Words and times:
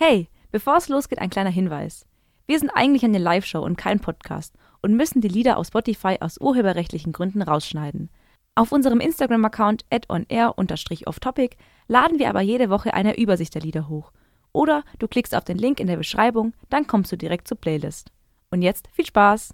Hey, 0.00 0.28
bevor 0.52 0.76
es 0.76 0.88
losgeht, 0.88 1.18
ein 1.18 1.28
kleiner 1.28 1.50
Hinweis. 1.50 2.06
Wir 2.46 2.60
sind 2.60 2.70
eigentlich 2.70 3.02
eine 3.02 3.18
Live-Show 3.18 3.58
und 3.58 3.76
kein 3.76 3.98
Podcast 3.98 4.54
und 4.80 4.94
müssen 4.94 5.20
die 5.20 5.26
Lieder 5.26 5.56
auf 5.56 5.66
Spotify 5.66 6.18
aus 6.20 6.40
urheberrechtlichen 6.40 7.12
Gründen 7.12 7.42
rausschneiden. 7.42 8.08
Auf 8.54 8.70
unserem 8.70 9.00
Instagram-Account 9.00 9.86
onair-offtopic 10.08 11.56
laden 11.88 12.20
wir 12.20 12.28
aber 12.28 12.42
jede 12.42 12.70
Woche 12.70 12.94
eine 12.94 13.18
Übersicht 13.18 13.56
der 13.56 13.62
Lieder 13.62 13.88
hoch. 13.88 14.12
Oder 14.52 14.84
du 15.00 15.08
klickst 15.08 15.34
auf 15.34 15.42
den 15.42 15.58
Link 15.58 15.80
in 15.80 15.88
der 15.88 15.96
Beschreibung, 15.96 16.54
dann 16.70 16.86
kommst 16.86 17.10
du 17.10 17.16
direkt 17.16 17.48
zur 17.48 17.58
Playlist. 17.58 18.12
Und 18.52 18.62
jetzt 18.62 18.88
viel 18.92 19.06
Spaß! 19.06 19.52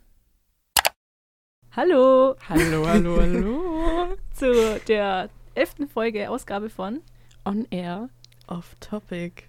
Hallo! 1.75 2.37
Hallo, 2.51 2.87
hallo, 2.87 3.17
hallo. 3.19 4.17
Zu 4.35 4.79
der 4.89 5.31
elften 5.55 5.89
Folge, 5.89 6.29
Ausgabe 6.29 6.69
von 6.69 7.01
On 7.47 7.67
Air, 7.71 8.11
off 8.47 8.75
Topic. 8.81 9.45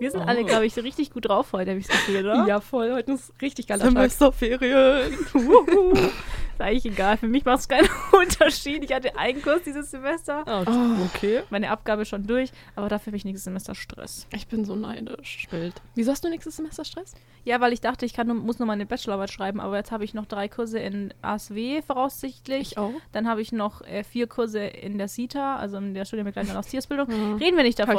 Wir 0.00 0.10
sind 0.10 0.20
alle, 0.22 0.44
glaube 0.44 0.66
ich, 0.66 0.74
so 0.74 0.80
richtig 0.80 1.10
gut 1.10 1.28
drauf 1.28 1.52
heute, 1.52 1.70
habe 1.70 1.80
ich 1.80 1.86
das 1.86 1.96
Gefühl, 1.96 2.20
oder? 2.20 2.46
Ja, 2.46 2.60
voll. 2.60 2.92
Heute 2.92 3.12
ist 3.12 3.32
richtig 3.42 3.66
geiler 3.66 3.80
Tag. 3.80 3.92
Semesterferien. 3.92 5.16
Ist 6.58 6.64
eigentlich 6.64 6.86
egal. 6.86 7.16
Für 7.16 7.28
mich 7.28 7.44
macht 7.44 7.60
es 7.60 7.68
keinen 7.68 7.88
Unterschied. 8.12 8.82
Ich 8.84 8.92
hatte 8.92 9.16
einen 9.16 9.40
Kurs 9.42 9.62
dieses 9.64 9.90
Semester. 9.90 10.44
Oh, 10.46 11.04
okay. 11.14 11.42
Meine 11.50 11.70
Abgabe 11.70 12.04
schon 12.04 12.26
durch, 12.26 12.50
aber 12.74 12.88
dafür 12.88 13.06
habe 13.12 13.16
ich 13.16 13.24
nächstes 13.24 13.44
Semester 13.44 13.74
Stress. 13.74 14.26
Ich 14.34 14.46
bin 14.48 14.64
so 14.64 14.74
neidisch. 14.74 15.46
Wild. 15.50 15.74
Wieso 15.94 16.10
hast 16.12 16.24
du 16.24 16.28
nächstes 16.28 16.56
Semester 16.56 16.84
Stress? 16.84 17.14
Ja, 17.44 17.60
weil 17.60 17.72
ich 17.72 17.80
dachte, 17.80 18.04
ich 18.04 18.12
kann 18.12 18.26
nur, 18.26 18.36
muss 18.36 18.58
nur 18.58 18.66
meine 18.66 18.84
Bachelorarbeit 18.86 19.30
schreiben, 19.30 19.60
aber 19.60 19.76
jetzt 19.76 19.92
habe 19.92 20.04
ich 20.04 20.14
noch 20.14 20.26
drei 20.26 20.48
Kurse 20.48 20.78
in 20.78 21.14
ASW 21.22 21.80
voraussichtlich. 21.82 22.76
auch. 22.76 22.92
Dann 23.12 23.28
habe 23.28 23.40
ich 23.40 23.52
noch 23.52 23.80
äh, 23.82 24.02
vier 24.04 24.26
Kurse 24.26 24.60
in 24.60 24.98
der 24.98 25.08
CITA, 25.08 25.56
also 25.56 25.76
in 25.78 25.94
der 25.94 26.04
Studienbegleitung 26.04 26.50
und 26.52 26.56
Austiersbildung. 26.58 27.08
Mhm. 27.08 27.36
Reden 27.36 27.56
wir 27.56 27.62
nicht 27.64 27.78
ich 27.78 27.86
davon. 27.86 27.98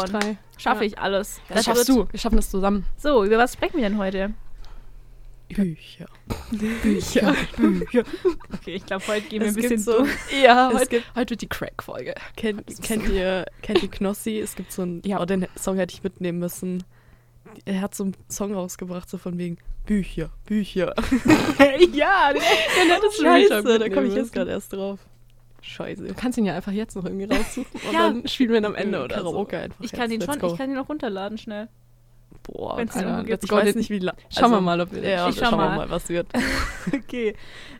Schaffe 0.58 0.82
Ja. 0.82 0.88
ich 0.88 1.00
alles. 1.00 1.40
Das 1.48 1.66
schaffst 1.66 1.88
wird- 1.88 1.98
du. 2.10 2.12
Wir 2.12 2.20
schaffen 2.20 2.36
das 2.36 2.52
zusammen. 2.52 2.86
So, 2.98 3.24
über 3.24 3.38
was 3.38 3.54
sprechen 3.54 3.78
wir 3.78 3.88
denn 3.90 3.98
heute? 3.98 4.34
Bücher. 5.56 6.06
Bücher. 6.52 7.36
Bücher. 7.58 8.04
Okay, 8.54 8.76
ich 8.76 8.86
glaube, 8.86 9.06
heute 9.08 9.28
gehen 9.28 9.42
wir 9.42 9.50
Es 9.50 9.56
ein 9.56 9.62
bisschen 9.62 9.80
so-. 9.80 10.06
Ja, 10.44 10.70
Es 10.72 10.76
heute, 10.80 10.88
gibt- 10.90 11.16
heute 11.16 11.30
wird 11.32 11.42
die 11.42 11.48
Crack-Folge. 11.50 12.14
Kennt, 12.36 12.82
kennt 12.82 13.08
ihr, 13.10 13.46
kennt 13.62 13.82
ihr 13.84 13.90
Knossi? 13.90 14.40
Es 14.40 14.56
gibt 14.56 14.72
so 14.72 14.84
einen, 14.84 15.02
Ja. 15.06 15.20
oh, 15.22 15.26
den 15.26 15.48
Song 15.58 15.78
hätte 15.78 15.94
ich 15.94 16.04
mitnehmen 16.04 16.40
müssen. 16.40 16.84
Er 17.66 17.82
hat 17.82 17.96
so 17.96 18.04
einen 18.04 18.16
Song 18.30 18.54
rausgebracht, 18.54 19.10
so 19.10 19.18
von 19.18 19.38
wegen 19.38 19.58
Bücher, 19.86 20.30
Bücher. 20.46 20.94
ja, 21.94 22.32
Den 22.34 22.42
hättest 22.92 23.20
du 23.20 23.24
Scheiße, 23.24 23.50
Real 23.52 23.64
Talk 23.64 23.80
da 23.80 23.90
komme 23.90 24.08
ich 24.08 24.14
jetzt 24.16 24.32
gerade 24.34 24.52
erst 24.52 24.72
drauf. 24.74 25.00
Scheiße. 25.62 26.04
Du 26.04 26.14
kannst 26.14 26.38
ihn 26.38 26.46
ja 26.46 26.56
einfach 26.56 26.72
jetzt 26.72 26.96
noch 26.96 27.06
irgendwie 27.06 27.26
raussuchen 27.26 27.66
und 27.74 27.92
Ja. 27.94 28.08
dann 28.10 28.28
spielen 28.28 28.52
wir 28.52 28.58
ihn 28.60 28.66
am 28.66 28.76
Ende 28.76 29.04
oder 29.04 29.16
Karaoke 29.16 29.58
so. 29.58 29.62
einfach. 29.64 29.84
ich 29.84 29.92
kann 29.92 30.12
jetzt. 30.12 30.14
ihn 30.14 30.20
Let's 30.22 30.34
schon, 30.34 30.40
go. 30.42 30.52
ich 30.54 30.58
kann 30.58 30.70
ihn 30.70 30.76
noch 30.76 30.88
runterladen 30.90 31.38
schnell. 31.40 31.68
Boah, 32.52 32.78
wenn's 32.78 32.96
Ahnung. 32.96 33.26
gibt. 33.26 33.44
Ich 33.44 33.52
weiß 33.52 33.76
nicht, 33.76 33.90
wie 33.90 34.00
lange. 34.00 34.18
Schauen 34.30 34.52
wir 34.52 34.62
mal, 34.62 34.80
ob 34.82 34.92
wir 34.92 35.04
Ja, 35.08 35.30
Ich 35.30 35.36
schau 35.36 35.46
schauen 35.46 35.60
wir 35.60 35.70
mal. 35.70 35.78
mal, 35.78 35.90
was 35.90 36.10
wird. 36.10 36.28
Okay. 36.94 37.36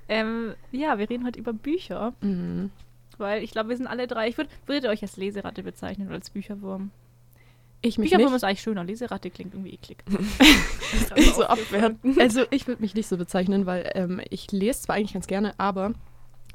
Ähm, 0.08 0.54
ja, 0.72 0.98
wir 0.98 1.10
reden 1.10 1.26
heute 1.26 1.40
über 1.40 1.54
Bücher, 1.54 2.14
Mhm. 2.22 2.72
weil 3.18 3.44
ich 3.44 3.52
glaube, 3.52 3.70
wir 3.70 3.78
sind 3.78 3.88
alle 3.88 4.08
drei. 4.08 4.28
Ich 4.28 4.38
würd, 4.38 4.50
würdet 4.66 4.86
ihr 4.86 4.90
euch 4.90 5.02
als 5.02 5.18
Leseratte 5.18 5.64
bezeichnen 5.64 6.08
oder 6.08 6.16
als 6.16 6.30
Bücherwurm? 6.32 6.92
Ich 7.82 7.98
mich 7.98 8.10
Bücherwurm 8.10 8.32
nicht. 8.34 8.38
ist 8.38 8.44
eigentlich 8.44 8.62
schöner. 8.62 8.84
Leseratte 8.84 9.30
klingt 9.30 9.54
irgendwie 9.54 9.74
eklig. 9.74 10.04
so 11.36 11.46
abwerten. 11.46 12.20
Also 12.20 12.44
ich 12.50 12.68
würde 12.68 12.82
mich 12.82 12.94
nicht 12.96 13.08
so 13.08 13.18
bezeichnen, 13.18 13.66
weil 13.66 13.90
ähm, 13.96 14.20
ich 14.30 14.52
lese 14.52 14.82
zwar 14.82 14.96
eigentlich 14.96 15.14
ganz 15.14 15.28
gerne, 15.28 15.54
aber 15.58 15.94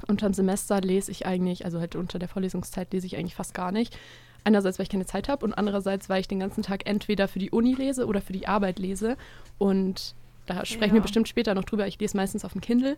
unterm 0.07 0.33
Semester 0.33 0.81
lese 0.81 1.09
ich 1.11 1.25
eigentlich, 1.25 1.65
also 1.65 1.79
halt 1.79 1.95
unter 1.95 2.19
der 2.19 2.27
Vorlesungszeit 2.27 2.93
lese 2.93 3.07
ich 3.07 3.17
eigentlich 3.17 3.35
fast 3.35 3.53
gar 3.53 3.71
nicht. 3.71 3.97
Einerseits, 4.45 4.79
weil 4.79 4.83
ich 4.83 4.89
keine 4.89 5.05
Zeit 5.05 5.27
habe 5.27 5.43
und 5.43 5.53
andererseits, 5.53 6.07
weil 6.07 6.21
ich 6.21 6.27
den 6.29 6.39
ganzen 6.39 6.63
Tag 6.63 6.85
entweder 6.87 7.27
für 7.27 7.39
die 7.39 7.49
Uni 7.51 7.73
lese 7.73 8.05
oder 8.05 8.21
für 8.21 8.31
die 8.33 8.47
Arbeit 8.47 8.79
lese. 8.79 9.17
Und 9.57 10.15
da 10.45 10.63
sprechen 10.65 10.93
wir 10.93 10.99
Ja. 10.99 11.03
bestimmt 11.03 11.27
später 11.27 11.53
noch 11.55 11.63
drüber. 11.65 11.87
Ich 11.87 11.99
lese 11.99 12.15
meistens 12.15 12.45
auf 12.45 12.53
dem 12.53 12.61
Kindle. 12.61 12.95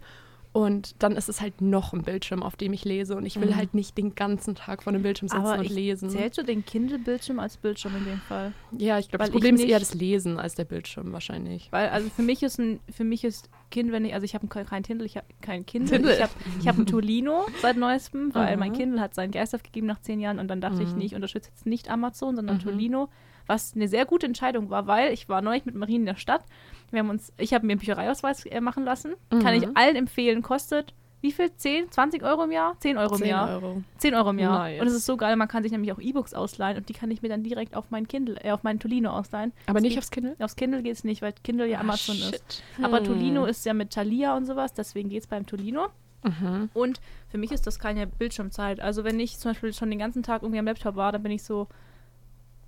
Und 0.57 0.95
dann 1.03 1.11
ist 1.15 1.29
es 1.29 1.39
halt 1.39 1.61
noch 1.61 1.93
ein 1.93 2.01
Bildschirm, 2.01 2.41
auf 2.41 2.55
dem 2.55 2.73
ich 2.73 2.83
lese. 2.83 3.15
Und 3.15 3.27
ich 3.27 3.39
will 3.39 3.49
Mhm. 3.49 3.57
halt 3.57 3.73
nicht 3.75 3.95
den 3.95 4.15
ganzen 4.15 4.55
Tag 4.55 4.81
vor 4.81 4.91
dem 4.91 5.03
Bildschirm 5.03 5.27
sitzen 5.27 5.45
Aber 5.45 5.59
und 5.59 5.65
ich 5.65 5.69
lesen. 5.71 6.09
Zählst 6.09 6.35
du 6.39 6.43
den 6.43 6.65
Kindle-Bildschirm 6.65 7.37
als 7.37 7.57
Bildschirm 7.57 7.95
in 7.95 8.05
dem 8.05 8.21
Fall? 8.21 8.53
Ja, 8.71 8.97
ich 8.97 9.07
glaube, 9.09 9.23
das 9.23 9.29
Problem 9.31 9.55
ich 9.55 9.61
ist 9.63 9.69
eher 9.69 9.77
das 9.77 9.93
Lesen 9.93 10.39
als 10.39 10.55
der 10.55 10.65
Bildschirm 10.65 11.13
wahrscheinlich. 11.13 11.67
Weil, 11.71 11.89
also 11.89 12.09
für 12.09 12.23
mich 12.23 12.41
ist 12.41 12.57
ein, 12.57 12.79
für 12.89 13.03
mich 13.03 13.23
ist 13.23 13.49
Kind, 13.69 13.91
wenn 13.91 14.03
ich, 14.05 14.15
also 14.15 14.25
ich 14.25 14.33
habe 14.33 14.47
kein 14.47 14.81
Kindle, 14.81 15.05
ich 15.05 15.15
habe 15.17 15.27
kein 15.41 15.63
Kindle. 15.67 15.97
Kindle. 15.97 16.15
Ich 16.15 16.21
habe 16.23 16.31
ich 16.59 16.67
hab 16.67 16.77
ein 16.79 16.85
Tolino 16.87 17.45
seit 17.61 17.77
neuestem, 17.77 18.33
weil 18.33 18.47
Aha. 18.47 18.57
mein 18.57 18.73
Kindle 18.73 18.99
hat 18.99 19.13
seinen 19.13 19.31
Geist 19.31 19.53
aufgegeben 19.53 19.85
nach 19.85 19.99
zehn 19.99 20.19
Jahren 20.19 20.39
und 20.39 20.47
dann 20.47 20.59
dachte 20.61 20.81
ich, 20.81 20.89
Mhm. 20.89 20.99
nee, 20.99 21.05
ich 21.05 21.13
unterstütze 21.15 21.49
jetzt 21.49 21.67
nicht 21.67 21.87
Amazon, 21.91 22.35
sondern 22.35 22.55
Mhm. 22.55 22.61
Tolino, 22.61 23.09
was 23.45 23.73
eine 23.75 23.87
sehr 23.87 24.05
gute 24.05 24.25
Entscheidung 24.25 24.69
war, 24.71 24.87
weil 24.87 25.13
ich 25.13 25.29
war 25.29 25.41
neulich 25.41 25.65
mit 25.65 25.75
Marien 25.75 26.01
in 26.01 26.05
der 26.07 26.15
Stadt. 26.15 26.45
Wir 26.91 26.99
haben 26.99 27.09
uns, 27.09 27.33
ich 27.37 27.53
habe 27.53 27.65
mir 27.65 27.73
einen 27.73 27.79
Büchereiausweis 27.79 28.45
äh, 28.45 28.61
machen 28.61 28.83
lassen. 28.85 29.15
Kann 29.29 29.53
ich 29.55 29.65
Mhm. 29.65 29.71
allen 29.75 29.95
empfehlen, 29.95 30.41
kostet 30.41 30.93
wie 31.19 31.31
viel? 31.31 31.51
10, 31.53 31.91
20 31.91 32.21
Euro 32.23 32.43
im 32.43 32.51
Jahr? 32.51 32.75
10 32.79 32.95
Euro 32.97 33.15
im 33.15 33.21
10 33.21 33.27
Jahr. 33.29 33.49
Euro. 33.49 33.81
10 33.97 34.13
Euro 34.13 34.29
im 34.29 34.37
Jahr. 34.39 34.59
Nice. 34.59 34.79
Und 34.81 34.87
es 34.87 34.93
ist 34.93 35.05
so 35.07 35.17
geil, 35.17 35.35
man 35.35 35.47
kann 35.47 35.63
sich 35.63 35.71
nämlich 35.71 35.91
auch 35.91 35.99
E-Books 35.99 36.35
ausleihen 36.35 36.77
und 36.77 36.89
die 36.89 36.93
kann 36.93 37.09
ich 37.09 37.23
mir 37.23 37.27
dann 37.27 37.41
direkt 37.43 37.75
auf 37.75 37.85
mein 37.89 38.07
Kindle, 38.07 38.35
äh, 38.43 38.51
auf 38.51 38.61
meinen 38.61 38.79
Tolino 38.79 39.09
ausleihen. 39.09 39.51
Aber 39.65 39.79
Es 39.79 39.81
nicht 39.81 39.93
geht- 39.93 39.97
aufs 39.99 40.11
Kindle? 40.11 40.35
Aufs 40.39 40.55
Kindle 40.55 40.83
geht 40.83 40.93
es 40.93 41.03
nicht, 41.03 41.23
weil 41.23 41.33
Kindle 41.43 41.67
ja 41.67 41.79
Ah, 41.79 41.81
Amazon 41.81 42.15
shit. 42.17 42.35
ist. 42.35 42.63
Aber 42.83 42.99
Hm. 42.99 43.05
Tolino 43.05 43.45
ist 43.45 43.65
ja 43.65 43.73
mit 43.73 43.91
Thalia 43.91 44.37
und 44.37 44.45
sowas, 44.45 44.73
deswegen 44.73 45.09
geht 45.09 45.21
es 45.23 45.27
beim 45.27 45.47
Tolino. 45.47 45.87
Mhm. 46.23 46.69
Und 46.75 47.01
für 47.29 47.39
mich 47.39 47.51
ist 47.51 47.65
das 47.65 47.79
keine 47.79 48.05
Bildschirmzeit. 48.05 48.79
Also 48.79 49.03
wenn 49.03 49.19
ich 49.19 49.39
zum 49.39 49.51
Beispiel 49.51 49.73
schon 49.73 49.89
den 49.89 49.99
ganzen 49.99 50.21
Tag 50.21 50.43
irgendwie 50.43 50.59
am 50.59 50.65
Laptop 50.65 50.95
war, 50.95 51.11
dann 51.11 51.23
bin 51.23 51.31
ich 51.31 51.41
so. 51.43 51.67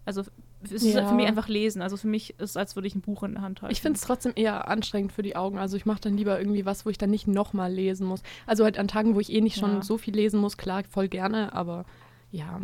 Also 0.05 0.23
es 0.63 0.71
ist 0.71 0.83
Ja. 0.93 1.05
für 1.07 1.13
mich 1.15 1.25
einfach 1.27 1.47
lesen. 1.47 1.81
Also 1.81 1.95
für 1.97 2.07
mich 2.07 2.31
ist 2.31 2.51
es, 2.51 2.57
als 2.57 2.75
würde 2.75 2.87
ich 2.87 2.95
ein 2.95 3.01
Buch 3.01 3.23
in 3.23 3.33
der 3.33 3.41
Hand 3.41 3.61
halten. 3.61 3.71
Ich 3.71 3.81
finde 3.81 3.97
es 3.97 4.01
trotzdem 4.01 4.33
eher 4.35 4.67
anstrengend 4.67 5.11
für 5.13 5.21
die 5.21 5.35
Augen. 5.35 5.57
Also 5.57 5.77
ich 5.77 5.85
mache 5.85 6.01
dann 6.01 6.17
lieber 6.17 6.37
irgendwie 6.39 6.65
was, 6.65 6.85
wo 6.85 6.89
ich 6.89 6.97
dann 6.97 7.09
nicht 7.09 7.27
nochmal 7.27 7.71
lesen 7.71 8.05
muss. 8.07 8.21
Also 8.45 8.63
halt 8.63 8.77
an 8.77 8.87
Tagen, 8.87 9.15
wo 9.15 9.19
ich 9.19 9.31
eh 9.31 9.41
nicht 9.41 9.57
schon 9.57 9.75
Ja. 9.75 9.81
so 9.81 9.97
viel 9.97 10.15
lesen 10.15 10.39
muss, 10.39 10.57
klar, 10.57 10.83
voll 10.89 11.07
gerne, 11.07 11.53
aber 11.53 11.85
ja, 12.31 12.59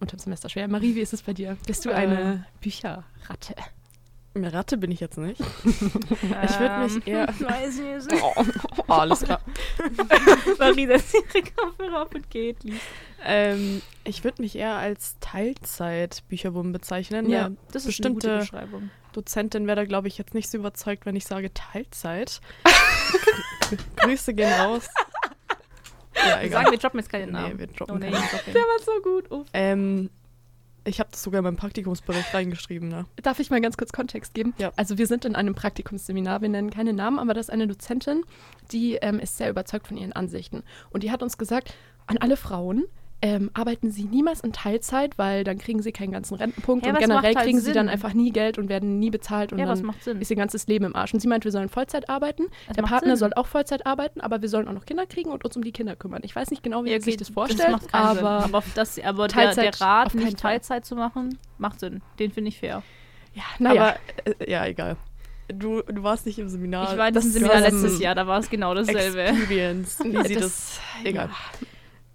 unterm 0.00 0.18
Semester 0.18 0.48
schwer. 0.48 0.66
Marie, 0.68 0.94
wie 0.94 1.00
ist 1.00 1.12
es 1.12 1.22
bei 1.22 1.32
dir? 1.34 1.56
Bist 1.66 1.84
du 1.84 1.90
Äh, 1.90 1.94
eine 1.94 2.46
Bücherratte? 2.60 3.54
Eine 4.34 4.52
Ratte 4.52 4.78
bin 4.78 4.90
ich 4.90 5.00
jetzt 5.00 5.18
nicht. 5.18 5.38
ich 5.40 6.58
würd 6.60 6.94
mich 6.94 7.06
eher- 7.06 7.28
Weiß 7.28 7.78
ich 7.78 8.10
nicht. 8.10 8.22
Oh, 8.22 8.92
alles 8.92 9.20
klar. 9.20 9.40
Marie 10.58 10.86
setzt 10.86 11.14
ihre 11.14 11.42
Kopfhörer 11.54 12.02
auf 12.02 12.14
und 12.14 12.30
geht. 12.30 12.62
Lieb. 12.64 12.80
Ähm, 13.24 13.82
ich 14.04 14.24
würde 14.24 14.40
mich 14.40 14.56
eher 14.56 14.74
als 14.76 15.16
Teilzeit-Bücherwurm 15.20 16.72
bezeichnen. 16.72 17.28
Ja, 17.28 17.46
Eine 17.46 17.56
das 17.72 17.84
ist 17.86 18.02
eine 18.04 18.14
gute 18.14 18.38
Beschreibung. 18.38 18.90
Dozentin 19.12 19.66
wäre 19.66 19.76
da, 19.76 19.84
glaube 19.84 20.08
ich, 20.08 20.16
jetzt 20.16 20.32
nicht 20.32 20.50
so 20.50 20.56
überzeugt, 20.58 21.04
wenn 21.04 21.14
ich 21.14 21.26
sage 21.26 21.52
Teilzeit. 21.52 22.40
Grüße 23.96 24.32
gehen 24.34 24.52
raus. 24.52 24.88
Ja, 26.14 26.42
Wir 26.42 26.50
sagen, 26.50 26.70
wir 26.70 26.78
droppen 26.78 27.00
jetzt 27.00 27.10
keinen 27.10 27.32
Namen. 27.32 27.52
Nee, 27.54 27.58
wir 27.58 27.66
droppen 27.68 27.96
oh, 27.96 27.98
nee, 27.98 28.10
keinen. 28.10 28.54
Der 28.54 28.62
war 28.62 28.78
so 28.84 28.92
gut. 29.02 29.30
Uff. 29.30 29.46
Ähm, 29.52 30.08
ich 30.84 31.00
habe 31.00 31.10
das 31.10 31.22
sogar 31.22 31.38
in 31.38 31.44
meinem 31.44 31.56
Praktikumsbericht 31.56 32.34
reingeschrieben, 32.34 32.88
ne? 32.88 33.06
Darf 33.22 33.38
ich 33.38 33.50
mal 33.50 33.60
ganz 33.60 33.76
kurz 33.76 33.92
Kontext 33.92 34.34
geben? 34.34 34.54
Ja. 34.58 34.72
Also 34.76 34.98
wir 34.98 35.06
sind 35.06 35.24
in 35.24 35.34
einem 35.34 35.54
Praktikumsseminar, 35.54 36.42
wir 36.42 36.48
nennen 36.48 36.70
keine 36.70 36.92
Namen, 36.92 37.18
aber 37.18 37.34
das 37.34 37.46
ist 37.46 37.50
eine 37.50 37.66
Dozentin, 37.66 38.24
die 38.72 38.94
ähm, 38.96 39.18
ist 39.18 39.36
sehr 39.36 39.50
überzeugt 39.50 39.86
von 39.86 39.96
ihren 39.96 40.12
Ansichten. 40.12 40.62
Und 40.90 41.02
die 41.02 41.10
hat 41.10 41.22
uns 41.22 41.38
gesagt, 41.38 41.74
an 42.06 42.18
alle 42.18 42.36
Frauen, 42.36 42.84
ähm, 43.24 43.50
arbeiten 43.54 43.90
sie 43.92 44.04
niemals 44.04 44.40
in 44.40 44.52
Teilzeit, 44.52 45.16
weil 45.16 45.44
dann 45.44 45.56
kriegen 45.58 45.80
sie 45.80 45.92
keinen 45.92 46.10
ganzen 46.10 46.34
Rentenpunkt 46.34 46.84
Ja, 46.84 46.92
und 46.92 46.98
generell 46.98 47.34
halt 47.36 47.46
kriegen 47.46 47.58
sie 47.60 47.66
Sinn. 47.66 47.74
dann 47.74 47.88
einfach 47.88 48.14
nie 48.14 48.30
Geld 48.32 48.58
und 48.58 48.68
werden 48.68 48.98
nie 48.98 49.10
bezahlt 49.10 49.52
und 49.52 49.60
Ja, 49.60 49.66
dann 49.66 49.80
macht 49.82 50.02
Sinn? 50.02 50.20
ist 50.20 50.28
ihr 50.30 50.36
ganzes 50.36 50.66
Leben 50.66 50.84
im 50.86 50.96
Arsch. 50.96 51.14
Und 51.14 51.20
sie 51.20 51.28
meint, 51.28 51.44
wir 51.44 51.52
sollen 51.52 51.68
Vollzeit 51.68 52.08
arbeiten, 52.08 52.46
Das 52.66 52.76
der 52.76 52.82
Partner 52.82 53.10
Sinn. 53.16 53.28
soll 53.28 53.32
auch 53.34 53.46
Vollzeit 53.46 53.86
arbeiten, 53.86 54.20
aber 54.20 54.42
wir 54.42 54.48
sollen 54.48 54.66
auch 54.66 54.72
noch 54.72 54.84
Kinder 54.84 55.06
kriegen 55.06 55.30
und 55.30 55.44
uns 55.44 55.56
um 55.56 55.62
die 55.62 55.70
Kinder 55.72 55.94
kümmern. 55.94 56.22
Ich 56.24 56.34
weiß 56.34 56.50
nicht 56.50 56.62
genau, 56.64 56.84
wie 56.84 56.90
Ja, 56.90 56.98
sie 56.98 57.04
sich 57.10 57.16
das 57.16 57.28
vorstellt, 57.28 57.60
Sinn. 57.80 57.88
aber 57.92 58.28
aber, 58.44 58.58
auf 58.58 58.64
das, 58.74 58.98
aber 58.98 59.28
der, 59.28 59.34
Teilzeit 59.36 59.80
der 59.80 59.86
Rat, 59.86 60.06
auf 60.08 60.12
keinen 60.14 60.24
nicht 60.24 60.40
Fall. 60.40 60.50
Teilzeit 60.52 60.84
zu 60.84 60.96
machen, 60.96 61.38
macht 61.58 61.78
Sinn. 61.78 62.02
Den 62.18 62.32
finde 62.32 62.48
ich 62.48 62.58
fair. 62.58 62.82
ja, 63.34 63.42
naja. 63.60 63.82
Aber, 63.82 63.96
äh, 64.40 64.50
ja, 64.50 64.66
egal. 64.66 64.96
Du, 65.48 65.82
du 65.82 66.02
warst 66.02 66.26
nicht 66.26 66.38
im 66.38 66.48
Seminar. 66.48 66.90
ich 66.92 66.98
war 66.98 67.08
in 67.08 67.14
diesem 67.14 67.30
Das 67.32 67.40
Seminar 67.40 67.60
letztes 67.60 68.00
Jahr, 68.00 68.14
da 68.14 68.26
war 68.26 68.40
es 68.40 68.50
genau 68.50 68.74
dasselbe. 68.74 69.22
Experience. 69.22 69.98
Wie 70.02 70.26
sie 70.26 70.34
das, 70.34 70.42
Das- 70.42 70.80
egal. 71.04 71.28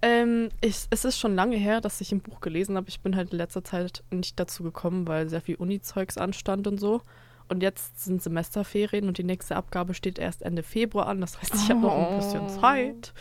Ähm, 0.02 0.50
ich, 0.62 0.86
es 0.90 1.06
ist 1.06 1.18
schon 1.20 1.36
lange 1.36 1.56
her, 1.58 1.82
dass 1.82 2.02
ich 2.02 2.12
ein 2.12 2.22
Buch 2.22 2.40
gelesen 2.42 2.76
habe. 2.78 2.88
Ich 2.90 3.00
bin 3.02 3.16
halt 3.16 3.32
in 3.32 3.38
letzter 3.38 3.64
Zeit 3.64 4.04
nicht 4.12 4.40
dazu 4.40 4.64
gekommen, 4.64 5.08
weil 5.08 5.28
sehr 5.30 5.42
viel 5.42 5.56
Uni-Zeugs 5.56 6.18
anstand 6.18 6.68
und 6.68 6.80
so. 6.80 7.02
Und 7.50 7.64
jetzt 7.64 8.04
sind 8.04 8.22
Semesterferien 8.22 9.08
und 9.08 9.18
die 9.18 9.24
nächste 9.24 9.56
Abgabe 9.56 9.94
steht 9.94 10.20
erst 10.20 10.42
Ende 10.44 10.64
Februar 10.64 11.08
an. 11.08 11.22
Das 11.22 11.42
heißt, 11.42 11.56
ich 11.56 11.70
habe 11.70 11.80
noch 11.80 11.94
ein 12.12 12.18
bisschen 12.18 12.42
Oh. 12.46 12.60
Zeit 12.60 13.14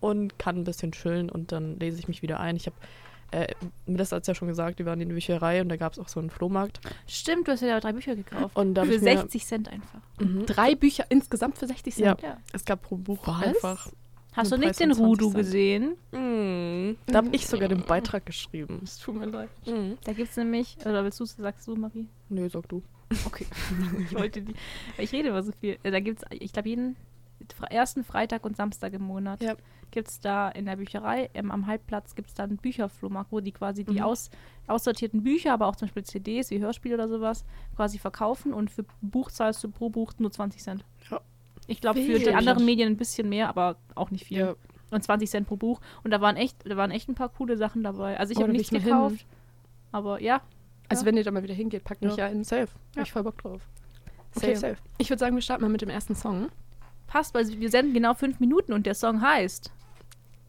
und 0.00 0.38
kann 0.38 0.56
ein 0.58 0.64
bisschen 0.64 0.92
chillen 0.92 1.28
und 1.30 1.52
dann 1.52 1.78
lese 1.78 1.98
ich 1.98 2.08
mich 2.08 2.22
wieder 2.22 2.40
ein. 2.40 2.56
Ich 2.56 2.66
habe 2.66 2.76
äh, 3.32 3.46
Melissa 3.86 4.16
hat 4.16 4.24
es 4.24 4.26
ja 4.26 4.34
schon 4.34 4.48
gesagt, 4.48 4.78
wir 4.78 4.84
waren 4.86 5.00
in 5.00 5.08
der 5.08 5.14
Bücherei 5.14 5.62
und 5.62 5.70
da 5.70 5.76
gab 5.76 5.92
es 5.94 5.98
auch 5.98 6.08
so 6.08 6.20
einen 6.20 6.28
Flohmarkt. 6.28 6.80
Stimmt, 7.06 7.48
du 7.48 7.52
hast 7.52 7.62
ja 7.62 7.80
drei 7.80 7.92
Bücher 7.94 8.14
gekauft. 8.14 8.54
Und 8.56 8.78
Für 8.78 8.84
ich 8.84 9.00
mir- 9.00 9.16
60 9.20 9.46
Cent 9.46 9.68
einfach. 9.72 10.00
Mhm. 10.20 10.44
Drei 10.44 10.74
Bücher 10.74 11.06
insgesamt 11.08 11.56
für 11.56 11.66
60 11.66 11.94
Cent. 11.94 12.20
Ja. 12.22 12.28
Ja. 12.28 12.36
Es 12.52 12.64
gab 12.66 12.82
pro 12.82 12.96
Buch 12.96 13.26
Was? 13.26 13.42
einfach. 13.42 13.88
Hast 14.32 14.50
du 14.52 14.56
nicht 14.56 14.78
den 14.80 14.94
von 14.94 15.04
20 15.04 15.06
Rudu 15.06 15.30
gesehen? 15.32 15.96
Mm, 16.12 16.96
da 17.06 17.18
habe 17.18 17.28
ich 17.32 17.46
sogar 17.46 17.68
den 17.68 17.82
Beitrag 17.82 18.24
geschrieben. 18.26 18.80
Es 18.82 18.98
tut 18.98 19.16
mir 19.16 19.26
leid. 19.26 19.50
Mm. 19.66 19.92
Da 20.04 20.12
gibt 20.12 20.30
es 20.30 20.36
nämlich, 20.36 20.76
oder 20.84 21.04
willst 21.04 21.20
du, 21.20 21.24
sagst 21.24 21.66
du, 21.68 21.76
Marie? 21.76 22.08
Nö, 22.28 22.48
sag 22.48 22.68
du. 22.68 22.82
Okay. 23.26 23.46
ich 24.08 24.14
wollte 24.14 24.42
die. 24.42 24.54
Ich 24.98 25.12
rede 25.12 25.28
immer 25.28 25.42
so 25.42 25.52
viel. 25.52 25.78
Da 25.82 26.00
gibt 26.00 26.22
es, 26.22 26.28
ich 26.40 26.52
glaube, 26.52 26.68
jeden 26.70 26.96
ersten 27.70 28.04
Freitag 28.04 28.44
und 28.46 28.56
Samstag 28.56 28.92
im 28.94 29.02
Monat 29.02 29.42
Ja. 29.42 29.54
gibt 29.90 30.08
es 30.08 30.20
da 30.20 30.48
in 30.48 30.64
der 30.66 30.76
Bücherei, 30.76 31.28
ähm, 31.34 31.50
am 31.50 31.66
Halbplatz 31.66 32.14
gibt 32.14 32.28
es 32.28 32.34
dann 32.34 32.50
einen 32.50 32.56
Bücherflohmarkt, 32.58 33.32
wo 33.32 33.40
die 33.40 33.52
quasi 33.52 33.84
die 33.84 33.94
Mhm. 33.94 34.02
aus, 34.02 34.30
aussortierten 34.68 35.22
Bücher, 35.22 35.52
aber 35.52 35.66
auch 35.66 35.76
zum 35.76 35.88
Beispiel 35.88 36.04
CDs 36.04 36.50
wie 36.50 36.60
Hörspiele 36.60 36.94
oder 36.94 37.08
sowas, 37.08 37.44
quasi 37.76 37.98
verkaufen 37.98 38.52
und 38.54 38.70
für 38.70 38.84
Buch 39.00 39.30
zahlst 39.30 39.62
du 39.64 39.70
pro 39.70 39.90
Buch 39.90 40.12
nur 40.18 40.30
20 40.30 40.62
Cent. 40.62 40.84
Ja. 41.10 41.20
Ich 41.72 41.80
glaube, 41.80 42.02
für 42.02 42.18
die 42.18 42.34
anderen 42.34 42.64
Medien 42.66 42.88
ein 42.88 42.96
bisschen 42.98 43.28
mehr, 43.30 43.48
aber 43.48 43.76
auch 43.94 44.10
nicht 44.10 44.26
viel. 44.26 44.38
Ja. 44.38 44.54
Und 44.90 45.02
20 45.02 45.30
Cent 45.30 45.48
pro 45.48 45.56
Buch. 45.56 45.80
Und 46.04 46.10
da 46.10 46.20
waren 46.20 46.36
echt, 46.36 46.56
da 46.68 46.76
waren 46.76 46.90
echt 46.90 47.08
ein 47.08 47.14
paar 47.14 47.30
coole 47.30 47.56
Sachen 47.56 47.82
dabei. 47.82 48.18
Also 48.20 48.32
ich 48.32 48.38
Oh, 48.38 48.42
habe 48.42 48.52
nichts 48.52 48.68
ich 48.68 48.72
mal 48.72 48.80
hin. 48.80 48.90
gekauft. 48.92 49.26
Aber 49.90 50.20
ja, 50.20 50.42
Also 50.90 51.02
Ja. 51.02 51.06
wenn 51.06 51.16
ihr 51.16 51.24
da 51.24 51.30
mal 51.30 51.42
wieder 51.42 51.54
hingeht, 51.54 51.82
packt 51.84 52.02
mich 52.02 52.16
Ja. 52.16 52.26
ja 52.26 52.30
ein. 52.30 52.44
Safe. 52.44 52.68
Hab 52.96 53.04
ich 53.04 53.12
voll 53.12 53.22
Bock 53.22 53.38
drauf. 53.38 53.62
Okay, 54.36 54.54
Safe. 54.54 54.74
safe. 54.74 54.76
Ich 54.98 55.08
würde 55.08 55.20
sagen, 55.20 55.34
wir 55.34 55.40
starten 55.42 55.62
mal 55.62 55.70
mit 55.70 55.80
dem 55.80 55.88
ersten 55.88 56.14
Song. 56.14 56.48
passt, 57.06 57.34
weil 57.34 57.48
wir 57.48 57.70
senden 57.70 57.94
genau 57.94 58.12
fünf 58.14 58.38
Minuten 58.40 58.72
und 58.74 58.84
der 58.86 58.94
Song 58.94 59.20
heißt. 59.22 59.70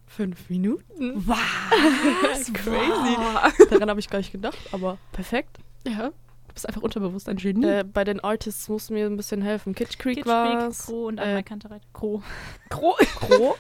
Fünf 0.08 0.50
Minuten. 0.50 1.25
Was? 1.28 2.52
Crazy. 2.54 3.68
Daran 3.70 3.90
habe 3.90 4.00
ich 4.02 4.10
gar 4.10 4.20
nicht 4.20 4.31
gedacht, 4.34 4.58
aber 4.74 4.98
perfekt. 5.14 5.58
Ja. 5.88 6.12
Du 6.54 6.56
bist 6.56 6.68
einfach 6.68 6.84
unterbewusst 6.84 7.28
ein 7.30 7.38
Genie. 7.38 7.66
Äh, 7.66 7.84
bei 7.84 8.04
den 8.04 8.20
Artists 8.20 8.70
musst 8.70 8.92
du 8.92 8.94
mir 8.94 9.08
ein 9.08 9.18
bisschen 9.18 9.42
helfen. 9.42 9.74
Kitsch 9.74 9.98
Creek 9.98 10.18
Kitsch 10.18 10.28
war 10.28 10.70
Creek, 10.70 10.78
Crow 10.78 11.08
und 11.08 11.18
äh, 11.18 11.42
Kantereit. 11.42 11.82
Crow. 11.94 12.24
Crow. 12.70 12.96
Crow. 13.16 13.58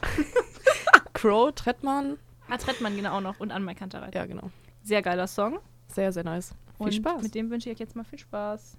Crow, 1.13 1.51
Trettmann. 1.55 2.19
Ah, 2.49 2.57
Trettmann 2.57 2.95
genau 2.95 3.17
auch 3.17 3.21
noch 3.21 3.39
und 3.39 3.49
Anna 3.49 3.73
Kantereit. 3.73 4.13
Ja, 4.13 4.27
genau. 4.27 4.51
Sehr 4.83 5.01
geiler 5.01 5.25
Song. 5.25 5.57
Sehr, 5.87 6.11
sehr 6.11 6.23
nice. 6.23 6.53
Und 6.77 6.93
Spaß. 6.93 7.23
mit 7.23 7.33
dem 7.33 7.49
wünsche 7.49 7.67
ich 7.67 7.75
euch 7.75 7.79
jetzt 7.79 7.95
mal 7.95 8.03
viel 8.03 8.19
Spaß. 8.19 8.77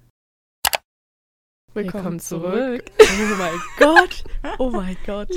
Willkommen 1.73 2.21
zurück. 2.21 2.85
Oh 3.01 3.35
mein 3.37 3.59
Gott. 3.77 4.23
Oh 4.59 4.69
mein 4.69 4.97
Gott. 5.05 5.29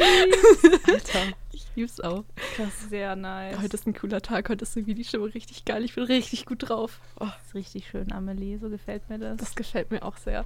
Alter. 0.86 1.36
Ich 1.58 1.66
lieb's 1.74 2.00
auch. 2.00 2.24
Krass. 2.54 2.88
Sehr 2.88 3.16
nice. 3.16 3.58
Heute 3.60 3.76
ist 3.76 3.86
ein 3.86 3.94
cooler 3.94 4.20
Tag, 4.22 4.48
heute 4.48 4.62
ist 4.62 4.76
irgendwie 4.76 4.94
die 4.94 5.02
Stimme 5.02 5.34
richtig 5.34 5.64
geil. 5.64 5.84
Ich 5.84 5.96
bin 5.96 6.04
richtig 6.04 6.46
gut 6.46 6.68
drauf. 6.68 7.00
Oh, 7.18 7.24
Das 7.26 7.46
ist 7.48 7.54
richtig 7.56 7.88
schön, 7.88 8.12
Amelie. 8.12 8.58
So 8.58 8.70
gefällt 8.70 9.08
mir 9.10 9.18
das. 9.18 9.38
das 9.38 9.54
gefällt 9.56 9.90
mir 9.90 10.02
auch 10.04 10.16
sehr. 10.18 10.44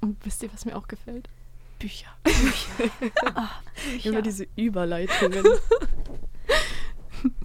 Und 0.00 0.16
wisst 0.24 0.42
ihr, 0.42 0.52
was 0.52 0.64
mir 0.64 0.74
auch 0.76 0.88
gefällt? 0.88 1.28
Bücher. 1.78 2.06
Immer 4.04 4.22
diese 4.22 4.46
Überleitungen. 4.56 5.44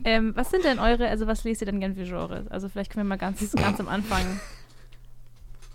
Ähm, 0.04 0.36
was 0.36 0.52
sind 0.52 0.64
denn 0.66 0.80
eure, 0.80 1.08
also 1.08 1.26
was 1.28 1.44
lest 1.44 1.62
ihr 1.62 1.66
denn 1.66 1.80
gern 1.80 1.96
für 1.96 2.04
Genres? 2.04 2.48
Also 2.50 2.70
vielleicht 2.70 2.92
können 2.92 3.06
wir 3.06 3.10
mal 3.10 3.18
ganz, 3.18 3.52
ganz 3.54 3.80
am 3.80 3.88
Anfang. 3.88 4.40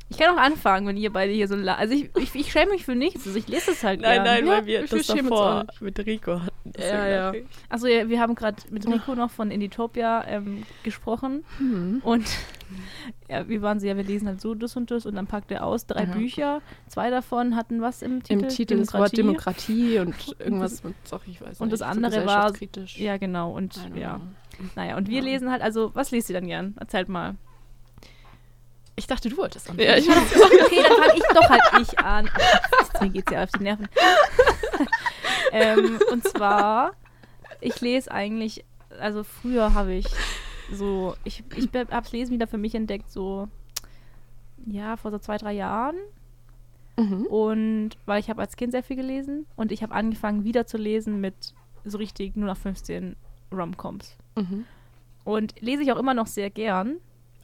Ich 0.08 0.18
kann 0.18 0.32
auch 0.36 0.40
anfangen, 0.40 0.86
wenn 0.86 0.96
ihr 0.96 1.12
beide 1.12 1.32
hier 1.32 1.48
so 1.48 1.56
la 1.56 1.74
Also 1.74 1.94
ich, 1.94 2.10
ich, 2.16 2.32
ich 2.36 2.52
schäme 2.52 2.70
mich 2.70 2.84
für 2.84 2.94
nichts. 2.94 3.26
Also 3.26 3.36
ich 3.38 3.48
lese 3.48 3.72
es 3.72 3.82
halt 3.82 4.00
Nein, 4.00 4.22
gern. 4.22 4.24
nein, 4.24 4.46
Ja, 4.46 4.52
weil 4.52 4.66
wir 4.66 4.80
wir 4.82 4.86
das 4.98 5.06
davor 5.08 5.64
nicht. 5.64 5.80
mit 5.82 5.98
Rico 6.06 6.40
hatten. 6.42 6.72
Ja, 6.78 7.06
ja. 7.08 7.32
ich- 7.34 7.44
Also 7.68 7.88
ja, 7.88 8.08
wir 8.08 8.20
haben 8.20 8.36
gerade 8.36 8.56
mit 8.70 8.86
Rico 8.86 9.16
noch 9.16 9.30
von 9.32 9.50
Inditopia 9.50 10.24
ähm, 10.28 10.62
gesprochen 10.84 11.44
Hm. 11.58 12.02
und 12.04 12.24
ja, 13.28 13.48
wie 13.48 13.62
waren 13.62 13.80
sie 13.80 13.88
ja, 13.88 13.96
wir 13.96 14.04
lesen 14.04 14.28
halt 14.28 14.40
so 14.40 14.54
das 14.54 14.76
und 14.76 14.92
das 14.92 15.06
und 15.06 15.16
dann 15.16 15.26
packt 15.26 15.50
er 15.50 15.64
aus 15.66 15.86
drei 15.86 16.04
Ja. 16.04 16.14
Bücher. 16.14 16.62
Zwei 16.86 17.10
davon 17.10 17.56
hatten 17.56 17.80
was 17.82 18.02
im 18.02 18.22
Titel? 18.22 18.44
Im 18.44 18.48
Titel 18.48 18.78
das 18.78 18.94
Wort 18.94 19.16
Demokratie 19.16 19.98
und 19.98 20.14
irgendwas 20.38 20.84
mit, 20.84 20.94
ach, 21.10 21.20
ich 21.26 21.40
weiß 21.40 21.60
Und 21.60 21.72
das 21.72 21.80
nicht, 21.80 21.88
so 21.88 21.94
andere 21.96 22.26
war-. 22.26 22.52
Ja, 22.96 23.16
genau. 23.16 23.50
Und 23.56 23.76
ja, 23.96 24.18
know. 24.18 24.66
naja, 24.76 24.96
und 24.96 25.08
wir 25.08 25.18
Ja. 25.18 25.24
lesen 25.24 25.50
halt, 25.50 25.62
also 25.62 25.90
was 25.94 26.12
liest 26.12 26.30
ihr 26.30 26.34
dann 26.34 26.46
gern? 26.46 26.76
Erzählt 26.78 27.08
mal. 27.08 27.34
Ich 28.98 29.06
dachte, 29.06 29.28
du 29.28 29.36
wolltest 29.36 29.68
Ja, 29.76 29.96
ich 29.96 30.08
Okay, 30.10 30.82
dann 30.82 31.02
fange 31.02 31.14
ich 31.14 31.22
doch 31.34 31.48
halt 31.48 31.62
ich 31.82 31.98
an. 31.98 32.30
Ach, 32.80 33.00
mir 33.00 33.10
geht's 33.10 33.30
ja 33.30 33.44
auf 33.44 33.50
die 33.50 33.62
Nerven. 33.62 33.88
ähm, 35.52 36.00
und 36.10 36.26
zwar, 36.26 36.92
ich 37.60 37.80
lese 37.82 38.10
eigentlich, 38.10 38.64
also 38.98 39.22
früher 39.22 39.74
habe 39.74 39.92
ich 39.92 40.06
so, 40.72 41.14
ich, 41.24 41.44
ich 41.54 41.68
habe 41.74 41.86
das 41.90 42.12
Lesen 42.12 42.32
wieder 42.32 42.46
für 42.46 42.58
mich 42.58 42.74
entdeckt, 42.74 43.10
so, 43.10 43.48
ja, 44.66 44.96
vor 44.96 45.10
so 45.10 45.18
zwei, 45.18 45.36
drei 45.36 45.52
Jahren. 45.52 45.96
Mhm. 46.96 47.26
Und 47.26 47.90
weil 48.06 48.20
ich 48.20 48.30
habe 48.30 48.40
als 48.40 48.56
Kind 48.56 48.72
sehr 48.72 48.82
viel 48.82 48.96
gelesen 48.96 49.46
und 49.56 49.70
ich 49.70 49.82
habe 49.82 49.94
angefangen 49.94 50.44
wieder 50.44 50.66
zu 50.66 50.78
lesen 50.78 51.20
mit 51.20 51.34
so 51.84 51.98
richtig 51.98 52.36
nur 52.36 52.46
nach 52.46 52.56
15 52.56 53.14
Romcoms. 53.52 54.16
Mhm. 54.36 54.64
Und 55.24 55.60
lese 55.60 55.82
ich 55.82 55.92
auch 55.92 55.98
immer 55.98 56.14
noch 56.14 56.26
sehr 56.26 56.50
gern. 56.50 56.96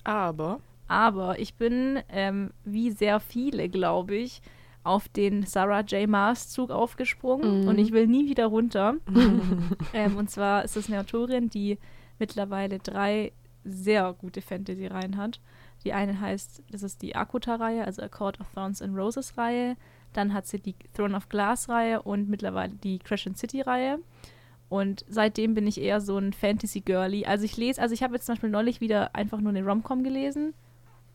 Aber 0.04 0.60
Aber 0.88 1.38
ich 1.38 1.54
bin, 1.54 2.00
ähm, 2.10 2.50
wie 2.64 2.90
sehr 2.90 3.20
viele, 3.20 3.68
glaube 3.68 4.14
ich, 4.16 4.42
auf 4.84 5.08
den 5.08 5.44
Sarah 5.46 5.80
J. 5.82 6.08
Maas 6.08 6.48
Zug 6.50 6.70
aufgesprungen 6.70 7.62
Mhm. 7.62 7.68
und 7.68 7.78
ich 7.78 7.92
will 7.92 8.06
nie 8.06 8.28
wieder 8.28 8.46
runter. 8.46 8.94
ähm, 9.94 10.16
und 10.16 10.28
zwar 10.30 10.64
ist 10.64 10.76
es 10.76 10.88
eine 10.88 11.00
Autorin, 11.00 11.48
die 11.48 11.78
mittlerweile 12.18 12.78
drei 12.78 13.32
sehr 13.64 14.12
gute 14.12 14.42
Fantasy-Reihen 14.42 15.16
hat. 15.16 15.40
Die 15.84 15.92
eine 15.92 16.20
heißt, 16.20 16.62
das 16.70 16.82
ist 16.82 17.00
die 17.02 17.14
Akuta-Reihe, 17.14 17.84
also 17.84 18.02
A 18.02 18.08
Court 18.08 18.40
of 18.40 18.48
Thorns 18.54 18.82
and 18.82 18.96
Roses-Reihe. 18.96 19.76
Dann 20.12 20.34
hat 20.34 20.46
sie 20.46 20.58
die 20.60 20.74
Throne 20.94 21.16
of 21.16 21.28
Glass-Reihe 21.28 22.02
und 22.02 22.28
mittlerweile 22.28 22.74
die 22.74 22.98
Crescent 22.98 23.38
City-Reihe. 23.38 23.98
Und 24.68 25.04
seitdem 25.08 25.54
bin 25.54 25.66
ich 25.66 25.80
eher 25.80 26.00
so 26.00 26.18
ein 26.18 26.32
Fantasy-Girly. 26.32 27.24
Also 27.26 27.44
ich 27.44 27.56
lese, 27.56 27.80
also 27.80 27.94
ich 27.94 28.02
habe 28.02 28.14
jetzt 28.14 28.26
zum 28.26 28.34
Beispiel 28.34 28.50
neulich 28.50 28.80
wieder 28.80 29.14
einfach 29.14 29.40
nur 29.40 29.50
eine 29.50 29.64
Rom-Com 29.64 30.02
gelesen. 30.02 30.54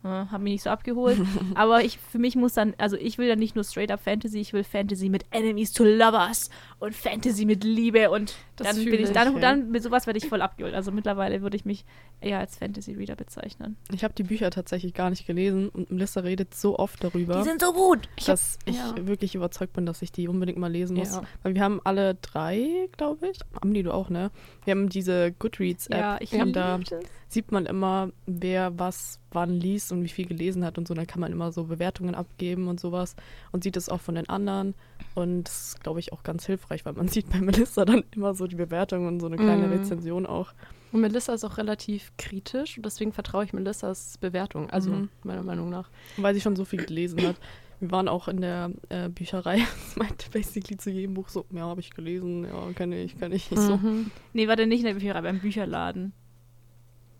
Äh, 0.08 0.26
habe 0.30 0.42
mich 0.42 0.52
nicht 0.54 0.62
so 0.62 0.70
abgeholt. 0.70 1.18
Aber 1.54 1.84
ich, 1.84 1.98
für 1.98 2.18
mich 2.18 2.34
muss 2.34 2.54
dann, 2.54 2.74
also 2.78 2.96
ich 2.96 3.18
will 3.18 3.28
dann 3.28 3.38
nicht 3.38 3.54
nur 3.54 3.64
straight 3.64 3.90
up 3.90 4.02
Fantasy, 4.02 4.40
ich 4.40 4.52
will 4.52 4.64
Fantasy 4.64 5.08
mit 5.08 5.26
Enemies 5.30 5.72
to 5.72 5.84
Lovers 5.84 6.48
und 6.78 6.94
Fantasy 6.94 7.44
mit 7.44 7.62
Liebe 7.62 8.10
und 8.10 8.34
Das 8.58 8.68
dann 8.68 8.84
bin 8.84 8.94
ich, 8.94 9.00
ich, 9.00 9.10
dann, 9.10 9.34
ja. 9.34 9.40
dann 9.40 9.70
mit 9.70 9.82
sowas 9.82 10.06
werde 10.06 10.18
ich 10.18 10.28
voll 10.28 10.42
abgeholt. 10.42 10.74
Also 10.74 10.90
mittlerweile 10.92 11.42
würde 11.42 11.56
ich 11.56 11.64
mich 11.64 11.84
eher 12.20 12.38
als 12.38 12.56
Fantasy-Reader 12.56 13.16
bezeichnen. 13.16 13.76
ich 13.92 14.04
habe 14.04 14.14
die 14.14 14.24
Bücher 14.24 14.50
tatsächlich 14.50 14.94
gar 14.94 15.10
nicht 15.10 15.26
gelesen 15.26 15.68
und 15.68 15.90
Melissa 15.90 16.20
redet 16.20 16.54
so 16.54 16.78
oft 16.78 17.02
darüber, 17.02 17.44
so 17.44 17.72
gut! 17.72 18.08
dass 18.26 18.58
ich 18.64 18.76
ja. 18.76 18.94
wirklich 19.06 19.34
überzeugt 19.34 19.72
bin, 19.72 19.86
dass 19.86 20.02
ich 20.02 20.12
die 20.12 20.28
unbedingt 20.28 20.58
mal 20.58 20.70
lesen 20.70 20.96
muss. 20.96 21.12
Ja. 21.12 21.22
Weil 21.42 21.54
wir 21.54 21.62
haben 21.62 21.80
alle 21.84 22.16
drei, 22.16 22.88
glaube 22.96 23.28
ich. 23.28 23.38
Amelie, 23.60 23.82
du 23.82 23.92
auch, 23.92 24.10
ne? 24.10 24.30
Wir 24.64 24.72
haben 24.72 24.88
diese 24.88 25.32
Goodreads-App. 25.32 25.98
Ja, 25.98 26.16
ich 26.20 26.32
und 26.32 26.54
da 26.54 26.78
das. 26.78 27.00
sieht 27.28 27.52
man 27.52 27.66
immer, 27.66 28.10
wer 28.26 28.78
was 28.78 29.20
wann 29.30 29.50
liest 29.50 29.92
und 29.92 30.02
wie 30.02 30.08
viel 30.08 30.26
gelesen 30.26 30.64
hat 30.64 30.78
und 30.78 30.88
so. 30.88 30.94
Dann 30.94 31.06
kann 31.06 31.20
man 31.20 31.32
immer 31.32 31.52
so 31.52 31.64
Bewertungen 31.64 32.14
abgeben 32.14 32.68
und 32.68 32.80
sowas 32.80 33.14
und 33.52 33.62
sieht 33.62 33.76
es 33.76 33.88
auch 33.88 34.00
von 34.00 34.14
den 34.14 34.28
anderen. 34.28 34.74
Und 35.14 35.44
das 35.44 35.68
ist, 35.68 35.82
glaube 35.82 36.00
ich, 36.00 36.12
auch 36.12 36.22
ganz 36.22 36.46
hilfreich, 36.46 36.84
weil 36.84 36.94
man 36.94 37.08
sieht 37.08 37.30
bei 37.30 37.40
Melissa 37.40 37.84
dann 37.84 38.04
immer 38.14 38.34
so 38.34 38.46
die 38.48 38.56
Bewertungen 38.56 39.06
und 39.06 39.20
so 39.20 39.26
eine 39.26 39.36
kleine 39.36 39.66
Mhm. 39.66 39.72
Rezension 39.72 40.26
auch. 40.26 40.52
Und 40.92 41.00
Melissa 41.02 41.34
ist 41.34 41.44
auch 41.44 41.58
relativ 41.58 42.12
kritisch 42.16 42.76
und 42.78 42.86
deswegen 42.86 43.12
vertraue 43.12 43.44
ich 43.44 43.52
Melissas 43.52 44.16
Bewertung, 44.18 44.70
also 44.70 44.90
Mhm. 44.90 45.08
meiner 45.24 45.42
Meinung 45.42 45.68
nach. 45.70 45.90
weil 46.16 46.34
sie 46.34 46.40
schon 46.40 46.56
so 46.56 46.64
viel 46.64 46.84
gelesen 46.84 47.26
hat. 47.26 47.36
Wir 47.80 47.90
waren 47.92 48.08
auch 48.08 48.26
in 48.26 48.40
der 48.40 48.70
äh, 48.88 49.08
Bücherei. 49.08 49.58
Es 49.88 49.96
meinte 49.96 50.30
basically 50.32 50.76
zu 50.78 50.90
jedem 50.90 51.14
Buch 51.14 51.28
so, 51.28 51.44
ja, 51.52 51.62
habe 51.62 51.80
ich 51.80 51.90
gelesen, 51.90 52.44
ja, 52.44 52.72
kenne 52.72 53.00
ich, 53.02 53.16
kenne 53.18 53.34
ich. 53.36 53.48
so, 53.54 53.76
Mhm. 53.76 54.10
Nee, 54.32 54.48
warte, 54.48 54.66
nicht 54.66 54.80
in 54.80 54.86
der 54.86 54.94
Bücherei, 54.94 55.20
beim 55.20 55.38
Bücherladen. 55.40 56.12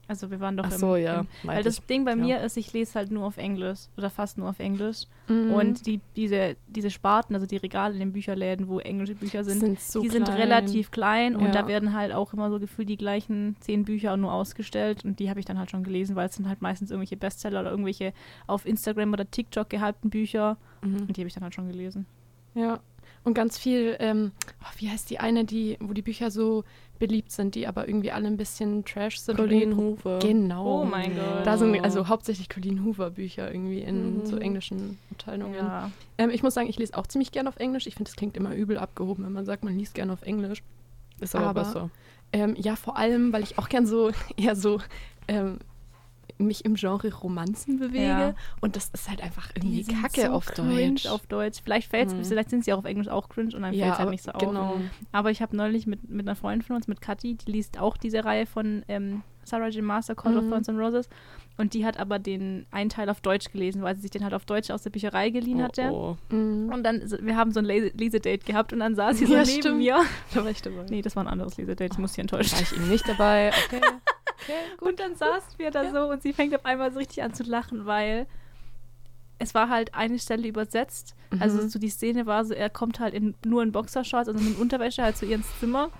Also 0.09 0.31
wir 0.31 0.41
waren 0.41 0.57
doch 0.57 0.65
ach 0.67 0.73
im, 0.73 0.79
so, 0.79 0.97
ja. 0.97 1.21
im 1.21 1.27
weil 1.45 1.63
das. 1.63 1.85
Ding 1.87 2.05
bei 2.07 2.13
ja. 2.13 2.17
mir 2.17 2.41
ist, 2.41 2.57
ich 2.57 2.73
lese 2.73 2.95
halt 2.95 3.11
nur 3.11 3.25
auf 3.27 3.37
Englisch 3.37 3.81
oder 3.97 4.09
fast 4.11 4.39
nur 4.39 4.49
auf 4.49 4.59
Englisch. 4.59 5.03
Mhm. 5.29 5.53
Und 5.53 5.87
die, 5.87 6.01
diese, 6.17 6.57
diese 6.67 6.91
Sparten, 6.91 7.35
also 7.35 7.47
die 7.47 7.59
Regale 7.59 7.93
in 7.93 8.01
den 8.01 8.13
Bücherläden, 8.13 8.69
wo 8.69 8.79
englische 8.81 9.15
Bücher 9.15 9.45
sind, 9.45 9.61
sind 9.61 9.79
so 9.81 10.01
die 10.01 10.09
sind 10.09 10.25
klein. 10.25 10.39
relativ 10.39 10.91
klein 10.91 11.37
und 11.37 11.45
Ja. 11.47 11.51
da 11.53 11.69
werden 11.69 11.93
halt 11.95 12.13
auch 12.13 12.33
immer 12.33 12.51
so 12.51 12.59
gefühlt 12.59 12.89
die 12.89 12.97
gleichen 12.97 13.57
zehn 13.61 13.85
Bücher 13.85 14.17
nur 14.17 14.33
ausgestellt 14.33 15.05
und 15.05 15.19
die 15.21 15.29
habe 15.29 15.41
ich 15.41 15.47
dann 15.47 15.59
halt 15.59 15.71
schon 15.71 15.85
gelesen, 15.85 16.17
weil 16.17 16.29
es 16.29 16.35
sind 16.35 16.49
halt 16.49 16.63
meistens 16.63 16.91
irgendwelche 16.91 17.17
Bestseller 17.19 17.61
oder 17.61 17.71
irgendwelche 17.71 18.15
auf 18.47 18.65
Instagram 18.67 19.13
oder 19.13 19.31
TikTok 19.31 19.69
gehypten 19.71 20.11
Bücher 20.11 20.57
Mhm. 20.83 21.01
und 21.03 21.17
die 21.17 21.21
habe 21.21 21.29
ich 21.29 21.35
dann 21.35 21.43
halt 21.43 21.55
schon 21.55 21.69
gelesen. 21.69 22.07
Ja. 22.55 22.81
Und 23.25 23.35
ganz 23.35 23.59
viel, 23.59 23.97
ähm, 23.99 24.31
oh, 24.63 24.67
wie 24.79 24.89
heißt 24.89 25.11
die 25.11 25.19
eine, 25.19 25.45
die, 25.45 25.77
wo 25.81 25.93
die 25.93 26.03
Bücher 26.03 26.31
so 26.31 26.65
beliebt 26.99 27.31
sind, 27.33 27.55
die 27.55 27.67
aber 27.67 27.89
irgendwie 27.89 28.11
alle 28.13 28.27
ein 28.27 28.37
bisschen 28.37 28.85
Trash 28.85 29.19
sind. 29.21 29.37
Colleen 29.37 29.77
Hoover. 29.77 30.19
Genau. 30.21 30.83
Oh 30.83 30.85
mein 30.85 31.15
Gott. 31.15 31.47
Da 31.47 31.57
sind 31.57 31.79
also 31.85 32.09
hauptsächlich 32.09 32.49
Colleen 32.49 32.85
Hoover 32.85 33.11
Bücher 33.11 33.53
irgendwie 33.53 33.81
in 33.81 34.19
Mhm. 34.19 34.27
so 34.27 34.37
englischen 34.37 34.99
Abteilungen. 35.13 35.55
Ja. 35.55 35.91
Ähm, 36.19 36.31
ich 36.31 36.43
muss 36.43 36.55
sagen, 36.55 36.69
ich 36.69 36.79
lese 36.79 36.97
auch 36.97 37.07
ziemlich 37.07 37.33
gern 37.33 37.47
auf 37.49 37.57
Englisch. 37.57 37.87
Ich 37.87 37.95
finde, 37.95 38.09
es 38.11 38.17
klingt 38.17 38.37
immer 38.37 38.55
übel 38.55 38.79
abgehoben, 38.79 39.25
wenn 39.25 39.33
man 39.33 39.45
sagt, 39.45 39.65
man 39.65 39.77
liest 39.79 39.95
gern 39.95 40.11
auf 40.11 40.23
Englisch. 40.23 40.63
Ist 41.21 41.35
aber, 41.35 41.47
aber- 41.49 41.61
besser. 41.63 41.91
Ähm, 42.33 42.55
ja, 42.59 42.77
vor 42.77 42.97
allem, 42.99 43.33
weil 43.33 43.43
ich 43.43 43.59
auch 43.59 43.69
gern 43.69 43.87
so 43.87 44.11
eher 44.37 44.55
so 44.57 44.81
ähm, 45.29 45.59
mich 46.39 46.65
im 46.65 46.75
Genre 46.75 47.13
Romanzen 47.15 47.79
bewege. 47.79 48.05
Ja. 48.05 48.35
Und 48.61 48.77
das 48.77 48.89
ist 48.95 49.09
halt 49.09 49.23
einfach 49.23 49.51
irgendwie 49.55 49.85
Kacke 49.85 50.23
so 50.23 50.29
auf 50.29 50.47
Deutsch. 50.53 51.07
auf 51.07 51.27
Deutsch. 51.27 51.61
Vielleicht 51.63 51.91
fällt's, 51.91 52.15
Mhm. 52.15 52.25
vielleicht 52.25 52.51
sind 52.51 52.65
sie 52.65 52.73
auch 52.73 52.79
auf 52.79 52.85
Englisch 52.85 53.09
auch 53.09 53.29
cringe 53.29 53.55
und 53.57 53.63
dann 53.63 53.75
Ja, 53.75 53.87
fällt 53.87 53.93
es 53.95 53.99
halt 54.01 54.11
nicht 54.11 54.25
so 54.25 54.31
auf. 54.33 54.41
genau. 54.41 54.77
Aber 55.13 55.31
ich 55.31 55.43
habe 55.43 55.57
neulich 55.57 55.87
mit, 55.87 56.09
mit 56.09 56.27
einer 56.27 56.37
Freundin 56.37 56.63
von 56.63 56.77
uns, 56.77 56.87
mit 56.89 57.01
Kathi, 57.01 57.35
die 57.35 57.51
liest 57.53 57.79
auch 57.79 57.97
diese 57.97 58.25
Reihe 58.25 58.47
von 58.47 58.85
ähm, 58.89 59.23
Sarah 59.45 59.69
J. 59.69 59.83
Master, 59.83 60.15
Call 60.15 60.37
of 60.37 60.45
Mhm. 60.45 60.51
Thorns 60.51 60.69
and 60.69 60.79
Roses. 60.79 61.09
Und 61.57 61.75
die 61.75 61.85
hat 61.85 61.99
aber 61.99 62.19
den 62.21 62.67
einen 62.71 62.89
Teil 62.91 63.09
auf 63.11 63.21
Deutsch 63.21 63.51
gelesen, 63.51 63.83
weil 63.83 63.97
sie 63.97 64.03
sich 64.03 64.11
den 64.13 64.23
halt 64.23 64.33
auf 64.35 64.45
Deutsch 64.45 64.71
aus 64.71 64.83
der 64.83 64.91
Bücherei 64.91 65.31
geliehen 65.31 65.61
hatte. 65.63 65.91
Oh, 65.91 66.17
Mhm. 66.31 66.71
Und 66.73 66.85
dann, 66.85 67.03
wir 67.23 67.35
haben 67.37 67.51
so 67.51 67.59
ein 67.59 67.65
Lese 67.65 67.89
Lesedate 67.97 68.45
gehabt 68.45 68.73
und 68.73 68.79
dann 68.79 68.95
saß 68.95 69.19
sie 69.19 69.27
so 69.27 69.33
Ja, 69.35 69.43
neben 69.45 69.61
stimmt. 69.63 69.79
mir. 69.79 69.97
Da 70.35 70.45
war 70.45 70.51
ich 70.51 70.63
dabei. 70.63 70.85
Nee, 70.89 71.03
das 71.03 71.17
war 71.17 71.25
ein 71.25 71.29
anderes 71.29 71.57
Lesedate, 71.57 71.93
ich 71.95 71.99
muss 71.99 72.13
sie 72.15 72.21
enttäuscht. 72.21 72.53
War 72.53 72.61
ich 72.61 72.73
eben 72.73 72.89
nicht 72.89 73.09
dabei. 73.09 73.51
Okay. 73.67 73.81
okay 74.43 74.53
gut. 74.79 74.89
Und 74.89 75.01
dann 75.01 75.15
saßen 75.15 75.59
wir 75.59 75.71
da 75.71 75.91
so 75.91 76.11
und 76.11 76.23
sie 76.23 76.33
fängt 76.33 76.55
auf 76.55 76.65
einmal 76.65 76.93
so 76.93 76.99
richtig 76.99 77.23
an 77.23 77.35
zu 77.35 77.43
lachen, 77.45 77.87
weil 77.87 78.27
es 79.41 79.55
war 79.55 79.69
halt 79.69 79.95
eine 79.95 80.19
Stelle 80.19 80.49
übersetzt. 80.49 81.15
Also 81.39 81.63
Mhm. 81.63 81.69
so 81.69 81.79
die 81.79 81.91
Szene 81.91 82.27
war 82.27 82.45
so, 82.45 82.55
er 82.55 82.71
kommt 82.71 82.99
halt 83.01 83.13
in, 83.15 83.35
nur 83.45 83.63
in 83.63 83.71
Boxershorts, 83.71 84.29
also 84.29 84.41
in 84.41 84.57
Unterwäsche 84.57 85.03
halt 85.03 85.17
zu 85.17 85.27
ihr 85.27 85.37
ins 85.37 85.47
Zimmer. 85.61 85.91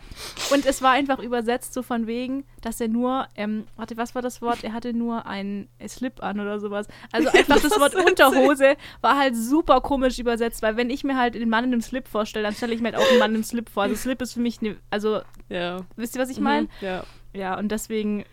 Und 0.51 0.65
es 0.67 0.81
war 0.83 0.93
einfach 0.93 1.19
übersetzt 1.19 1.75
so 1.75 1.83
von 1.83 2.07
wegen, 2.07 2.45
dass 2.63 2.81
er 2.81 2.89
nur, 2.89 3.29
ähm, 3.37 3.67
warte, 3.77 3.97
was 3.97 4.15
war 4.15 4.23
das 4.23 4.41
Wort? 4.43 4.65
Er 4.65 4.73
hatte 4.73 4.95
nur 4.95 5.27
ein 5.27 5.69
Slip 5.87 6.23
an 6.23 6.41
oder 6.41 6.59
sowas. 6.59 6.89
Also 7.13 7.29
einfach 7.33 7.61
das 7.61 7.79
Wort 7.79 7.95
Unterhose 7.95 8.77
war 9.03 9.19
halt 9.19 9.37
super 9.37 9.83
komisch 9.83 10.19
übersetzt, 10.19 10.63
weil 10.63 10.77
wenn 10.77 10.91
ich 10.91 11.05
mir 11.05 11.17
halt 11.17 11.35
den 11.35 11.49
Mann 11.49 11.65
in 11.65 11.73
einem 11.73 11.83
Slip 11.83 12.09
vorstelle, 12.09 12.45
dann 12.45 12.55
stelle 12.55 12.75
ich 12.75 12.81
mir 12.81 12.93
halt 12.93 12.97
auch 12.97 13.09
einen 13.11 13.19
Mann 13.21 13.35
im 13.35 13.45
Slip 13.45 13.69
vor. 13.69 13.85
Also 13.85 13.95
Slip 13.97 14.21
ist 14.23 14.33
für 14.33 14.41
mich, 14.41 14.63
ne, 14.63 14.77
also 14.91 15.21
ja. 15.49 15.83
wisst 15.95 16.17
ihr, 16.17 16.23
was 16.23 16.31
ich 16.31 16.41
meine? 16.41 16.69
Ja. 16.81 17.05
Ja, 17.33 17.59
und 17.59 17.69
deswegen, 17.71 18.25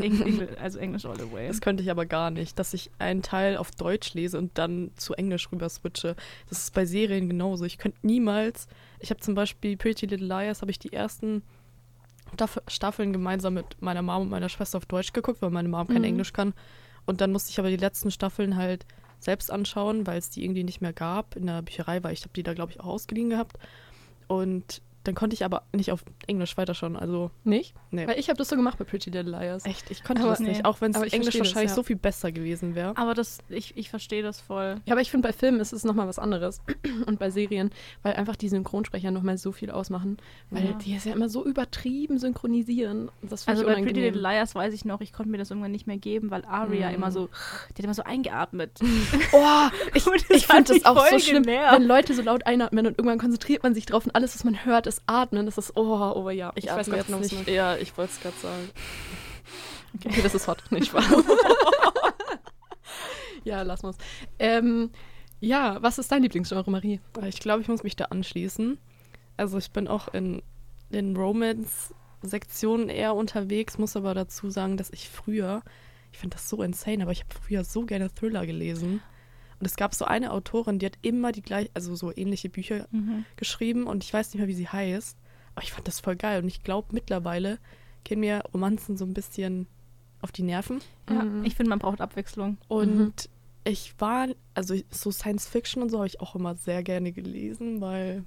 Eng 0.00 0.20
Engl 0.22 0.56
also 0.60 0.78
Englisch 0.78 1.04
all 1.04 1.18
the 1.18 1.30
way. 1.32 1.48
Das 1.48 1.60
könnte 1.60 1.82
ich 1.82 1.90
aber 1.90 2.06
gar 2.06 2.30
nicht, 2.30 2.58
dass 2.58 2.74
ich 2.74 2.90
einen 2.98 3.22
Teil 3.22 3.56
auf 3.56 3.70
Deutsch 3.72 4.14
lese 4.14 4.38
und 4.38 4.56
dann 4.58 4.90
zu 4.96 5.14
Englisch 5.14 5.50
rüber 5.52 5.68
switche. 5.68 6.16
Das 6.48 6.58
ist 6.58 6.74
bei 6.74 6.84
Serien 6.84 7.28
genauso. 7.28 7.64
Ich 7.64 7.78
könnte 7.78 7.98
niemals. 8.02 8.68
Ich 9.00 9.10
habe 9.10 9.20
zum 9.20 9.34
Beispiel 9.34 9.76
Pretty 9.76 10.06
Little 10.06 10.26
Liars, 10.26 10.60
habe 10.62 10.70
ich 10.70 10.78
die 10.78 10.92
ersten 10.92 11.42
Staff 12.34 12.60
Staffeln 12.68 13.12
gemeinsam 13.12 13.54
mit 13.54 13.80
meiner 13.80 14.02
Mom 14.02 14.22
und 14.22 14.28
meiner 14.30 14.50
Schwester 14.50 14.76
auf 14.78 14.86
Deutsch 14.86 15.12
geguckt, 15.14 15.40
weil 15.40 15.50
meine 15.50 15.68
Mom 15.68 15.86
kein 15.86 15.98
Mhm. 15.98 16.04
Englisch 16.04 16.32
kann. 16.34 16.52
Und 17.06 17.22
dann 17.22 17.32
musste 17.32 17.50
ich 17.50 17.58
aber 17.58 17.70
die 17.70 17.76
letzten 17.76 18.10
Staffeln 18.10 18.56
halt 18.56 18.84
selbst 19.18 19.50
anschauen, 19.50 20.06
weil 20.06 20.18
es 20.18 20.28
die 20.30 20.44
irgendwie 20.44 20.62
nicht 20.64 20.80
mehr 20.82 20.92
gab 20.92 21.36
in 21.36 21.46
der 21.46 21.62
Bücherei, 21.62 22.02
weil 22.02 22.12
ich 22.12 22.20
habe 22.22 22.32
die 22.36 22.42
da, 22.42 22.52
glaube 22.52 22.72
ich, 22.72 22.80
auch 22.80 22.86
ausgeliehen 22.86 23.30
gehabt. 23.30 23.58
Und 24.26 24.82
dann 25.08 25.14
konnte 25.14 25.34
ich 25.34 25.44
aber 25.44 25.62
nicht 25.72 25.90
auf 25.90 26.04
Englisch 26.26 26.56
weiterschauen. 26.58 26.94
Also, 26.96 27.30
Nicht? 27.44 27.74
nee. 27.90 28.06
Weil 28.06 28.18
ich 28.18 28.28
habe 28.28 28.36
das 28.36 28.48
so 28.48 28.56
gemacht 28.56 28.78
bei 28.78 28.84
Pretty 28.84 29.10
Little 29.10 29.30
Liars. 29.30 29.64
Echt, 29.64 29.90
ich 29.90 30.04
konnte 30.04 30.22
Aber- 30.22 30.30
das 30.32 30.40
nicht. 30.40 30.58
nee. 30.58 30.64
Auch 30.64 30.80
wenn 30.80 30.90
es 30.92 30.96
Englisch 30.98 31.10
verstehe 31.22 31.40
das, 31.40 31.48
wahrscheinlich 31.50 31.70
ja. 31.70 31.74
so 31.74 31.82
viel 31.82 31.96
besser 31.96 32.30
gewesen 32.30 32.74
wäre. 32.74 32.96
Aber 32.96 33.14
das, 33.14 33.38
ich, 33.48 33.76
ich 33.76 33.90
verstehe 33.90 34.22
das 34.22 34.40
voll. 34.40 34.76
Ja, 34.84 34.92
aber 34.94 35.00
ich 35.00 35.10
finde, 35.10 35.26
bei 35.26 35.32
Filmen 35.32 35.60
ist 35.60 35.72
es 35.72 35.82
nochmal 35.84 36.06
was 36.06 36.18
anderes. 36.18 36.60
Und 37.06 37.18
bei 37.18 37.30
Serien, 37.30 37.70
weil 38.02 38.14
einfach 38.14 38.36
die 38.36 38.48
Synchronsprecher 38.48 39.10
nochmal 39.10 39.38
so 39.38 39.50
viel 39.52 39.70
ausmachen. 39.70 40.18
Weil 40.50 40.66
Ja. 40.66 40.72
die 40.74 40.94
es 40.94 41.04
ja 41.04 41.12
immer 41.14 41.28
so 41.30 41.44
übertrieben 41.44 42.18
synchronisieren. 42.18 43.10
Das 43.22 43.48
Also 43.48 43.62
ich 43.62 43.68
bei 43.68 43.80
Pretty. 43.82 44.00
Little 44.00 44.20
Liars 44.20 44.54
weiß 44.54 44.74
ich 44.74 44.84
noch, 44.84 45.00
ich 45.00 45.12
konnte 45.12 45.30
mir 45.30 45.38
das 45.38 45.50
irgendwann 45.50 45.72
nicht 45.72 45.86
mehr 45.86 45.96
geben, 45.98 46.30
weil 46.30 46.44
Aria 46.44 46.88
Mhm. 46.90 46.94
immer 46.94 47.10
so, 47.10 47.28
die 47.70 47.78
hat 47.78 47.84
immer 47.84 47.94
so 47.94 48.02
eingeatmet. 48.04 48.78
Oh, 49.32 49.68
ich, 49.94 50.06
ich 50.30 50.48
mich 50.48 50.64
das 50.64 50.84
auch 50.84 51.06
so 51.08 51.18
schlimm, 51.18 51.42
genervt. 51.44 51.74
wenn 51.74 51.82
Leute 51.86 52.14
so 52.14 52.22
laut 52.22 52.46
einatmen 52.46 52.86
und 52.86 52.98
irgendwann 52.98 53.18
konzentriert 53.18 53.62
man 53.62 53.74
sich 53.74 53.86
drauf 53.86 54.04
und 54.06 54.14
alles, 54.14 54.34
was 54.34 54.44
man 54.44 54.64
hört, 54.64 54.86
ist 54.86 54.97
Atmen. 55.06 55.46
Das 55.46 55.58
ist, 55.58 55.76
oh, 55.76 56.12
oh 56.14 56.30
ja. 56.30 56.52
Ich, 56.54 56.66
weiß 56.66 56.88
atme 56.88 56.96
ganz 56.96 57.08
jetzt 57.08 57.20
was 57.20 57.32
nicht. 57.32 57.48
Ja, 57.48 57.76
ich 57.76 57.96
wollte 57.96 58.12
es 58.12 58.20
gerade 58.20 58.36
sagen. 58.36 58.70
meinst. 59.92 60.06
Okay, 60.06 60.22
das 60.22 60.34
ist 60.34 60.48
hot, 60.48 60.62
nicht 60.70 60.92
wahr? 60.94 61.04
ja, 63.44 63.62
lass 63.62 63.82
mal's. 63.82 63.96
Ähm, 64.38 64.90
ja, 65.40 65.78
was 65.82 65.98
ist 65.98 66.10
dein 66.10 66.22
Lieblingsgenre, 66.22 66.70
Marie? 66.70 67.00
Ich 67.26 67.40
glaube, 67.40 67.62
ich 67.62 67.68
muss 67.68 67.82
mich 67.82 67.96
da 67.96 68.06
anschließen. 68.06 68.78
Also 69.36 69.58
ich 69.58 69.70
bin 69.70 69.88
auch 69.88 70.08
in 70.08 70.42
den 70.90 71.16
Romance-Sektionen 71.16 72.88
eher 72.88 73.14
unterwegs, 73.14 73.78
muss 73.78 73.96
aber 73.96 74.14
dazu 74.14 74.50
sagen, 74.50 74.76
dass 74.76 74.90
ich 74.90 75.08
früher, 75.08 75.62
ich 76.12 76.18
finde 76.18 76.36
das 76.36 76.48
so 76.48 76.62
insane, 76.62 77.02
aber 77.02 77.12
ich 77.12 77.20
habe 77.20 77.34
früher 77.34 77.64
so 77.64 77.84
gerne 77.84 78.12
Thriller 78.12 78.46
gelesen. 78.46 79.00
Und 79.60 79.66
es 79.66 79.76
gab 79.76 79.94
so 79.94 80.04
eine 80.04 80.32
Autorin, 80.32 80.78
die 80.78 80.86
hat 80.86 80.98
immer 81.02 81.32
die 81.32 81.42
gleich, 81.42 81.68
also 81.74 81.94
so 81.96 82.12
ähnliche 82.16 82.48
Bücher 82.48 82.86
Mhm. 82.90 83.24
geschrieben 83.36 83.86
und 83.86 84.04
ich 84.04 84.12
weiß 84.12 84.28
nicht 84.28 84.38
mehr, 84.38 84.48
wie 84.48 84.54
sie 84.54 84.68
heißt. 84.68 85.16
Aber 85.54 85.64
ich 85.64 85.72
fand 85.72 85.88
das 85.88 85.98
voll 86.00 86.14
geil 86.16 86.42
und 86.42 86.48
ich 86.48 86.62
glaube, 86.62 86.88
mittlerweile 86.92 87.58
gehen 88.04 88.20
mir 88.20 88.42
Romanzen 88.54 88.96
so 88.96 89.04
ein 89.04 89.14
bisschen 89.14 89.66
auf 90.22 90.30
die 90.32 90.42
Nerven. 90.44 90.80
Ja, 91.08 91.24
Mhm. 91.24 91.44
ich 91.44 91.54
finde, 91.56 91.70
man 91.70 91.78
braucht 91.80 92.00
Abwechslung. 92.00 92.58
Und 92.68 93.28
ich 93.64 93.94
war, 93.98 94.28
also 94.54 94.74
so 94.90 95.10
Science 95.10 95.48
Fiction 95.48 95.82
und 95.82 95.90
so 95.90 95.98
habe 95.98 96.06
ich 96.06 96.20
auch 96.20 96.34
immer 96.36 96.54
sehr 96.54 96.82
gerne 96.84 97.10
gelesen, 97.12 97.80
weil, 97.80 98.24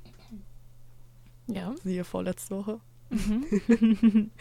Ja. 1.47 1.73
siehe 1.83 2.03
vorletzte 2.03 2.57
Woche. 2.57 2.79
Mhm. 3.09 3.45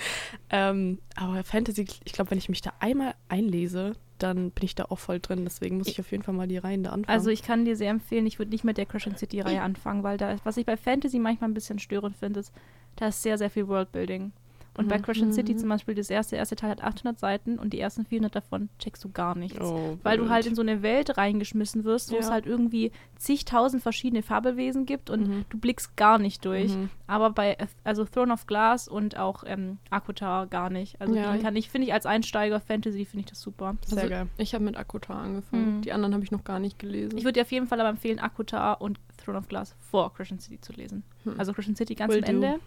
Ähm, 0.51 0.99
aber 1.17 1.45
Fantasy, 1.45 1.87
ich 2.05 2.13
glaube, 2.13 2.31
wenn 2.33 2.39
ich 2.39 2.49
mich 2.49 2.61
da 2.61 2.73
einmal 2.81 3.15
einlese, 3.29 3.93
dann 4.23 4.51
bin 4.51 4.65
ich 4.65 4.75
da 4.75 4.87
auch 4.89 4.99
voll 4.99 5.21
drin. 5.21 5.45
Deswegen 5.45 5.79
muss 5.79 5.89
ich 5.89 6.01
auf 6.01 6.11
jeden 6.11 6.23
Fall 6.23 6.35
mal 6.35 6.49
die 6.49 6.59
Reihen 6.59 6.83
da 6.83 6.91
anfangen. 6.91 7.17
Also 7.17 7.31
ich 7.31 7.43
kann 7.43 7.65
dir 7.65 7.77
sehr 7.77 7.91
empfehlen, 7.91 8.27
ich 8.27 8.39
würde 8.39 8.51
nicht 8.51 8.65
mit 8.65 8.79
der 8.79 8.87
Crescent 8.87 9.19
City-Reihe 9.19 9.63
anfangen, 9.63 10.03
weil 10.03 10.17
da, 10.17 10.37
was 10.45 10.57
ich 10.57 10.67
bei 10.67 10.77
Fantasy 10.77 11.19
manchmal 11.19 11.51
ein 11.51 11.55
bisschen 11.55 11.79
störend 11.79 12.17
finde, 12.17 12.41
ist, 12.41 12.53
da 12.97 13.09
ist 13.09 13.23
sehr, 13.23 13.39
sehr 13.39 13.51
viel 13.51 13.69
Worldbuilding. 13.69 14.33
Und 14.77 14.89
bei 14.89 14.99
Mhm. 14.99 15.03
Crescent 15.03 15.35
City 15.35 15.53
Mhm. 15.55 15.59
zum 15.59 15.69
Beispiel, 15.69 15.95
das 15.95 16.11
erste, 16.11 16.37
erste 16.37 16.55
Teil 16.57 16.71
hat 16.71 16.83
800 16.83 17.19
Seiten 17.19 17.59
und 17.59 17.73
die 17.73 17.81
ersten 17.81 18.07
400 18.07 18.35
davon 18.37 18.69
checkst 18.79 19.03
du 19.05 19.11
gar 19.11 19.35
nichts. 19.35 19.61
oh, 19.61 19.99
Weil 20.03 20.17
du 20.17 20.29
halt 20.31 20.47
in 20.47 20.55
so 20.55 20.63
eine 20.63 20.83
Welt 20.83 21.17
reingeschmissen 21.19 21.85
wirst, 21.85 22.13
wo 22.13 22.17
es 22.17 22.27
Ja. 22.27 22.33
halt 22.33 22.47
irgendwie 22.47 22.93
zigtausend 23.17 23.83
verschiedene 23.83 24.23
Fabelwesen 24.23 24.87
gibt 24.87 25.11
und 25.11 25.29
Mhm. 25.29 25.45
du 25.51 25.59
blickst 25.59 25.97
gar 25.97 26.19
nicht 26.19 26.45
durch. 26.45 26.75
Mhm. 26.75 26.89
Aber 27.07 27.31
bei 27.31 27.57
also 27.85 28.05
Throne 28.05 28.33
of 28.33 28.47
Glass 28.47 28.87
und 28.89 29.17
auch 29.19 29.43
ähm, 29.47 29.79
Akutar 29.91 30.47
gar 30.47 30.71
nicht. 30.71 31.01
Also 31.01 31.15
Ja. 31.15 31.33
die 31.37 31.43
kann 31.43 31.57
ich, 31.57 31.69
finde 31.69 31.89
ich, 31.89 31.93
als 31.93 32.07
Einsteiger 32.07 32.61
Fantasy 32.61 33.05
finde 33.05 33.25
ich 33.25 33.31
das 33.31 33.41
super. 33.41 33.77
Sehr 33.87 33.99
Also, 33.99 34.09
geil. 34.11 34.27
Ich 34.39 34.55
habe 34.55 34.65
mit 34.65 34.77
Akutar 34.77 35.19
angefangen. 35.19 35.79
Mhm. 35.79 35.83
Die 35.83 35.93
anderen 35.93 36.15
habe 36.15 36.25
ich 36.25 36.31
noch 36.31 36.45
gar 36.45 36.61
nicht 36.61 36.79
gelesen. 36.79 37.19
Ich 37.19 37.25
würde 37.25 37.35
dir 37.35 37.43
auf 37.43 37.53
jeden 37.53 37.67
Fall 37.67 37.81
aber 37.81 37.91
empfehlen, 37.91 38.19
Akutar 38.21 38.81
und 38.81 38.99
Throne 39.23 39.37
of 39.39 39.49
Glass 39.49 39.75
vor 39.81 40.15
Crescent 40.15 40.41
City 40.43 40.61
zu 40.61 40.73
lesen. 40.73 41.03
Hm. 41.25 41.35
Also 41.39 41.53
Crescent 41.53 41.77
City 41.77 41.95
ganz 41.95 42.13
Will 42.15 42.25
am 42.25 42.31
Ende. 42.31 42.61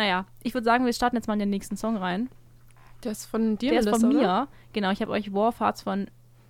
Naja, 0.00 0.24
ich 0.42 0.54
würde 0.54 0.64
sagen, 0.64 0.86
wir 0.86 0.94
starten 0.94 1.16
jetzt 1.16 1.26
mal 1.28 1.34
in 1.34 1.40
den 1.40 1.50
nächsten 1.50 1.76
Song 1.76 1.98
rein. 1.98 2.30
der 3.04 3.12
ist 3.12 3.26
von 3.26 3.58
dir, 3.58 3.72
Der 3.72 3.80
ist 3.80 3.90
von 3.90 4.00
Melissa, 4.00 4.08
mir. 4.18 4.18
oder? 4.24 4.48
Genau, 4.72 4.90
ich 4.92 5.02
habe 5.02 5.10
euch 5.12 5.30
Warfarts 5.34 5.82
von 5.82 6.06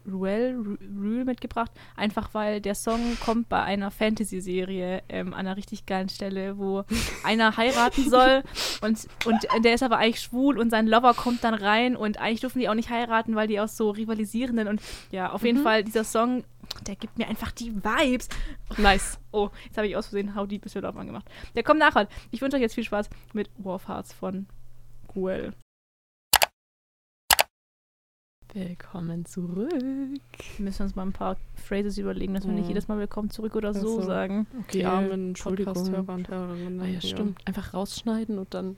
Ruel, 0.09 0.55
Ru- 0.57 0.79
Rule 1.01 1.25
mitgebracht. 1.25 1.73
Einfach 1.97 2.31
weil 2.33 2.61
der 2.61 2.77
Song 2.77 3.01
kommt 3.25 3.49
bei 3.49 3.61
einer 3.61 3.91
Fantasy-Serie 3.91 5.03
ähm, 5.09 5.35
an 5.35 5.41
einer 5.41 5.57
richtig 5.57 5.85
geilen 5.85 6.09
Stelle, 6.09 6.59
wo 6.59 6.85
einer 7.25 7.57
heiraten 7.57 8.09
soll 8.09 8.45
und, 8.83 9.09
und 9.27 9.65
der 9.65 9.75
ist 9.75 9.83
aber 9.83 9.99
eigentlich 9.99 10.21
schwul 10.23 10.57
und 10.57 10.71
sein 10.71 10.87
Lover 10.87 11.13
kommt 11.15 11.43
dann 11.43 11.55
rein 11.55 11.97
und 11.97 12.19
eigentlich 12.21 12.41
dürfen 12.41 12.61
die 12.61 12.69
auch 12.69 12.75
nicht 12.75 12.89
heiraten, 12.91 13.35
weil 13.35 13.49
die 13.49 13.59
auch 13.59 13.69
so 13.69 13.91
rivalisierenden 13.91 14.69
und 14.69 14.81
ja, 15.11 15.33
auf 15.33 15.43
jeden 15.43 15.59
Mhm. 15.59 15.65
Fall 15.65 15.83
dieser 15.85 16.05
Song, 16.05 16.45
der 16.87 16.97
gibt 16.97 17.19
mir 17.19 17.29
einfach 17.29 17.53
die 17.53 17.75
Vibes. 17.75 18.29
Nice. 18.79 19.19
Oh, 19.33 19.51
jetzt 19.65 19.77
habe 19.77 19.87
ich 19.89 19.97
aus 19.97 20.07
Versehen 20.09 20.35
How 20.35 20.47
Deep 20.47 20.65
is 20.67 20.75
Your 20.75 20.83
Love 20.83 20.99
angemacht. 20.99 21.29
Der 21.55 21.63
kommt 21.63 21.81
nachher. 21.81 22.09
Ich 22.31 22.41
wünsche 22.41 22.57
euch 22.57 22.63
jetzt 22.63 22.75
viel 22.75 22.85
Spaß 22.85 23.09
mit 23.33 23.51
Warfarts 23.59 24.13
von 24.13 24.47
Ruel. 25.15 25.53
Willkommen 28.53 29.25
zurück. 29.27 29.71
Wir 29.73 30.65
müssen 30.65 30.83
uns 30.83 30.97
mal 30.97 31.03
ein 31.07 31.13
paar 31.13 31.37
Phrases 31.55 31.99
überlegen, 31.99 32.35
dass 32.35 32.45
wir 32.47 32.53
nicht 32.53 32.65
Mhm. 32.65 32.69
jedes 32.71 32.89
Mal 32.89 32.99
willkommen 32.99 33.31
zurück 33.31 33.55
oder 33.55 33.73
so, 33.73 33.99
Ach 33.99 34.03
so. 34.03 34.07
sagen. 34.09 34.47
Die 34.73 34.85
armen 34.85 35.29
Entschuldigung. 35.29 35.73
Podcast-Hörer 35.75 36.15
und 36.15 36.29
Hörerinnen. 36.29 36.81
Ah, 36.81 36.87
ja, 36.87 37.01
stimmt. 37.01 37.39
Einfach 37.47 37.75
rausschneiden 37.75 38.39
und 38.41 38.53
dann 38.53 38.77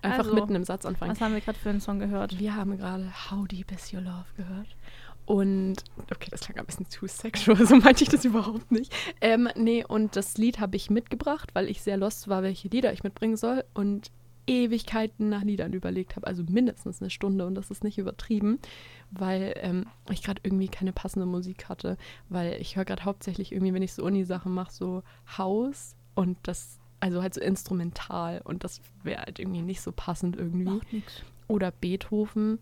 einfach 0.00 0.20
Also, 0.20 0.34
mitten 0.34 0.54
im 0.54 0.64
Satz 0.64 0.86
anfangen. 0.86 1.10
Was 1.12 1.20
haben 1.20 1.34
wir 1.34 1.42
gerade 1.42 1.58
für 1.58 1.68
einen 1.68 1.82
Song 1.82 1.98
gehört? 1.98 2.38
Wir 2.38 2.54
haben 2.56 2.78
gerade 2.78 3.10
How 3.30 3.46
Deep 3.46 3.72
Is 3.72 3.92
Your 3.92 4.00
Love 4.00 4.24
gehört. 4.38 4.68
Und, 5.26 5.76
okay, 6.12 6.28
das 6.30 6.40
klang 6.40 6.58
ein 6.58 6.66
bisschen 6.66 6.88
zu 6.90 7.06
sexual, 7.06 7.56
so 7.66 7.76
meinte 7.76 8.02
ich 8.04 8.10
das 8.10 8.24
überhaupt 8.24 8.70
nicht. 8.70 8.92
Ähm, 9.20 9.48
nee, 9.56 9.84
und 9.84 10.16
das 10.16 10.36
Lied 10.36 10.60
habe 10.60 10.76
ich 10.76 10.90
mitgebracht, 10.90 11.50
weil 11.54 11.68
ich 11.68 11.82
sehr 11.82 11.96
lost 11.96 12.28
war, 12.28 12.42
welche 12.42 12.68
Lieder 12.68 12.92
ich 12.92 13.04
mitbringen 13.04 13.36
soll 13.36 13.64
und 13.72 14.10
Ewigkeiten 14.46 15.28
nach 15.28 15.42
Liedern 15.42 15.72
überlegt 15.72 16.16
habe, 16.16 16.26
also 16.26 16.42
mindestens 16.48 17.00
eine 17.00 17.10
Stunde 17.10 17.46
und 17.46 17.54
das 17.54 17.70
ist 17.70 17.84
nicht 17.84 17.98
übertrieben, 17.98 18.58
weil 19.10 19.54
ähm, 19.56 19.86
ich 20.10 20.22
gerade 20.22 20.40
irgendwie 20.44 20.68
keine 20.68 20.92
passende 20.92 21.26
Musik 21.26 21.68
hatte, 21.68 21.96
weil 22.28 22.60
ich 22.60 22.76
höre 22.76 22.84
gerade 22.84 23.04
hauptsächlich 23.04 23.52
irgendwie, 23.52 23.72
wenn 23.72 23.82
ich 23.82 23.94
so 23.94 24.04
Uni-Sachen 24.04 24.52
mache, 24.52 24.72
so 24.72 25.02
House 25.38 25.96
und 26.14 26.36
das, 26.42 26.78
also 27.00 27.22
halt 27.22 27.34
so 27.34 27.40
instrumental 27.40 28.42
und 28.44 28.64
das 28.64 28.80
wäre 29.02 29.22
halt 29.22 29.38
irgendwie 29.38 29.62
nicht 29.62 29.80
so 29.80 29.92
passend 29.92 30.36
irgendwie. 30.36 30.64
Oder 31.48 31.70
Beethoven. 31.70 32.58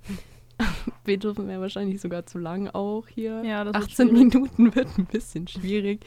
Beethoven 1.04 1.49
wäre 1.49 1.61
wahrscheinlich 1.61 2.00
sogar 2.00 2.26
zu 2.26 2.38
lang 2.38 2.69
auch 2.69 3.07
hier. 3.09 3.42
Ja, 3.45 3.64
das 3.64 3.75
wird 3.75 3.85
18 3.85 4.09
schwierig. 4.09 4.35
Minuten 4.35 4.75
wird 4.75 4.99
ein 4.99 5.07
bisschen 5.07 5.49
schwierig. 5.49 6.04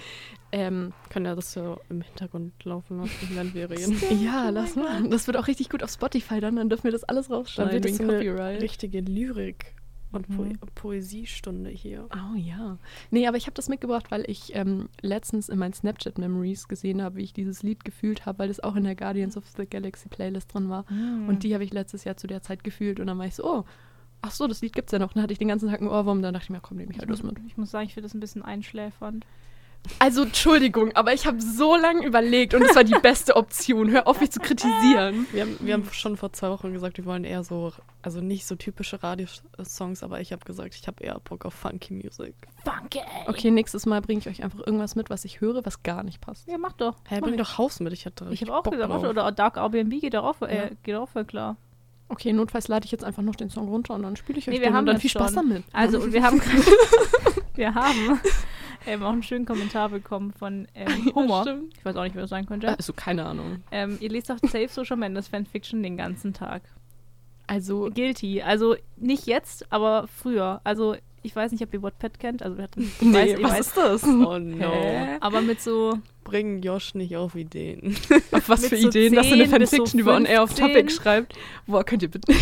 Ähm, 0.51 0.93
Können 1.09 1.25
ja 1.25 1.35
das 1.35 1.51
so 1.53 1.79
im 1.89 2.01
Hintergrund 2.01 2.53
laufen 2.63 2.99
lassen, 2.99 3.29
während 3.31 3.53
wir 3.53 3.69
reden. 3.69 3.97
ja, 4.23 4.49
lass 4.49 4.75
mal. 4.75 5.07
Das 5.09 5.27
wird 5.27 5.37
auch 5.37 5.47
richtig 5.47 5.69
gut 5.69 5.83
auf 5.83 5.89
Spotify 5.91 6.39
dann, 6.39 6.55
dann 6.55 6.69
dürfen 6.69 6.85
wir 6.85 6.91
das 6.91 7.03
alles 7.03 7.27
Dann 7.27 7.37
rausschneiden 7.37 7.73
wird 7.73 7.85
es 7.85 7.97
so 7.97 8.03
eine 8.03 8.13
Copyright. 8.17 8.61
richtige 8.61 9.01
Lyrik. 9.01 9.73
und 10.13 10.29
Mhm. 10.29 10.57
po 10.59 10.67
Poesiestunde 10.75 11.69
hier. 11.71 12.07
Oh 12.13 12.37
ja. 12.37 12.77
Nee, 13.11 13.27
aber 13.27 13.35
ich 13.35 13.47
habe 13.47 13.53
das 13.55 13.67
mitgebracht, 13.67 14.11
weil 14.11 14.23
ich 14.29 14.55
ähm, 14.55 14.87
letztens 15.01 15.49
in 15.49 15.59
meinen 15.59 15.73
Snapchat-Memories 15.73 16.69
gesehen 16.69 17.01
habe, 17.01 17.17
wie 17.17 17.23
ich 17.23 17.33
dieses 17.33 17.63
Lied 17.63 17.83
gefühlt 17.83 18.25
habe, 18.25 18.39
weil 18.39 18.49
es 18.49 18.61
auch 18.63 18.77
in 18.77 18.85
der 18.85 18.95
Guardians 18.95 19.35
of 19.35 19.43
the 19.57 19.65
Galaxy 19.65 20.07
Playlist 20.07 20.53
drin 20.53 20.69
war. 20.69 20.85
Mhm. 20.89 21.27
Und 21.27 21.43
die 21.43 21.53
habe 21.53 21.65
ich 21.65 21.73
letztes 21.73 22.05
Jahr 22.05 22.15
zu 22.15 22.27
der 22.27 22.41
Zeit 22.41 22.63
gefühlt 22.63 23.01
und 23.01 23.07
dann 23.07 23.17
war 23.17 23.25
ich 23.25 23.35
so, 23.35 23.43
oh, 23.43 23.65
ach 24.25 24.31
so, 24.31 24.47
das 24.47 24.61
Lied 24.61 24.73
gibt's 24.73 24.91
ja 24.91 24.99
noch. 24.99 25.13
Dann 25.13 25.23
hatte 25.23 25.33
ich 25.33 25.39
den 25.39 25.47
ganzen 25.47 25.69
Tag 25.69 25.79
einen 25.79 25.89
Ohrwurm, 25.89 26.21
dann 26.21 26.33
dachte 26.33 26.45
ich 26.45 26.49
mir, 26.49 26.59
komm, 26.61 26.77
nehme 26.77 26.91
ich 26.91 26.99
halt 26.99 27.09
das 27.09 27.23
mit. 27.23 27.37
Ich 27.47 27.57
muss 27.57 27.71
sagen, 27.71 27.85
ich 27.85 27.93
finde 27.93 28.05
das 28.07 28.13
ein 28.13 28.19
bisschen 28.19 28.43
einschläfernd. 28.43 29.25
Also, 29.99 30.23
Entschuldigung, 30.23 30.93
aber 30.95 31.13
ich 31.13 31.27
habe 31.27 31.39
so 31.39 31.75
lange 31.75 32.03
überlegt 32.07 32.55
und 32.55 32.63
es 32.63 32.75
war 32.75 32.83
die 32.83 32.97
beste 33.03 33.35
Option. 33.35 33.91
Hör 33.91 34.07
auf, 34.07 34.19
mich 34.19 34.31
zu 34.31 34.39
kritisieren. 34.39 35.27
Wir 35.31 35.43
haben, 35.43 35.57
wir 35.59 35.73
haben 35.75 35.83
schon 35.91 36.17
vor 36.17 36.33
zwei 36.33 36.49
Wochen 36.49 36.73
gesagt, 36.73 36.97
wir 36.97 37.05
wollen 37.05 37.23
eher 37.23 37.43
so, 37.43 37.71
also 38.01 38.19
nicht 38.19 38.47
so 38.47 38.55
typische 38.55 39.03
Radiosongs, 39.03 40.01
aber 40.01 40.21
ich 40.21 40.31
habe 40.31 40.43
gesagt, 40.43 40.73
ich 40.73 40.87
habe 40.87 41.03
eher 41.03 41.19
Bock 41.19 41.45
auf 41.45 41.53
Funky 41.53 41.93
Music. 41.93 42.33
Funky! 42.63 43.01
Okay, 43.27 43.51
nächstes 43.51 43.85
Mal 43.85 44.01
bringe 44.01 44.21
ich 44.21 44.27
euch 44.27 44.43
einfach 44.43 44.57
irgendwas 44.65 44.95
mit, 44.95 45.11
was 45.11 45.23
ich 45.23 45.39
höre, 45.39 45.63
was 45.63 45.83
gar 45.83 46.01
nicht 46.01 46.19
passt. 46.19 46.47
Ja, 46.47 46.57
mach 46.57 46.73
doch. 46.73 46.95
Hä, 47.07 47.17
Mach 47.19 47.27
bring 47.27 47.35
ich. 47.35 47.41
doch 47.41 47.59
Haus 47.59 47.79
mit, 47.79 47.93
ich 47.93 48.07
hatte 48.07 48.27
Ich 48.31 48.41
habe 48.41 48.55
auch 48.55 48.63
Bock 48.63 48.73
gesagt, 48.73 48.91
drauf. 48.91 49.03
oder 49.03 49.31
Dark 49.31 49.57
Airbnb 49.57 50.01
geht 50.01 50.15
auch, 50.15 50.41
äh, 50.41 50.55
Ja. 50.57 50.69
geht 50.81 50.95
auch 50.95 51.09
voll 51.09 51.25
klar. 51.25 51.57
Okay, 52.07 52.33
notfalls 52.33 52.67
lade 52.67 52.85
ich 52.85 52.91
jetzt 52.91 53.03
einfach 53.03 53.23
noch 53.23 53.35
den 53.35 53.49
Song 53.49 53.67
runter 53.67 53.95
und 53.95 54.03
dann 54.03 54.15
spiele 54.15 54.37
ich 54.39 54.47
euch 54.47 54.53
Nee, 54.55 54.61
wir 54.61 54.67
den 54.69 54.73
haben 54.75 54.81
und 54.81 54.93
dann 54.93 54.99
viel 54.99 55.09
Spaß 55.09 55.33
schon. 55.33 55.49
damit. 55.49 55.63
Also, 55.73 55.99
und 55.99 56.13
wir 56.13 56.23
haben, 56.23 56.41
wir 57.55 57.73
haben 57.73 58.19
ähm, 58.85 59.03
auch 59.03 59.11
einen 59.11 59.23
schönen 59.23 59.45
Kommentar 59.45 59.89
bekommen 59.89 60.31
von 60.31 60.67
ähm, 60.75 61.11
Humor. 61.15 61.41
stimmt. 61.41 61.73
ich 61.77 61.83
weiß 61.85 61.95
auch 61.95 62.03
nicht, 62.03 62.15
wer 62.15 62.21
das 62.23 62.29
sein 62.29 62.45
könnte. 62.45 62.69
Also, 62.69 62.93
keine 62.93 63.25
Ahnung. 63.25 63.63
Ähm, 63.71 63.97
ihr 63.99 64.09
lest 64.09 64.29
doch 64.29 64.37
Safe 64.43 64.67
Social 64.69 64.97
Mendes 64.97 65.27
Fanfiction 65.27 65.81
den 65.81 65.97
ganzen 65.97 66.33
Tag. 66.33 66.61
Also, 67.47 67.89
Guilty. 67.93 68.41
Also 68.41 68.75
nicht 68.97 69.25
jetzt, 69.27 69.71
aber 69.71 70.07
früher. 70.07 70.61
Also 70.63 70.95
ich 71.25 71.35
weiß 71.35 71.51
nicht, 71.51 71.63
ob 71.63 71.73
ihr 71.73 71.81
Wattpad 71.81 72.19
kennt. 72.19 72.43
Also 72.43 72.57
wir 72.57 72.63
hatten, 72.65 72.91
nee, 73.01 73.35
weiß, 73.35 73.43
was 73.43 73.51
weiß, 73.51 73.59
ist 73.59 73.77
das? 73.77 74.03
Oh 74.03 74.39
no. 74.39 74.71
Hä? 74.71 75.17
aber 75.19 75.41
mit 75.41 75.59
so 75.59 75.97
Bring 76.23 76.61
Josh 76.61 76.93
nicht 76.93 77.15
auf 77.15 77.35
Ideen. 77.35 77.95
Auf 78.31 78.49
was 78.49 78.67
für 78.67 78.77
so 78.77 78.87
Ideen, 78.87 79.13
dass 79.13 79.27
er 79.27 79.33
eine 79.33 79.49
10 79.49 79.59
bis 79.59 79.69
so 79.71 79.77
Fanfiction 79.77 79.99
über 79.99 80.15
On 80.15 80.25
Air 80.25 80.43
auf 80.43 80.51
15. 80.51 80.67
Topic 80.67 80.91
schreibt. 80.91 81.33
Boah, 81.67 81.83
könnt 81.83 82.03
ihr 82.03 82.09
bitte. 82.09 82.33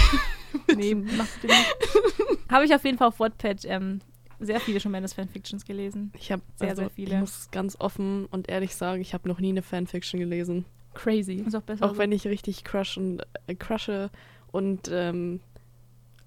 nee, 0.76 0.96
machst 0.96 1.38
du 1.42 1.48
nicht. 1.48 1.76
Habe 2.50 2.66
ich 2.66 2.74
auf 2.74 2.84
jeden 2.86 2.98
Fall 2.98 3.08
auf 3.08 3.20
Wattpad 3.20 3.66
ähm, 3.66 4.00
sehr 4.40 4.60
viele 4.60 4.80
schon 4.80 4.92
Mendes 4.92 5.14
Fanfictions 5.14 5.66
gelesen. 5.66 6.12
Ich 6.18 6.32
habe 6.32 6.42
Sehr, 6.56 6.70
also, 6.70 6.82
sehr 6.84 6.90
viele. 6.92 7.16
Ich 7.16 7.20
muss 7.20 7.50
ganz 7.52 7.78
offen 7.80 8.26
und 8.26 8.50
ehrlich 8.50 8.76
sagen, 8.76 9.02
ich 9.02 9.14
habe 9.14 9.28
noch 9.28 9.40
nie 9.40 9.50
eine 9.50 9.62
Fanfiction 9.62 10.20
gelesen. 10.20 10.66
Crazy. 10.94 11.44
Ist 11.46 11.56
auch 11.56 11.62
besser. 11.62 11.86
Auch 11.86 11.98
wenn 11.98 12.12
ich 12.12 12.28
richtig 12.28 12.64
crush 12.64 12.98
und, 12.98 13.22
äh, 13.48 13.56
crushe 13.56 14.10
und 14.52 14.90
ähm, 14.92 15.40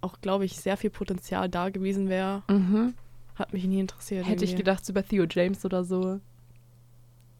auch, 0.00 0.21
glaube 0.21 0.45
ich, 0.45 0.57
sehr 0.57 0.76
viel 0.76 0.91
Potenzial 0.91 1.49
da 1.49 1.69
gewesen 1.71 2.09
wäre, 2.09 2.43
Mhm. 2.49 2.95
hat 3.35 3.53
mich 3.53 3.65
nie 3.65 3.81
interessiert. 3.81 4.26
Hätte 4.26 4.45
ich 4.45 4.50
irgendwie. 4.53 4.62
gedacht, 4.65 4.85
so 4.87 4.93
über 4.93 5.05
Theo 5.07 5.25
James 5.31 5.65
oder 5.65 5.85
so. 5.85 6.21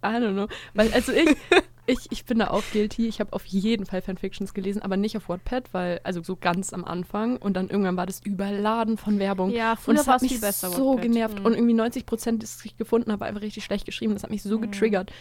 I 0.04 0.08
don't 0.08 0.32
know. 0.34 0.46
Weil, 0.75 0.92
also 0.92 1.12
ich, 1.12 1.36
ich, 1.86 1.98
ich 2.10 2.25
bin 2.26 2.38
da 2.38 2.48
auch 2.48 2.62
guilty. 2.72 3.08
Ich 3.08 3.18
habe 3.20 3.32
auf 3.32 3.44
jeden 3.46 3.86
Fall 3.86 4.02
Fanfictions 4.02 4.54
gelesen, 4.54 4.82
aber 4.82 4.96
nicht 4.96 5.16
auf 5.16 5.28
Wattpad, 5.28 5.72
weil, 5.72 6.00
also 6.04 6.22
so 6.22 6.36
ganz 6.36 6.72
am 6.72 6.84
Anfang. 6.84 7.36
Und 7.38 7.54
dann 7.54 7.68
irgendwann 7.68 7.96
war 7.96 8.06
das 8.06 8.20
überladen 8.20 8.98
von 8.98 9.18
Werbung. 9.18 9.50
ja, 9.50 9.76
Und 9.86 9.96
das 9.98 10.06
war 10.06 10.14
hat 10.14 10.22
mich 10.22 10.38
so 10.38 10.46
Wattpad. 10.46 11.02
genervt. 11.02 11.38
Mhm. 11.40 11.46
Und 11.46 11.54
irgendwie 11.54 11.75
90 11.75 12.06
Prozent, 12.06 12.42
das 12.42 12.64
ich 12.64 12.76
gefunden 12.76 13.10
habe, 13.10 13.25
einfach 13.25 13.42
richtig 13.42 13.64
schlecht 13.64 13.86
geschrieben. 13.86 14.12
Das 14.12 14.22
hat 14.22 14.30
mich 14.30 14.42
so 14.42 14.58
Mhm. 14.58 14.62
getriggert. 14.70 15.12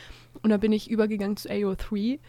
Und 0.44 0.50
da 0.50 0.58
bin 0.58 0.72
ich 0.72 0.90
übergegangen 0.90 1.38
zu 1.38 1.50
AO3. 1.50 2.20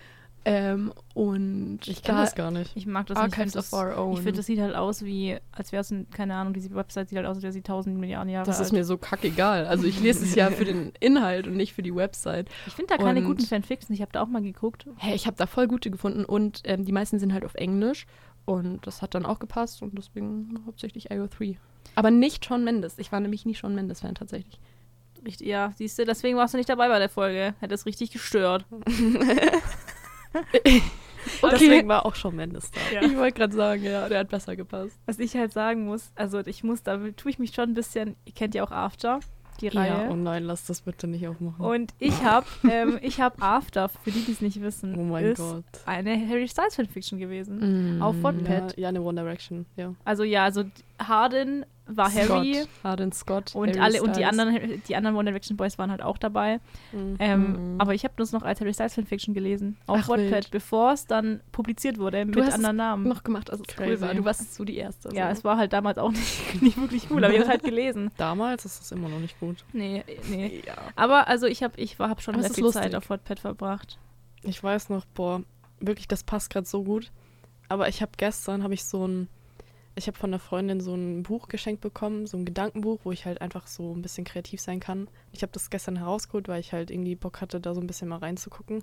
Ähm, 0.49 0.93
und 1.13 1.81
Ich 1.89 2.05
kenne 2.05 2.19
da 2.19 2.25
das 2.25 2.37
gar 2.37 2.53
nicht. 2.53 2.71
Ich 2.77 2.87
mag 2.87 3.07
das 3.09 3.17
Archives 3.19 3.55
nicht. 3.57 3.57
Ich 3.57 3.59
of 3.59 3.67
finde 3.69 3.87
das, 3.91 3.97
Our 3.97 4.05
Own. 4.07 4.13
ich 4.15 4.21
find, 4.21 4.39
das 4.39 4.47
sieht 4.47 4.61
halt 4.61 4.77
aus 4.77 5.05
wie, 5.05 5.37
als 5.51 5.73
wäre 5.73 5.81
es, 5.81 5.91
ein- 5.91 6.09
keine 6.11 6.37
Ahnung, 6.37 6.53
diese 6.53 6.73
Website 6.73 7.09
sieht 7.09 7.17
halt 7.17 7.27
aus, 7.27 7.35
als 7.39 7.43
wäre 7.43 7.53
sie 7.53 7.63
tausend 7.63 7.99
Milliarden 7.99 8.31
Jahre 8.33 8.47
das 8.47 8.59
alt. 8.59 8.67
ist 8.67 8.73
mir 8.73 8.85
so 8.85 8.97
kackegal. 8.97 9.67
Also 9.67 9.87
ich 9.89 9.99
lese 10.01 10.23
es 10.25 10.37
ja 10.37 10.49
für 10.53 10.65
den 10.65 10.93
Inhalt 11.01 11.49
und 11.49 11.57
nicht 11.57 11.73
für 11.73 11.83
die 11.83 11.93
Website. 11.93 12.49
ich 12.69 12.75
finde 12.75 12.95
da 12.97 13.03
keine 13.03 13.21
und- 13.21 13.27
guten 13.27 13.43
Fanfictions. 13.45 13.91
Ich 13.91 14.01
habe 14.03 14.13
da 14.13 14.23
auch 14.23 14.29
mal 14.29 14.41
geguckt. 14.41 14.87
Hey, 14.99 15.17
ich 15.17 15.27
habe 15.27 15.37
da 15.37 15.47
voll 15.49 15.67
gute 15.67 15.91
gefunden 15.91 16.25
und 16.25 16.61
ähm, 16.63 16.85
die 16.85 16.93
meisten 16.93 17.19
sind 17.19 17.33
halt 17.33 17.45
auf 17.45 17.57
Englisch 17.57 18.07
und 18.45 18.87
das 18.87 19.03
hat 19.03 19.17
dann 19.17 19.27
auch 19.27 19.41
gepasst 19.41 19.83
und 19.83 19.99
deswegen 19.99 20.63
hauptsächlich 20.65 21.11
AO3. 21.11 21.57
Aber 21.97 22.13
nicht 22.13 22.45
Shawn 22.45 22.63
Mendes. 22.63 22.99
Ich 22.99 23.11
war 23.11 23.19
nämlich 23.19 23.47
nie 23.47 23.55
Shawn 23.57 23.75
Mendes-Fan 23.75 24.15
tatsächlich. 24.15 24.61
Richtig, 25.27 25.49
ja, 25.49 25.73
siehst 25.75 25.99
du, 25.99 26.05
deswegen 26.05 26.37
warst 26.37 26.55
du 26.55 26.59
nicht 26.59 26.69
dabei 26.69 26.87
bei 26.87 27.01
der 27.01 27.09
Folge. 27.09 27.55
Hätte 27.59 27.75
es 27.75 27.85
richtig 27.85 28.13
gestört. 28.13 28.65
Deswegen 31.43 31.89
war 31.89 32.07
auch 32.07 32.15
schon 32.15 32.37
Mendes 32.37 32.71
da. 32.71 33.01
Ich 33.01 33.17
wollte 33.17 33.39
gerade 33.39 33.55
sagen, 33.55 33.83
ja, 33.83 34.09
der 34.09 34.21
hat 34.21 34.29
besser 34.29 34.55
gepasst. 34.55 34.97
Was 35.07 35.19
ich 35.19 35.37
halt 35.37 35.53
sagen 35.53 35.85
muss, 35.87 36.13
also 36.15 36.39
ich 36.41 36.63
muss, 36.63 36.83
da 36.83 36.97
tue 37.17 37.31
ich 37.31 37.39
mich 37.39 37.53
schon 37.53 37.71
ein 37.71 37.75
bisschen, 37.75 38.17
ihr 38.25 38.33
kennt 38.33 38.55
ja 38.55 38.63
auch 38.63 38.71
After, 38.71 39.19
die 39.61 39.67
Ja, 39.67 39.73
Reihe. 39.81 40.09
oh 40.11 40.15
nein, 40.15 40.45
lass 40.45 40.67
das 40.67 40.83
bitte 40.83 41.09
nicht 41.09 41.27
aufmachen. 41.27 41.65
Und 41.65 41.95
ich 41.99 42.23
habe 42.23 42.47
ähm, 42.71 42.99
ich 43.03 43.21
hab 43.21 43.43
After, 43.43 43.89
für 43.89 44.11
die, 44.13 44.21
die 44.25 44.33
es 44.33 44.41
nicht 44.41 44.61
wissen, 44.63 44.95
oh 44.97 45.03
mein 45.03 45.25
ist 45.25 45.39
Gott. 45.39 45.65
eine 45.85 46.17
Harry 46.29 46.47
Styles 46.47 46.77
Fanfiction 46.77 47.19
gewesen. 47.19 48.01
Auf 48.01 48.23
Wattpad. 48.23 48.77
Ja, 48.77 48.83
ja, 48.83 48.89
eine 48.91 49.03
One 49.03 49.21
Direction, 49.21 49.67
ja. 49.77 49.95
Also 50.05 50.23
ja, 50.23 50.45
also 50.45 50.65
Harden 51.03 51.67
war 51.89 52.13
Harry 52.13 52.55
Scott, 52.55 52.69
Harden 52.83 53.13
Scott. 53.13 53.55
und 53.55 53.69
Harry 53.71 53.81
alle 53.81 54.03
und 54.03 54.17
die 54.17 54.25
Styles. 54.25 54.39
anderen, 54.39 54.83
die 54.89 54.97
anderen 54.97 55.17
One 55.17 55.25
Direction 55.31 55.57
Boys 55.57 55.79
waren 55.79 55.91
halt 55.91 56.03
auch 56.03 56.19
dabei. 56.19 56.61
Mhm. 56.93 57.17
Ähm. 57.19 57.75
Aber 57.79 57.95
ich 57.95 58.05
habe 58.05 58.15
das 58.17 58.33
noch 58.33 58.43
als 58.43 58.61
Harry 58.61 58.75
Styles 58.75 58.95
Fanfiction 58.95 59.35
gelesen. 59.35 59.77
Auf 59.87 60.01
Ach, 60.03 60.09
Wattpad, 60.09 60.51
bevor 60.51 60.93
es 60.93 61.07
dann 61.07 61.41
publiziert 61.53 61.99
wurde 61.99 62.25
mit 62.25 62.35
Du 62.35 62.41
hast 62.41 62.49
es 62.49 62.55
anderen 62.55 62.77
Namen. 62.77 63.09
noch 63.09 63.23
gemacht, 63.23 63.51
als 63.51 63.61
es 63.61 63.67
cool 63.79 64.01
war. 64.01 64.15
Du 64.15 64.25
warst 64.25 64.55
so 64.55 64.65
die 64.65 64.77
Erste. 64.77 65.15
Ja, 65.15 65.27
so. 65.27 65.33
es 65.39 65.45
war 65.45 65.57
halt 65.59 65.73
damals 65.73 65.99
auch 65.99 66.11
nicht, 66.13 66.63
nicht 66.63 66.77
wirklich 66.81 67.09
cool, 67.11 67.25
aber 67.25 67.33
ich 67.35 67.41
habe 67.41 67.51
halt 67.51 67.63
gelesen. 67.63 68.11
Damals 68.17 68.65
ist 68.65 68.83
es 68.83 68.93
immer 68.93 69.09
noch 69.09 69.21
nicht 69.21 69.39
gut. 69.39 69.65
Nee, 69.73 70.03
nee. 70.29 70.63
Ja. 70.67 70.75
Aber 70.97 71.29
also 71.29 71.47
ich 71.47 71.63
habe 71.63 71.75
ich 71.81 71.99
war, 71.99 72.09
hab 72.11 72.21
schon 72.21 72.35
Aber 72.35 72.43
sehr 72.43 72.55
viel 72.55 72.65
ist 72.67 72.73
Zeit 72.73 72.85
lustig. 72.93 72.97
auf 72.99 73.11
Wattpad 73.11 73.39
verbracht. 73.41 73.99
Ich 74.43 74.63
weiß 74.63 74.89
noch, 74.91 75.05
boah, 75.07 75.43
wirklich, 75.81 76.09
das 76.09 76.25
passt 76.25 76.51
gerade 76.51 76.67
so 76.67 76.83
gut. 76.85 77.13
Aber 77.69 77.89
ich 77.89 78.03
habe 78.03 78.13
gestern, 78.17 78.63
habe 78.63 78.75
ich 78.75 78.85
so 78.85 79.07
ein, 79.07 79.29
ich 79.97 80.07
habe 80.07 80.17
von 80.19 80.31
einer 80.31 80.39
Freundin 80.39 80.81
so 80.81 80.95
ein 80.95 81.23
Buch 81.23 81.49
geschenkt 81.49 81.81
bekommen, 81.81 82.27
so 82.27 82.37
ein 82.37 82.45
Gedankenbuch, 82.45 83.01
wo 83.05 83.13
ich 83.13 83.25
halt 83.25 83.41
einfach 83.41 83.67
so 83.67 83.95
ein 83.95 84.03
bisschen 84.03 84.25
kreativ 84.25 84.61
sein 84.61 84.79
kann. 84.79 85.09
Ich 85.33 85.43
habe 85.43 85.53
das 85.53 85.71
gestern 85.71 85.97
herausgeholt, 85.97 86.49
weil 86.49 86.61
ich 86.61 86.73
halt 86.73 86.91
irgendwie 86.91 87.15
Bock 87.17 87.41
hatte, 87.41 87.61
da 87.61 87.75
so 87.75 87.81
ein 87.81 87.87
bisschen 87.87 88.09
mal 88.09 88.19
reinzugucken. 88.19 88.77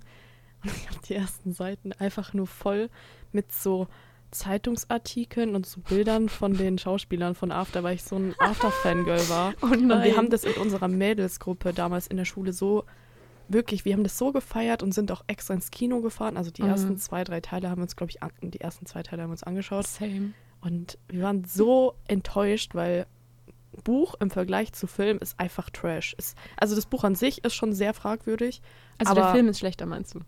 Und 0.64 0.72
ich 0.76 0.88
habe 0.88 0.98
die 1.08 1.14
ersten 1.14 1.52
Seiten 1.52 1.92
einfach 1.92 2.32
nur 2.34 2.46
voll 2.46 2.90
mit 3.32 3.52
so 3.52 3.86
Zeitungsartikeln 4.30 5.54
und 5.54 5.66
so 5.66 5.80
Bildern 5.80 6.28
von 6.28 6.54
den 6.56 6.78
Schauspielern 6.78 7.34
von 7.34 7.52
After, 7.52 7.82
weil 7.82 7.94
ich 7.96 8.04
so 8.04 8.16
ein 8.16 8.34
After-Fangirl 8.38 9.28
war. 9.28 9.54
Oh 9.62 9.66
Und 9.66 9.88
wir 9.88 10.16
haben 10.16 10.30
das 10.30 10.44
in 10.44 10.54
unserer 10.54 10.88
Mädelsgruppe 10.88 11.72
damals 11.72 12.06
in 12.06 12.16
der 12.16 12.24
Schule 12.24 12.52
so, 12.52 12.84
wirklich, 13.48 13.84
wir 13.84 13.92
haben 13.92 14.04
das 14.04 14.16
so 14.18 14.32
gefeiert 14.32 14.82
und 14.82 14.92
sind 14.92 15.12
auch 15.12 15.22
extra 15.26 15.54
ins 15.54 15.70
Kino 15.70 16.00
gefahren. 16.00 16.36
Also 16.36 16.50
die 16.50 16.62
Mhm. 16.62 16.68
ersten 16.68 16.98
zwei, 16.98 17.24
drei 17.24 17.40
Teile 17.40 17.68
haben 17.70 17.78
wir 17.78 17.82
uns, 17.84 17.96
glaube 17.96 18.10
ich, 18.10 18.22
an, 18.22 18.30
die 18.42 18.60
ersten 18.60 18.86
zwei 18.86 19.02
Teile 19.02 19.22
haben 19.22 19.28
wir 19.28 19.32
uns 19.34 19.42
angeschaut. 19.42 19.86
Same. 19.86 20.32
Und 20.64 20.98
wir 21.08 21.22
waren 21.22 21.44
so 21.44 21.94
enttäuscht, 22.08 22.74
weil 22.74 23.06
Buch 23.84 24.14
im 24.20 24.30
Vergleich 24.30 24.72
zu 24.72 24.86
Film 24.86 25.18
ist 25.18 25.38
einfach 25.38 25.68
Trash. 25.70 26.14
Ist, 26.14 26.36
also 26.56 26.74
das 26.74 26.86
Buch 26.86 27.04
an 27.04 27.14
sich 27.14 27.44
ist 27.44 27.54
schon 27.54 27.72
sehr 27.72 27.92
fragwürdig. 27.92 28.62
Also 28.98 29.14
der 29.14 29.32
Film 29.32 29.48
ist 29.48 29.58
schlechter, 29.58 29.84
meinst 29.86 30.14
du? 30.14 30.20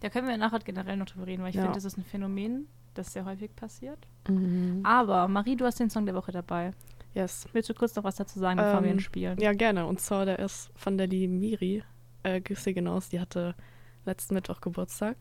Da 0.00 0.08
können 0.10 0.26
wir 0.26 0.36
nachher 0.36 0.58
generell 0.58 0.96
noch 0.96 1.06
drüber 1.06 1.26
reden, 1.26 1.42
weil 1.42 1.50
ich 1.50 1.54
Ja. 1.56 1.62
finde, 1.62 1.76
das 1.76 1.84
ist 1.84 1.96
ein 1.96 2.04
Phänomen, 2.04 2.66
das 2.94 3.12
sehr 3.12 3.24
häufig 3.24 3.54
passiert. 3.54 3.98
Mhm. 4.28 4.80
Aber 4.84 5.28
Marie, 5.28 5.54
du 5.54 5.64
hast 5.64 5.78
den 5.78 5.90
Song 5.90 6.04
der 6.06 6.14
Woche 6.16 6.32
dabei. 6.32 6.72
Yes. 7.14 7.46
Willst 7.52 7.68
du 7.70 7.74
kurz 7.74 7.94
noch 7.94 8.02
was 8.04 8.16
dazu 8.16 8.40
sagen, 8.40 8.56
bevor 8.58 8.82
wir 8.82 8.90
Ähm, 8.90 8.96
ihn 8.96 9.00
spielen? 9.00 9.38
Ja, 9.38 9.52
gerne. 9.52 9.86
Und 9.86 10.00
zwar 10.00 10.24
der 10.24 10.40
ist 10.40 10.70
von 10.74 10.98
der 10.98 11.06
lieben 11.06 11.38
Miri. 11.38 11.84
Äh, 12.24 12.40
Grüße 12.40 12.70
hinaus. 12.70 13.08
Die 13.10 13.20
hatte 13.20 13.54
letzten 14.04 14.34
Mittwoch 14.34 14.60
Geburtstag. 14.60 15.16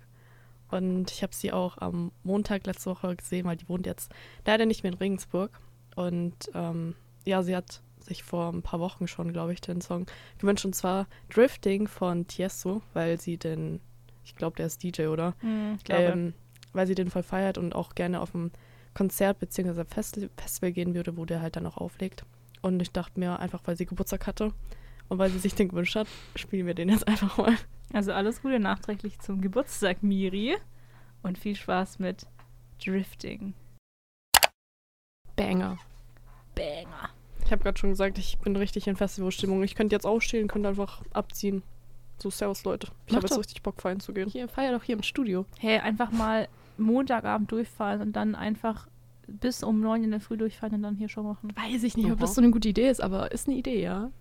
Und 0.72 1.12
ich 1.12 1.22
habe 1.22 1.36
sie 1.36 1.52
auch 1.52 1.78
am 1.78 2.12
Montag 2.24 2.66
letzte 2.66 2.90
Woche 2.90 3.16
gesehen, 3.16 3.46
weil 3.46 3.58
die 3.58 3.70
wohnt 3.70 3.86
jetzt 3.86 4.12
leider 4.46 4.66
nicht 4.66 4.84
mehr 4.84 4.94
in 4.94 4.98
Regensburg. 4.98 5.52
Und 5.96 6.36
ähm, 6.54 6.96
ja, 7.26 7.44
sie 7.44 7.56
hat 7.56 7.82
sich 8.00 8.24
vor 8.24 8.52
ein 8.52 8.62
paar 8.62 8.80
Wochen 8.80 9.08
schon, 9.08 9.32
glaube 9.34 9.54
ich, 9.54 9.62
den 9.62 9.82
Song 9.82 10.06
gewünscht. 10.40 10.66
Und 10.66 10.76
zwar 10.76 11.08
Drifting 11.30 11.88
von 11.88 12.28
Tiesto, 12.28 12.82
weil 12.94 13.20
sie 13.20 13.38
den, 13.38 13.80
ich 14.24 14.36
glaube, 14.36 14.56
der 14.56 14.68
ist 14.68 14.82
DJ, 14.82 15.08
oder? 15.08 15.36
Hm, 15.42 15.76
ich 15.78 15.84
glaube. 15.84 16.04
Ähm, 16.04 16.34
weil 16.74 16.88
sie 16.88 16.96
den 16.96 17.10
voll 17.10 17.24
feiert 17.24 17.58
und 17.58 17.76
auch 17.76 17.96
gerne 17.96 18.22
auf 18.22 18.34
ein 18.34 18.52
Konzert 18.94 19.40
bzw. 19.40 19.84
Festi 19.86 20.30
Festival 20.38 20.72
gehen 20.72 20.94
würde, 20.94 21.18
wo 21.18 21.26
der 21.26 21.42
halt 21.42 21.56
dann 21.56 21.66
auch 21.66 21.78
auflegt. 21.78 22.24
Und 22.62 22.82
ich 22.82 22.92
dachte 22.92 23.20
mir, 23.20 23.40
einfach 23.40 23.62
weil 23.66 23.76
sie 23.76 23.86
Geburtstag 23.86 24.28
hatte 24.28 24.54
und 25.10 25.18
weil 25.18 25.30
sie 25.30 25.40
sich 25.40 25.56
den 25.56 25.70
gewünscht 25.70 25.96
hat, 25.96 26.08
spielen 26.36 26.68
wir 26.68 26.74
den 26.74 26.90
jetzt 26.90 27.08
einfach 27.08 27.38
mal. 27.38 27.58
Also 27.94 28.14
alles 28.14 28.42
Gute 28.42 28.60
nachträglich 28.60 29.20
zum 29.20 29.42
Geburtstag, 29.42 30.04
Miri. 30.04 30.58
Und 31.24 31.38
viel 31.38 31.56
Spaß 31.56 32.00
mit 32.00 32.26
Drifting. 32.84 33.54
Banger. 35.36 35.78
Banger. 36.56 37.10
Ich 37.46 37.52
habe 37.52 37.64
gerade 37.64 37.78
schon 37.78 37.92
gesagt, 37.92 38.18
ich 38.18 38.40
bin 38.40 38.56
richtig 38.56 38.88
in 38.88 38.96
Festivalstimmung. 38.96 39.62
Ich 39.64 39.76
könnte 39.76 39.96
jetzt 39.96 40.06
aufstehen, 40.06 40.48
könnte 40.48 40.70
einfach 40.70 41.04
abziehen. 41.14 41.64
So, 42.18 42.30
servus 42.30 42.64
Leute. 42.64 42.88
Ich 43.08 43.16
habe 43.16 43.28
jetzt 43.28 43.38
richtig 43.38 43.62
Bock 43.62 43.82
feiern 43.82 44.00
zu 44.00 44.14
gehen. 44.14 44.30
Hier, 44.30 44.48
feier 44.48 44.72
doch 44.72 44.84
hier 44.84 44.96
im 44.96 45.04
Studio. 45.04 45.46
Hey, 45.60 45.80
einfach 45.80 46.12
mal 46.12 46.48
Montagabend 46.78 47.52
durchfallen 47.52 48.02
und 48.02 48.14
dann 48.14 48.36
einfach 48.36 48.88
bis 49.28 49.64
um 49.64 49.80
neun 49.82 50.04
in 50.04 50.12
der 50.12 50.20
Früh 50.20 50.38
durchfahren 50.38 50.76
und 50.76 50.84
dann 50.84 50.96
hier 50.96 51.10
schon 51.10 51.26
machen. 51.26 51.52
Weiß 51.56 51.84
ich 51.84 51.98
nicht, 51.98 52.06
ob 52.06 52.14
Oha. 52.14 52.22
das 52.22 52.36
so 52.36 52.42
eine 52.42 52.52
gute 52.52 52.70
Idee 52.70 52.90
ist, 52.90 53.02
aber 53.02 53.32
ist 53.32 53.48
eine 53.48 53.58
Idee, 53.58 53.82
ja. 53.82 54.12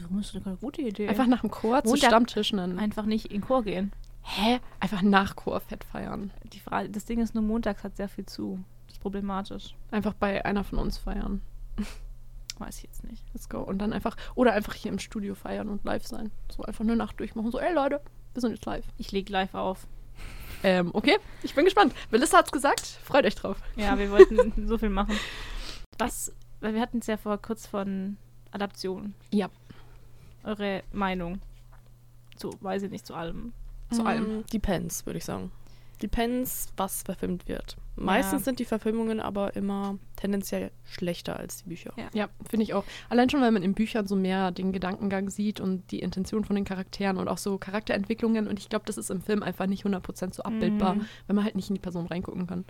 Warum 0.00 0.18
ist 0.20 0.34
das 0.34 0.46
eine 0.46 0.56
gute 0.56 0.82
Idee? 0.82 1.08
Einfach 1.08 1.26
nach 1.26 1.40
dem 1.42 1.50
Chor 1.50 1.82
zu 1.82 1.90
Montag- 1.90 2.08
Stammtisch 2.08 2.50
dann. 2.52 2.78
Einfach 2.78 3.04
nicht 3.06 3.26
in 3.32 3.40
Chor 3.40 3.62
gehen. 3.64 3.92
Hä? 4.22 4.60
Einfach 4.80 5.02
nach 5.02 5.36
Chor 5.36 5.60
fett 5.60 5.84
feiern. 5.84 6.30
Die 6.52 6.60
Frage, 6.60 6.90
das 6.90 7.04
Ding 7.06 7.20
ist 7.20 7.34
nur, 7.34 7.42
montags 7.42 7.82
hat 7.84 7.96
sehr 7.96 8.08
viel 8.08 8.26
zu. 8.26 8.62
Das 8.86 8.96
ist 8.96 9.00
problematisch. 9.02 9.74
Einfach 9.90 10.14
bei 10.14 10.44
einer 10.44 10.64
von 10.64 10.78
uns 10.78 10.98
feiern. 10.98 11.40
Weiß 12.58 12.78
ich 12.78 12.84
jetzt 12.84 13.04
nicht. 13.04 13.22
Let's 13.32 13.48
go. 13.48 13.60
Und 13.60 13.78
dann 13.78 13.92
einfach, 13.92 14.16
oder 14.34 14.52
einfach 14.52 14.74
hier 14.74 14.90
im 14.90 14.98
Studio 14.98 15.34
feiern 15.34 15.68
und 15.68 15.84
live 15.84 16.06
sein. 16.06 16.30
So 16.54 16.62
einfach 16.64 16.82
eine 16.84 16.96
Nacht 16.96 17.20
durchmachen. 17.20 17.50
So, 17.52 17.58
ey 17.60 17.72
Leute, 17.72 18.00
wir 18.34 18.40
sind 18.40 18.50
jetzt 18.52 18.66
live. 18.66 18.84
Ich 18.98 19.12
leg 19.12 19.28
live 19.28 19.54
auf. 19.54 19.86
Ähm, 20.64 20.90
okay, 20.92 21.16
ich 21.44 21.54
bin 21.54 21.64
gespannt. 21.64 21.94
Melissa 22.10 22.38
hat's 22.38 22.50
gesagt, 22.50 22.80
freut 22.80 23.24
euch 23.24 23.36
drauf. 23.36 23.58
Ja, 23.76 23.96
wir 23.96 24.10
wollten 24.10 24.52
so 24.66 24.76
viel 24.76 24.88
machen. 24.90 25.16
Was, 25.98 26.32
weil 26.60 26.74
wir 26.74 26.80
hatten 26.80 26.98
es 26.98 27.06
ja 27.06 27.16
vor 27.16 27.38
kurz 27.38 27.66
von 27.66 28.16
Adaption. 28.50 29.14
Ja. 29.32 29.48
Eure 30.44 30.82
Meinung 30.92 31.40
zu, 32.36 32.50
weiß 32.60 32.82
ich 32.84 32.90
nicht, 32.90 33.06
zu 33.06 33.14
allem. 33.14 33.52
Zu 33.90 34.04
allem. 34.04 34.40
Mm, 34.40 34.44
Depends, 34.52 35.06
würde 35.06 35.18
ich 35.18 35.24
sagen. 35.24 35.50
Depends, 36.02 36.68
was 36.76 37.02
verfilmt 37.02 37.48
wird. 37.48 37.76
Meistens 37.96 38.42
Ja. 38.42 38.44
sind 38.44 38.60
die 38.60 38.64
Verfilmungen 38.64 39.18
aber 39.18 39.56
immer 39.56 39.98
tendenziell 40.14 40.70
schlechter 40.84 41.36
als 41.36 41.64
die 41.64 41.70
Bücher. 41.70 41.92
Ja. 41.96 42.04
Ja, 42.14 42.28
finde 42.48 42.62
ich 42.62 42.74
auch. 42.74 42.84
Allein 43.08 43.28
schon, 43.28 43.40
weil 43.40 43.50
man 43.50 43.64
in 43.64 43.74
Büchern 43.74 44.06
so 44.06 44.14
mehr 44.14 44.52
den 44.52 44.70
Gedankengang 44.72 45.30
sieht 45.30 45.58
und 45.58 45.90
die 45.90 45.98
Intention 45.98 46.44
von 46.44 46.54
den 46.54 46.64
Charakteren 46.64 47.16
und 47.16 47.26
auch 47.26 47.38
so 47.38 47.58
Charakterentwicklungen. 47.58 48.46
Und 48.46 48.60
ich 48.60 48.68
glaube, 48.68 48.84
das 48.86 48.96
ist 48.98 49.10
im 49.10 49.20
Film 49.20 49.42
einfach 49.42 49.66
nicht 49.66 49.84
100% 49.84 50.34
so 50.34 50.44
abbildbar, 50.44 50.94
Mhm. 50.94 51.06
weil 51.26 51.34
man 51.34 51.44
halt 51.44 51.56
nicht 51.56 51.70
in 51.70 51.74
die 51.74 51.80
Person 51.80 52.06
reingucken 52.06 52.46
kann. 52.46 52.64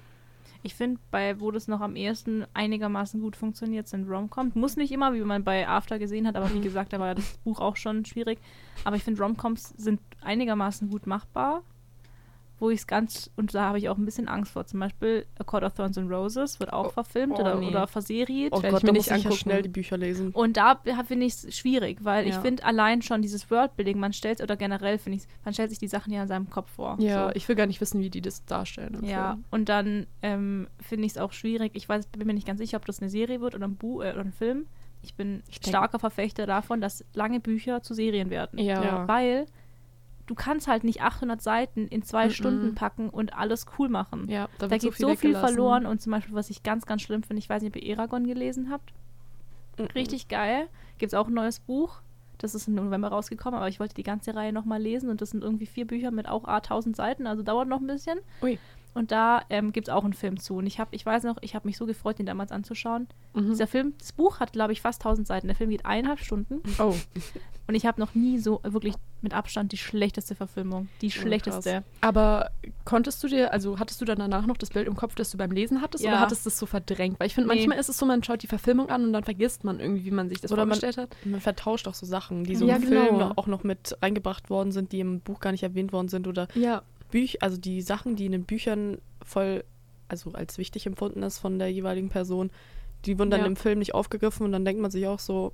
Ich 0.62 0.74
finde, 0.74 1.00
bei 1.10 1.40
wo 1.40 1.50
das 1.50 1.68
noch 1.68 1.80
am 1.80 1.96
ehesten 1.96 2.44
einigermaßen 2.52 3.20
gut 3.20 3.36
funktioniert, 3.36 3.88
sind 3.88 4.08
Romcoms. 4.08 4.54
Muss 4.54 4.76
nicht 4.76 4.92
immer, 4.92 5.14
wie 5.14 5.20
man 5.20 5.44
bei 5.44 5.68
After 5.68 5.98
gesehen 5.98 6.26
hat, 6.26 6.36
aber 6.36 6.52
wie 6.52 6.60
gesagt, 6.62 6.92
da 6.92 7.00
war 7.00 7.14
das 7.14 7.38
Buch 7.38 7.60
auch 7.60 7.76
schon 7.76 8.04
schwierig. 8.04 8.38
Aber 8.84 8.96
ich 8.96 9.04
finde, 9.04 9.22
Romcoms 9.22 9.70
sind 9.76 10.00
einigermaßen 10.20 10.90
gut 10.90 11.06
machbar. 11.06 11.62
Wo 12.60 12.70
ich 12.70 12.80
es 12.80 12.86
ganz, 12.88 13.30
und 13.36 13.54
da 13.54 13.66
habe 13.66 13.78
ich 13.78 13.88
auch 13.88 13.96
ein 13.98 14.04
bisschen 14.04 14.26
Angst 14.26 14.50
vor. 14.52 14.66
Zum 14.66 14.80
Beispiel 14.80 15.26
A 15.38 15.44
Court 15.44 15.62
of 15.62 15.74
Thorns 15.74 15.96
and 15.96 16.10
Roses 16.10 16.58
wird 16.58 16.72
auch 16.72 16.86
Oh, 16.86 16.90
verfilmt 16.90 17.34
oh, 17.36 17.40
oder, 17.40 17.54
nee. 17.54 17.68
oder 17.68 17.86
verseriert. 17.86 18.52
Oh 18.52 18.60
Gott, 18.60 18.64
ich 18.64 18.72
mir 18.72 18.80
da 18.80 18.92
nicht 18.92 18.94
muss 18.94 19.04
ich 19.04 19.10
ja 19.10 19.14
angucken. 19.16 19.36
schnell 19.36 19.62
die 19.62 19.68
Bücher 19.68 19.96
lesen. 19.96 20.30
Und 20.32 20.56
da 20.56 20.80
finde 21.06 21.26
ich 21.26 21.34
es 21.34 21.56
schwierig, 21.56 21.98
weil 22.02 22.26
ich 22.26 22.34
Ja. 22.34 22.40
finde 22.40 22.64
allein 22.64 23.00
schon 23.02 23.22
dieses 23.22 23.48
Worldbuilding, 23.50 23.98
man 24.00 24.12
stellt, 24.12 24.40
oder 24.40 24.56
generell 24.56 24.98
finde 24.98 25.18
ich, 25.18 25.24
man 25.44 25.54
stellt 25.54 25.70
sich 25.70 25.78
die 25.78 25.86
Sachen 25.88 26.12
ja 26.12 26.22
in 26.22 26.28
seinem 26.28 26.50
Kopf 26.50 26.70
vor. 26.72 26.96
Ja, 26.98 27.28
so. 27.28 27.34
ich 27.36 27.48
will 27.48 27.54
gar 27.54 27.66
nicht 27.66 27.80
wissen, 27.80 28.00
wie 28.00 28.10
die 28.10 28.20
das 28.22 28.44
darstellen. 28.44 29.04
Ja, 29.04 29.32
Film. 29.32 29.44
und 29.52 29.68
dann 29.68 30.06
ähm, 30.22 30.66
finde 30.80 31.06
ich 31.06 31.12
es 31.12 31.18
auch 31.18 31.32
schwierig. 31.32 31.72
Ich 31.74 31.88
weiß, 31.88 32.06
bin 32.06 32.26
mir 32.26 32.34
nicht 32.34 32.46
ganz 32.46 32.58
sicher, 32.58 32.78
ob 32.78 32.86
das 32.86 33.00
eine 33.00 33.08
Serie 33.10 33.40
wird 33.40 33.54
oder 33.54 33.68
ein 33.68 33.76
Buch 33.76 34.02
äh, 34.02 34.10
oder 34.12 34.20
ein 34.22 34.32
Film. 34.32 34.66
Ich 35.02 35.14
bin 35.14 35.44
Ich 35.48 35.60
denk- 35.60 35.76
starker 35.76 36.00
Verfechter 36.00 36.44
davon, 36.44 36.80
dass 36.80 37.04
lange 37.14 37.38
Bücher 37.38 37.82
zu 37.82 37.94
Serien 37.94 38.30
werden. 38.30 38.58
Ja. 38.58 38.82
Ja. 38.82 39.06
Weil 39.08 39.46
du 40.28 40.34
kannst 40.36 40.68
halt 40.68 40.84
nicht 40.84 41.02
800 41.02 41.42
Seiten 41.42 41.88
in 41.88 42.02
zwei 42.02 42.26
Mhm. 42.26 42.30
Stunden 42.30 42.74
packen 42.76 43.08
und 43.10 43.36
alles 43.36 43.66
cool 43.78 43.88
machen. 43.88 44.28
Ja, 44.28 44.48
da, 44.58 44.68
da 44.68 44.76
geht 44.78 44.94
so 44.94 45.08
viel 45.08 45.30
weggelassen. 45.30 45.46
verloren 45.54 45.86
und 45.86 46.00
zum 46.00 46.12
Beispiel, 46.12 46.34
was 46.34 46.50
ich 46.50 46.62
ganz, 46.62 46.86
ganz 46.86 47.02
schlimm 47.02 47.22
finde, 47.24 47.38
ich 47.40 47.48
weiß 47.48 47.62
nicht, 47.62 47.74
ob 47.76 47.82
ihr 47.82 47.90
Eragon 47.96 48.26
gelesen 48.26 48.70
habt. 48.70 48.92
Mhm. 49.78 49.86
Richtig 49.94 50.28
geil. 50.28 50.68
Gibt 50.98 51.12
es 51.12 51.18
auch 51.18 51.26
ein 51.28 51.34
neues 51.34 51.58
Buch. 51.60 52.00
Das 52.38 52.54
ist 52.54 52.68
im 52.68 52.74
November 52.76 53.08
rausgekommen, 53.08 53.58
aber 53.58 53.68
ich 53.68 53.80
wollte 53.80 53.96
die 53.96 54.04
ganze 54.04 54.32
Reihe 54.36 54.52
nochmal 54.52 54.80
lesen 54.80 55.10
und 55.10 55.20
das 55.20 55.30
sind 55.30 55.42
irgendwie 55.42 55.66
vier 55.66 55.86
Bücher 55.86 56.12
mit 56.12 56.28
auch 56.28 56.44
A 56.44 56.58
1000 56.60 56.94
Seiten, 56.94 57.26
also 57.26 57.42
dauert 57.42 57.66
noch 57.66 57.80
ein 57.80 57.86
bisschen. 57.88 58.20
Ui. 58.42 58.58
Und 58.98 59.12
da 59.12 59.42
ähm, 59.48 59.72
gibt 59.72 59.88
es 59.88 59.94
auch 59.94 60.02
einen 60.04 60.12
Film 60.12 60.38
zu. 60.40 60.56
Und 60.56 60.66
ich 60.66 60.80
habe, 60.80 60.90
ich 60.94 61.06
weiß 61.06 61.22
noch, 61.22 61.36
ich 61.40 61.54
habe 61.54 61.66
mich 61.68 61.76
so 61.76 61.86
gefreut, 61.86 62.18
den 62.18 62.26
damals 62.26 62.50
anzuschauen. 62.52 63.06
Mhm. 63.34 63.50
Dieser 63.50 63.66
Film, 63.68 63.94
das 63.98 64.12
Buch 64.12 64.40
hat, 64.40 64.52
glaube 64.52 64.72
ich, 64.72 64.80
fast 64.80 65.00
1000 65.02 65.26
Seiten. 65.26 65.46
Der 65.46 65.54
Film 65.56 65.70
geht 65.70 65.86
eineinhalb 65.86 66.18
Stunden. 66.20 66.60
Oh, 66.80 66.94
Und 67.68 67.74
ich 67.74 67.86
habe 67.86 68.00
noch 68.00 68.14
nie 68.14 68.38
so 68.38 68.60
äh, 68.64 68.72
wirklich 68.72 68.94
mit 69.20 69.34
Abstand 69.34 69.72
die 69.72 69.76
schlechteste 69.76 70.34
Verfilmung. 70.34 70.88
Die 71.00 71.08
krass. 71.10 71.22
schlechteste. 71.22 71.84
aber 72.00 72.50
konntest 72.84 73.22
du 73.22 73.28
dir, 73.28 73.52
also 73.52 73.78
hattest 73.78 74.00
du 74.00 74.04
dann 74.04 74.18
danach 74.18 74.46
noch 74.46 74.56
das 74.56 74.70
Bild 74.70 74.86
im 74.88 74.96
Kopf, 74.96 75.14
das 75.14 75.30
du 75.30 75.38
beim 75.38 75.50
Lesen 75.50 75.80
hattest, 75.82 76.02
Ja. 76.04 76.10
oder 76.12 76.20
hattest 76.20 76.44
du 76.46 76.50
das 76.50 76.58
so 76.58 76.66
verdrängt? 76.66 77.18
Weil 77.20 77.26
ich 77.26 77.34
finde, 77.34 77.48
Nee. 77.50 77.56
manchmal 77.56 77.78
ist 77.78 77.88
es 77.88 77.98
so, 77.98 78.06
man 78.06 78.22
schaut 78.22 78.42
die 78.42 78.46
Verfilmung 78.46 78.88
an 78.90 79.04
und 79.04 79.12
dann 79.12 79.24
vergisst 79.24 79.64
man 79.64 79.80
irgendwie, 79.80 80.04
wie 80.06 80.10
man 80.12 80.28
sich 80.28 80.40
das 80.40 80.50
Oder 80.52 80.66
man- 80.66 80.78
vorgestellt 80.80 81.10
hat. 81.10 81.16
Man 81.26 81.40
vertauscht 81.40 81.86
auch 81.88 81.94
so 81.94 82.06
Sachen, 82.06 82.44
die 82.44 82.56
so 82.56 82.66
Ja, 82.66 82.76
im 82.76 82.82
Film 82.82 83.06
genau. 83.06 83.18
noch, 83.28 83.36
auch 83.36 83.46
noch 83.48 83.64
mit 83.64 83.96
reingebracht 84.02 84.50
worden 84.50 84.72
sind, 84.72 84.92
die 84.92 85.00
im 85.00 85.20
Buch 85.20 85.40
gar 85.40 85.52
nicht 85.52 85.62
erwähnt 85.62 85.92
worden 85.92 86.08
sind. 86.08 86.26
Oder 86.26 86.48
Ja, 86.54 86.82
Büch, 87.10 87.42
also 87.42 87.56
die 87.56 87.80
Sachen, 87.82 88.16
die 88.16 88.26
in 88.26 88.32
den 88.32 88.44
Büchern 88.44 88.98
voll, 89.24 89.64
also 90.08 90.32
als 90.32 90.58
wichtig 90.58 90.86
empfunden 90.86 91.22
ist 91.22 91.38
von 91.38 91.58
der 91.58 91.70
jeweiligen 91.72 92.08
Person, 92.08 92.50
die 93.04 93.18
wurden 93.18 93.30
dann 93.30 93.40
Ja. 93.42 93.46
im 93.46 93.56
Film 93.56 93.78
nicht 93.78 93.94
aufgegriffen 93.94 94.44
und 94.44 94.52
dann 94.52 94.64
denkt 94.64 94.80
man 94.82 94.90
sich 94.90 95.06
auch 95.06 95.18
so, 95.18 95.52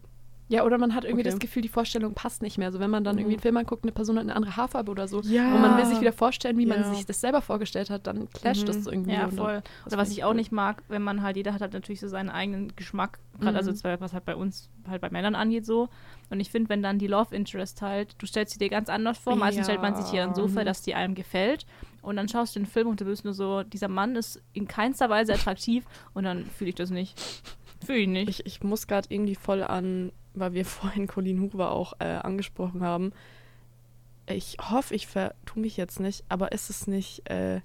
Ja, 0.51 0.63
oder 0.65 0.77
man 0.77 0.95
hat 0.95 1.05
irgendwie 1.05 1.23
Okay. 1.23 1.31
das 1.31 1.39
Gefühl, 1.41 1.63
die 1.63 1.71
Vorstellung 1.71 2.13
passt 2.13 2.43
nicht 2.43 2.59
mehr. 2.59 2.71
So, 2.71 2.79
wenn 2.79 2.91
man 2.91 3.03
dann 3.03 3.17
irgendwie 3.17 3.29
Mhm. 3.31 3.37
einen 3.37 3.41
Film 3.43 3.57
anguckt, 3.57 3.83
eine 3.83 3.93
Person 3.93 4.17
hat 4.17 4.25
eine 4.25 4.37
andere 4.37 4.55
Haarfarbe 4.59 4.91
oder 4.91 5.09
so, 5.09 5.23
Ja. 5.23 5.55
und 5.55 5.63
man 5.63 5.75
will 5.79 5.87
sich 5.87 6.03
wieder 6.03 6.13
vorstellen, 6.13 6.59
wie 6.59 6.67
man 6.67 6.81
Ja. 6.83 6.85
sich 6.93 7.07
das 7.07 7.23
selber 7.23 7.41
vorgestellt 7.41 7.89
hat, 7.89 8.07
dann 8.07 8.29
clasht 8.29 8.61
Mhm. 8.63 8.67
das 8.67 8.85
so 8.85 8.91
irgendwie. 8.93 9.13
Ja, 9.13 9.31
voll. 9.31 9.63
Oder 9.87 9.97
was 9.97 10.11
ich 10.11 10.23
auch 10.23 10.29
cool. 10.31 10.35
nicht 10.37 10.53
mag, 10.53 10.83
wenn 10.89 11.01
man 11.01 11.23
halt, 11.23 11.39
jeder 11.39 11.55
hat 11.55 11.63
halt 11.63 11.73
natürlich 11.73 11.99
so 12.01 12.09
seinen 12.09 12.29
eigenen 12.29 12.77
Geschmack, 12.77 13.19
gerade 13.39 13.53
Mhm. 13.53 13.57
also 13.57 13.73
zwar, 13.73 13.99
was 14.03 14.13
halt 14.13 14.27
bei 14.27 14.37
uns, 14.37 14.69
halt 14.87 15.01
bei 15.01 15.09
Männern 15.09 15.35
angeht 15.35 15.65
so. 15.65 15.89
Und 16.31 16.41
ich 16.41 16.51
finde, 16.51 16.69
wenn 16.71 16.83
dann 16.83 16.99
die 16.99 17.07
Love 17.07 17.35
Interest 17.35 17.81
halt, 17.83 18.15
du 18.19 18.27
stellst 18.27 18.55
sie 18.55 18.59
dir 18.59 18.69
ganz 18.71 18.89
anders 18.89 19.19
vor, 19.19 19.37
meistens 19.37 19.67
Ja. 19.67 19.73
stellt 19.75 19.83
man 19.83 19.95
sich 19.95 20.07
hier 20.11 20.25
dann 20.25 20.35
so 20.35 20.49
vor, 20.49 20.63
Mhm. 20.63 20.67
dass 20.67 20.83
die 20.83 20.95
einem 20.95 21.15
gefällt. 21.15 21.67
Und 22.03 22.17
dann 22.17 22.29
schaust 22.29 22.57
du 22.57 22.61
den 22.61 22.67
Film 22.67 22.89
und 22.89 23.01
du 23.01 23.05
bist 23.05 23.25
nur 23.25 23.35
so, 23.35 23.63
dieser 23.63 23.89
Mann 23.89 24.17
ist 24.17 24.43
in 24.53 24.67
keinster 24.67 25.09
Weise 25.11 25.35
attraktiv 25.35 25.85
und 26.15 26.25
dann 26.25 26.45
fühle 26.47 26.71
ich 26.71 26.75
das 26.77 26.91
nicht. 26.91 27.21
Fühle 27.85 27.99
ich 27.99 28.09
nicht. 28.09 28.29
ich, 28.29 28.47
ich 28.47 28.63
muss 28.63 28.87
gerade 28.87 29.07
irgendwie 29.11 29.35
voll 29.35 29.63
an, 29.63 30.13
weil 30.35 30.53
wir 30.55 30.65
vorhin 30.65 31.07
Colleen 31.07 31.41
Hoover 31.41 31.71
auch 31.71 31.93
äh, 32.01 32.05
angesprochen 32.05 32.83
haben. 32.83 33.13
Ich 34.27 34.57
hoffe, 34.71 34.95
ich 34.95 35.07
vertue 35.07 35.61
mich 35.61 35.77
jetzt 35.77 36.01
nicht, 36.01 36.25
aber 36.31 36.53
ist 36.53 36.71
es 36.71 36.87
nicht, 36.87 37.29
äh, 37.29 37.61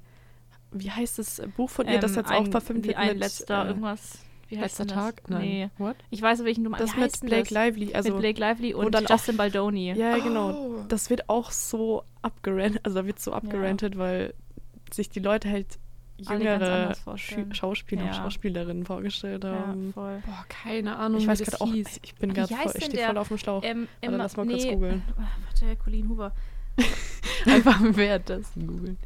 wie 0.72 0.92
heißt 0.92 1.18
das 1.18 1.42
Buch 1.56 1.70
von 1.70 1.88
ihr, 1.88 2.00
das 2.00 2.12
Ähm, 2.12 2.18
jetzt 2.18 2.32
ein, 2.32 2.38
auch 2.46 2.52
verfilmt 2.52 2.86
wird 2.86 2.98
ein 2.98 3.08
mit, 3.14 3.20
letzter 3.20 3.64
äh, 3.64 3.68
irgendwas. 3.70 4.20
Wie 4.50 4.58
heißt 4.58 4.80
Letzter 4.80 4.86
das? 4.86 4.94
Tag? 4.96 5.30
Nein. 5.30 5.42
Nee. 5.42 5.70
What? 5.78 5.96
Ich 6.10 6.22
weiß, 6.22 6.44
welchen 6.44 6.64
du 6.64 6.72
Das 6.72 6.96
wie 6.96 7.02
heißt 7.02 7.24
mit 7.24 7.30
Blake 7.30 7.44
das? 7.44 7.52
Lively, 7.52 7.94
also 7.94 8.10
mit 8.12 8.20
Blake 8.20 8.40
Lively 8.40 8.74
und 8.74 8.94
dann 8.94 9.06
Justin 9.08 9.38
Baldoni. 9.38 9.94
Ja, 9.94 10.18
genau. 10.18 10.52
Oh. 10.52 10.86
Das 10.88 11.10
wird 11.10 11.30
auch 11.30 11.52
so 11.52 12.04
abgerantet, 12.22 12.82
also 12.84 13.00
da 13.00 13.06
wird 13.06 13.20
so 13.20 13.32
abgerantet, 13.32 13.98
weil 13.98 14.34
sich 14.92 15.10
die 15.10 15.20
Leute 15.20 15.50
halt 15.50 15.78
jüngere. 16.18 16.96
Schauspieler 17.54 18.02
und 18.02 18.08
Ja. 18.08 18.14
Schauspielerinnen 18.14 18.86
vorgestellt 18.86 19.44
Ja, 19.44 19.68
haben. 19.68 19.94
voll. 19.94 20.22
Boah, 20.26 20.46
keine 20.50 20.98
Ahnung, 20.98 21.22
ich 21.22 21.28
weiß 21.28 21.40
das 21.40 21.52
gerade 21.52 21.64
auch, 21.64 21.72
hieß. 21.74 22.00
ich 22.04 22.16
bin 22.16 22.34
gerade 22.34 22.54
voll, 22.54 22.72
ich 22.76 22.86
stehe 22.86 23.06
voll 23.06 23.18
auf 23.18 23.28
dem 23.30 23.38
Schlauch. 23.38 23.64
Ähm, 23.64 23.88
Warte, 24.02 24.18
lass 24.18 24.36
mal 24.36 24.46
kurz 24.48 24.64
nee, 24.64 24.74
googeln. 24.74 25.02
äh, 25.18 25.22
Warte, 25.62 25.76
Colleen 25.78 26.10
Hoover. 26.10 26.32
Einfach 27.46 27.80
währenddessen 27.82 28.68
googeln. 28.68 28.98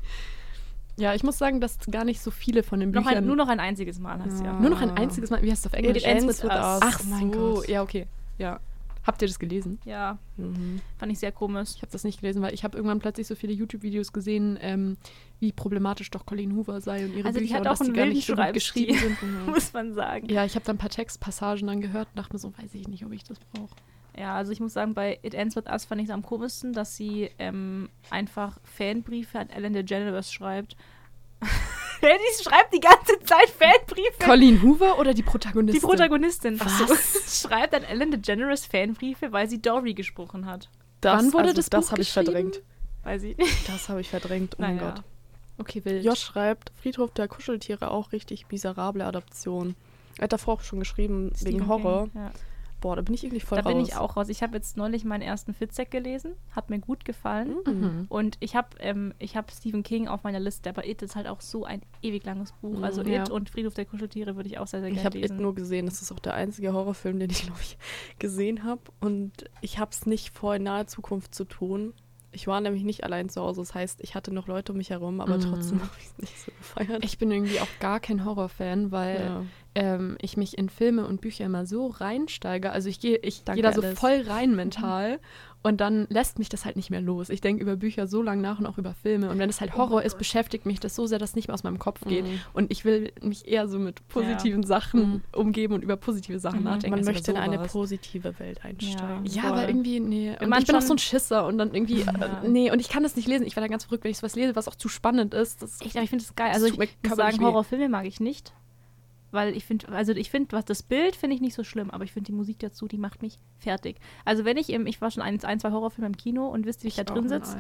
Ja, 0.97 1.13
ich 1.15 1.23
muss 1.23 1.37
sagen, 1.37 1.59
dass 1.59 1.79
gar 1.89 2.05
nicht 2.05 2.21
so 2.21 2.29
viele 2.31 2.61
von 2.63 2.79
den 2.79 2.91
Noch 2.91 3.01
Büchern. 3.03 3.17
ein, 3.19 3.25
nur 3.25 3.35
noch 3.35 3.47
ein 3.47 3.59
einziges 3.59 3.99
Mal 3.99 4.23
heißt 4.23 4.39
ja. 4.41 4.45
Ja. 4.53 4.59
nur 4.59 4.69
noch 4.69 4.81
ein 4.81 4.91
einziges 4.91 5.29
Mal. 5.31 5.41
Wie 5.41 5.49
heißt 5.51 5.65
es 5.65 5.71
auf 5.71 5.77
Englisch? 5.77 5.97
It 6.03 6.05
ends 6.05 6.27
with 6.27 6.43
us. 6.43 6.51
Ach 6.53 6.99
Oh 7.03 7.07
mein 7.09 7.33
so, 7.33 7.53
Gott. 7.55 7.67
ja, 7.67 7.81
okay. 7.81 8.07
Ja. 8.37 8.59
Habt 9.05 9.21
ihr 9.21 9.27
das 9.27 9.37
gelesen? 9.37 9.79
Ja, 9.83 10.17
Mhm. 10.37 10.79
fand 10.97 11.11
ich 11.11 11.19
sehr 11.19 11.31
komisch. 11.33 11.71
Ich 11.75 11.81
habe 11.81 11.91
das 11.91 12.05
nicht 12.05 12.21
gelesen, 12.21 12.41
weil 12.41 12.53
ich 12.53 12.63
habe 12.63 12.77
irgendwann 12.77 12.99
plötzlich 12.99 13.27
so 13.27 13.35
viele 13.35 13.51
YouTube-Videos 13.51 14.13
gesehen, 14.13 14.57
ähm, 14.61 14.95
wie 15.41 15.51
problematisch 15.51 16.09
doch 16.09 16.25
Colleen 16.25 16.55
Hoover 16.55 16.79
sei 16.79 17.03
und 17.05 17.13
ihre 17.13 17.27
Also 17.27 17.39
die 17.39 17.47
hat 17.53 17.57
Bücher 17.57 17.59
und 17.61 17.67
auch 17.67 17.71
dass 17.71 17.79
die 17.79 17.85
einen 17.85 17.93
gar 17.95 18.03
wilden 18.05 18.15
nicht 18.15 18.27
so 18.27 18.35
geschrieben 18.53 18.97
sind. 18.97 19.17
Muss 19.47 19.73
man 19.73 19.93
sagen. 19.93 20.29
Ja, 20.29 20.45
ich 20.45 20.55
habe 20.55 20.63
dann 20.63 20.75
ein 20.75 20.79
paar 20.79 20.89
Textpassagen 20.89 21.67
dann 21.67 21.81
gehört 21.81 22.07
und 22.13 22.17
dachte 22.19 22.33
mir 22.33 22.39
so, 22.39 22.53
weiß 22.57 22.73
ich 22.75 22.87
nicht, 22.87 23.03
ob 23.05 23.11
ich 23.11 23.23
das 23.25 23.39
brauche. 23.51 23.75
Ja, 24.17 24.35
also 24.35 24.51
ich 24.51 24.59
muss 24.59 24.73
sagen, 24.73 24.93
bei 24.93 25.19
It 25.23 25.33
Ends 25.33 25.55
With 25.55 25.65
Us 25.65 25.85
fand 25.85 26.01
ich 26.01 26.07
es 26.07 26.13
am 26.13 26.21
komischsten, 26.21 26.73
dass 26.73 26.95
sie 26.95 27.31
ähm, 27.39 27.89
einfach 28.09 28.59
Fanbriefe 28.63 29.39
an 29.39 29.49
Ellen 29.49 29.73
DeGeneres 29.73 30.31
schreibt. 30.31 30.75
die 32.01 32.43
schreibt 32.43 32.73
die 32.73 32.79
ganze 32.79 33.19
Zeit 33.25 33.49
Fanbriefe. 33.49 34.23
Colleen 34.23 34.61
Hoover 34.61 34.99
oder 34.99 35.13
die 35.13 35.23
Protagonistin? 35.23 35.79
die 35.81 35.85
Protagonistin 35.85 36.59
Was? 36.59 37.41
schreibt 37.41 37.73
an 37.73 37.83
Ellen 37.83 38.11
DeGeneres 38.11 38.65
Fanbriefe, 38.65 39.31
weil 39.31 39.49
sie 39.49 39.61
Dory 39.61 39.93
gesprochen 39.93 40.45
hat. 40.45 40.69
Das, 41.01 41.17
Wann 41.17 41.33
wurde 41.33 41.43
also 41.49 41.55
das 41.55 41.69
das 41.69 41.85
Buch 41.85 41.91
habe 41.93 42.01
ich 42.01 42.11
verdrängt. 42.11 42.61
Weil 43.03 43.19
sie. 43.19 43.35
Das 43.67 43.89
habe 43.89 44.01
ich 44.01 44.09
verdrängt. 44.09 44.55
Oh 44.57 44.61
mein 44.61 44.77
Naja. 44.77 44.91
Gott. 44.95 45.03
Okay, 45.57 45.83
wild. 45.85 46.03
Josh 46.03 46.19
schreibt, 46.21 46.71
Friedhof 46.81 47.11
der 47.11 47.27
Kuscheltiere 47.27 47.91
auch 47.91 48.11
richtig 48.11 48.45
miserable 48.51 49.05
Adaption. 49.05 49.75
Er 50.17 50.23
hat 50.23 50.33
davor 50.33 50.55
auch 50.55 50.61
schon 50.61 50.79
geschrieben, 50.79 51.25
wegen 51.25 51.35
Stephen 51.35 51.67
Horror. 51.67 52.09
King, 52.09 52.21
Ja. 52.21 52.31
Boah, 52.83 52.97
da 52.97 53.01
bin 53.01 53.15
ich 53.15 53.23
irgendwie 53.23 53.39
voll 53.39 53.57
Da 53.59 53.63
raus. 53.63 53.71
bin 53.73 53.81
ich 53.81 53.95
auch 53.95 54.17
raus. 54.17 54.27
Ich 54.27 54.43
habe 54.43 54.55
jetzt 54.57 54.75
neulich 54.75 55.05
meinen 55.05 55.21
ersten 55.21 55.53
Fitzek 55.53 55.89
gelesen. 55.89 56.33
Hat 56.51 56.69
mir 56.69 56.79
gut 56.79 57.05
gefallen. 57.05 57.55
Mhm. 57.65 58.05
Und 58.09 58.35
ich 58.41 58.57
habe 58.57 58.67
ähm, 58.81 59.13
ich 59.19 59.37
hab 59.37 59.49
Stephen 59.51 59.83
King 59.83 60.09
auf 60.09 60.23
meiner 60.23 60.41
Liste, 60.41 60.69
aber 60.69 60.85
It 60.85 61.01
ist 61.01 61.15
halt 61.15 61.27
auch 61.27 61.39
so 61.39 61.63
ein 61.63 61.81
ewig 62.01 62.25
langes 62.25 62.51
Buch. 62.51 62.77
Mhm, 62.79 62.83
Also 62.83 63.01
ja. 63.03 63.21
It 63.23 63.29
und 63.29 63.49
Friedhof 63.49 63.73
der 63.73 63.85
Kuscheltiere 63.85 64.35
würde 64.35 64.49
ich 64.49 64.57
auch 64.59 64.67
sehr, 64.67 64.81
sehr 64.81 64.89
Ich 64.89 64.95
gerne 64.95 65.05
habe 65.05 65.17
It 65.17 65.29
lesen. 65.29 65.37
nur 65.41 65.55
gesehen. 65.55 65.85
Das 65.85 66.01
ist 66.01 66.11
auch 66.11 66.19
der 66.19 66.33
einzige 66.33 66.73
Horrorfilm, 66.73 67.19
den 67.19 67.29
ich, 67.29 67.43
glaube 67.43 67.61
ich, 67.61 67.77
gesehen 68.19 68.65
habe. 68.65 68.81
Und 68.99 69.31
ich 69.61 69.79
habe 69.79 69.91
es 69.91 70.05
nicht 70.05 70.35
vor, 70.35 70.53
in 70.55 70.63
naher 70.63 70.85
Zukunft 70.87 71.33
zu 71.33 71.45
tun. 71.45 71.93
Ich 72.35 72.47
war 72.47 72.59
nämlich 72.61 72.83
nicht 72.83 73.03
allein 73.03 73.29
zu 73.29 73.41
Hause. 73.41 73.61
Das 73.61 73.75
heißt, 73.75 74.01
ich 74.01 74.15
hatte 74.15 74.33
noch 74.33 74.47
Leute 74.47 74.71
um 74.71 74.79
mich 74.79 74.89
herum, 74.89 75.21
aber 75.21 75.37
Mhm. 75.37 75.41
trotzdem 75.41 75.79
habe 75.83 75.91
ich 75.99 76.05
es 76.07 76.17
nicht 76.17 76.37
so 76.39 76.51
gefeiert. 76.57 77.05
Ich 77.05 77.17
bin 77.17 77.31
irgendwie 77.31 77.59
auch 77.59 77.67
gar 77.79 77.99
kein 77.99 78.25
Horrorfan, 78.25 78.91
weil 78.91 79.19
ja. 79.21 79.41
Ähm, 79.75 80.17
ich 80.21 80.37
mich 80.37 80.57
in 80.57 80.69
Filme 80.69 81.07
und 81.07 81.21
Bücher 81.21 81.45
immer 81.45 81.65
so 81.65 81.87
reinsteige. 81.87 82.71
Also 82.71 82.89
ich 82.89 82.99
gehe 82.99 83.17
ich 83.17 83.43
Danke, 83.43 83.61
geh 83.61 83.67
da 83.67 83.73
so 83.73 83.81
Alice. 83.81 83.99
voll 83.99 84.21
rein 84.27 84.55
mental 84.55 85.19
und 85.63 85.79
dann 85.79 86.05
lässt 86.09 86.39
mich 86.39 86.49
das 86.49 86.65
halt 86.65 86.75
nicht 86.75 86.89
mehr 86.89 86.99
los. 87.01 87.29
Ich 87.29 87.39
denke 87.39 87.63
über 87.63 87.77
Bücher 87.77 88.05
so 88.05 88.21
lange 88.21 88.41
nach 88.41 88.59
und 88.59 88.65
auch 88.65 88.77
über 88.77 88.93
Filme. 88.93 89.29
Und 89.29 89.39
wenn 89.39 89.49
es 89.49 89.61
halt 89.61 89.75
Horror 89.77 90.03
ist, 90.03 90.17
beschäftigt 90.17 90.65
mich 90.65 90.79
das 90.81 90.93
so 90.93 91.05
sehr, 91.07 91.19
dass 91.19 91.29
es 91.31 91.35
nicht 91.37 91.47
mehr 91.47 91.53
aus 91.55 91.63
meinem 91.63 91.79
Kopf 91.79 92.01
geht. 92.05 92.25
Mhm. 92.25 92.39
Und 92.53 92.69
ich 92.71 92.83
will 92.83 93.13
mich 93.21 93.47
eher 93.47 93.67
so 93.69 93.79
mit 93.79 94.05
positiven 94.09 94.63
Sachen 94.63 95.23
umgeben 95.33 95.73
und 95.73 95.81
über 95.81 95.95
positive 95.95 96.37
Sachen 96.37 96.59
Mhm. 96.59 96.65
nachdenken. 96.65 96.97
Man 96.97 97.05
möchte 97.05 97.31
in 97.31 97.37
eine 97.37 97.59
positive 97.59 98.37
Welt 98.39 98.63
einsteigen. 98.65 99.25
Ja, 99.25 99.43
Voll. 99.43 99.51
aber 99.51 99.67
irgendwie, 99.69 100.01
nee. 100.01 100.35
Und 100.39 100.53
ich 100.59 100.67
bin 100.67 100.75
auch 100.75 100.81
so 100.81 100.93
ein 100.93 100.97
Schisser 100.99 101.47
und 101.47 101.57
dann 101.57 101.73
irgendwie, 101.73 102.01
Ja. 102.01 102.41
äh, 102.43 102.47
nee, 102.49 102.69
und 102.69 102.79
ich 102.81 102.89
kann 102.89 103.01
das 103.03 103.15
nicht 103.15 103.27
lesen. 103.29 103.45
Ich 103.47 103.55
werde 103.55 103.67
da 103.69 103.71
ganz 103.71 103.85
verrückt, 103.85 104.03
wenn 104.03 104.11
ich 104.11 104.17
sowas 104.17 104.35
lese, 104.35 104.55
was 104.57 104.67
auch 104.67 104.75
zu 104.75 104.89
spannend 104.89 105.33
ist. 105.33 105.61
Das 105.63 105.79
Echt, 105.81 105.95
aber 105.95 106.03
ich 106.03 106.09
finde 106.09 106.25
das 106.25 106.35
geil. 106.35 106.51
Also 106.53 106.65
ich 106.67 106.77
muss 106.77 106.87
körperlich 107.03 107.35
sagen. 107.37 107.45
Horrorfilme 107.45 107.87
mag 107.89 108.05
ich 108.05 108.19
nicht. 108.19 108.53
Weil 109.33 109.57
ich 109.57 109.65
finde, 109.65 109.89
also 109.89 110.13
ich 110.13 110.29
finde, 110.29 110.51
was 110.51 110.65
das 110.65 110.83
Bild 110.83 111.15
finde 111.15 111.35
ich 111.35 111.41
nicht 111.41 111.55
so 111.55 111.63
schlimm, 111.63 111.89
aber 111.89 112.03
ich 112.03 112.13
finde 112.13 112.27
die 112.27 112.37
Musik 112.37 112.59
dazu, 112.59 112.87
die 112.87 112.99
macht 112.99 113.21
mich 113.23 113.39
fertig. 113.57 113.97
Also 114.25 114.45
wenn 114.45 114.57
ich 114.57 114.69
im, 114.69 114.85
ich 114.85 115.01
war 115.01 115.09
schon 115.09 115.23
ein, 115.23 115.43
ein 115.43 115.59
zwei 115.59 115.71
Horrorfilme 115.71 116.07
im 116.07 116.15
Kino 116.15 116.47
und 116.47 116.65
wisst, 116.67 116.83
wie 116.83 116.89
ich, 116.89 116.95
da 116.95 117.03
drin 117.03 117.27
sitze. 117.27 117.57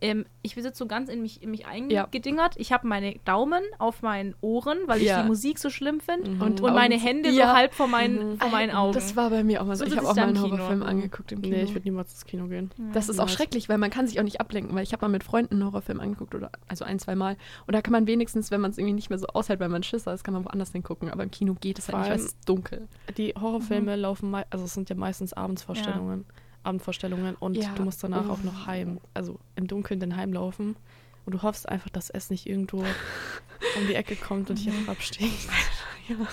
Ähm, 0.00 0.24
ich 0.42 0.54
sitze 0.54 0.72
so 0.74 0.86
ganz 0.86 1.08
in 1.10 1.20
mich, 1.22 1.42
in 1.42 1.50
mich 1.50 1.60
Ja. 1.60 1.68
eingedingert. 1.68 2.54
Ich 2.56 2.72
habe 2.72 2.86
meine 2.86 3.16
Daumen 3.24 3.62
auf 3.78 4.02
meinen 4.02 4.34
Ohren, 4.40 4.78
weil 4.86 4.98
ich 5.00 5.08
Ja. 5.08 5.22
die 5.22 5.28
Musik 5.28 5.58
so 5.58 5.70
schlimm 5.70 6.00
finde. 6.00 6.30
Mhm. 6.30 6.40
Und, 6.42 6.62
Augen 6.62 6.72
meine 6.72 6.96
Hände 6.98 7.30
Ja. 7.30 7.48
so 7.50 7.52
halb 7.56 7.74
vor 7.74 7.88
meinen, 7.88 8.32
Mhm. 8.32 8.38
vor 8.38 8.50
meinen 8.50 8.70
Augen. 8.70 8.92
Das 8.92 9.16
war 9.16 9.30
bei 9.30 9.42
mir 9.42 9.60
auch 9.60 9.66
mal 9.66 9.76
so. 9.76 9.84
So 9.84 9.90
ich 9.90 9.96
habe 9.96 10.08
auch 10.08 10.14
mal 10.14 10.22
einen. 10.28 10.40
Horrorfilm 10.40 10.82
angeguckt 10.82 11.32
im 11.32 11.42
Kino. 11.42 11.56
Nee, 11.56 11.62
ich 11.64 11.74
würde 11.74 11.84
niemals 11.84 12.12
ins 12.12 12.24
Kino 12.26 12.46
gehen. 12.46 12.70
das 12.92 13.08
ist 13.08 13.18
auch 13.18 13.28
schrecklich, 13.28 13.68
weil 13.68 13.78
man 13.78 13.90
kann 13.90 14.06
sich 14.06 14.18
auch 14.20 14.24
nicht 14.24 14.40
ablenken, 14.40 14.74
weil 14.76 14.82
ich 14.84 14.92
habe 14.92 15.04
mal 15.04 15.10
mit 15.10 15.24
Freunden 15.24 15.54
einen 15.56 15.64
Horrorfilm 15.66 16.00
angeguckt 16.00 16.34
oder 16.34 16.50
also 16.68 16.84
ein, 16.84 16.98
zwei 16.98 17.14
Mal 17.16 17.36
und 17.66 17.74
da 17.74 17.82
kann 17.82 17.92
man 17.92 18.06
wenigstens, 18.06 18.50
wenn 18.50 18.60
man 18.60 18.70
es 18.70 18.78
irgendwie 18.78 18.94
nicht 18.94 19.10
mehr 19.10 19.18
so 19.18 19.26
aushält, 19.28 19.58
weil 19.60 19.68
man 19.68 19.82
Schisser 19.82 20.14
ist, 20.14 20.22
kann 20.24 20.34
man 20.34 20.44
woanders 20.44 20.72
hingucken, 20.72 21.10
aber 21.10 21.22
im 21.24 21.30
Kino 21.30 21.54
geht 21.60 21.78
es 21.78 21.88
halt 21.88 21.98
nicht, 21.98 22.10
weil 22.10 22.16
es 22.18 22.38
dunkel. 22.46 22.86
Die 23.16 23.34
Horrorfilme 23.38 23.96
laufen, 23.96 24.30
mei- 24.30 24.46
also 24.50 24.64
es 24.64 24.74
sind 24.74 24.88
ja 24.90 24.96
meistens 24.96 25.32
Abendsvorstellungen. 25.32 26.24
Abendvorstellungen 26.68 27.34
und 27.36 27.56
Ja. 27.56 27.72
du 27.74 27.82
musst 27.82 28.02
danach 28.04 28.28
Oh. 28.28 28.32
auch 28.32 28.42
noch 28.44 28.66
heim, 28.66 29.00
also 29.14 29.38
im 29.56 29.66
Dunkeln 29.66 29.98
dann 30.00 30.14
heimlaufen. 30.16 30.76
Und 31.26 31.32
du 31.34 31.42
hoffst 31.42 31.68
einfach, 31.68 31.90
dass 31.90 32.08
es 32.08 32.30
nicht 32.30 32.46
irgendwo 32.46 32.78
um 32.78 33.86
die 33.86 33.94
Ecke 33.94 34.16
kommt 34.16 34.48
und 34.48 34.58
dich 34.58 34.68
einfach 34.68 34.92
absticht. 34.92 35.48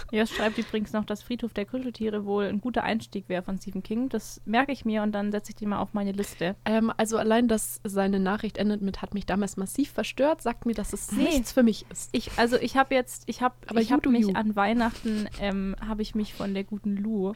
Ja, 0.10 0.22
es 0.24 0.30
schreibt 0.34 0.58
übrigens 0.58 0.94
noch, 0.94 1.04
dass 1.04 1.22
Friedhof 1.22 1.52
der 1.54 1.66
Kuscheltiere 1.66 2.24
wohl 2.24 2.46
ein 2.46 2.62
guter 2.62 2.84
Einstieg 2.86 3.28
wäre 3.28 3.44
von 3.44 3.58
Stephen 3.58 3.84
King. 3.84 4.08
Das 4.08 4.40
merke 4.46 4.72
ich 4.72 4.86
mir 4.86 5.04
und 5.04 5.12
dann 5.12 5.34
setze 5.34 5.50
ich 5.50 5.56
die 5.58 5.66
mal 5.66 5.80
auf 5.80 5.94
meine 5.94 6.14
Liste. 6.14 6.56
Ähm, 6.64 6.94
also 6.96 7.18
allein, 7.18 7.50
dass 7.50 7.82
seine 7.84 8.22
Nachricht 8.22 8.58
endet 8.58 8.82
mit 8.82 9.02
hat 9.02 9.14
mich 9.14 9.26
damals 9.26 9.58
massiv 9.58 9.92
verstört, 9.92 10.42
sagt 10.42 10.66
mir, 10.66 10.76
dass 10.76 10.94
es 10.94 11.12
Nee. 11.12 11.24
nichts 11.24 11.52
für 11.52 11.64
mich 11.64 11.86
ist. 11.92 12.08
Ich, 12.14 12.32
also 12.38 12.56
ich 12.56 12.78
habe 12.78 12.96
jetzt, 12.96 13.24
ich 13.26 13.42
habe 13.42 13.56
Aber 13.68 13.82
ich 13.82 13.90
you 13.90 13.98
hab 13.98 14.06
mich 14.06 14.22
you. 14.28 14.32
an 14.34 14.56
Weihnachten, 14.56 15.28
ähm, 15.42 15.76
habe 15.86 16.04
ich 16.04 16.16
mich 16.16 16.34
von 16.34 16.54
der 16.54 16.64
guten 16.64 16.96
Lu, 16.96 17.34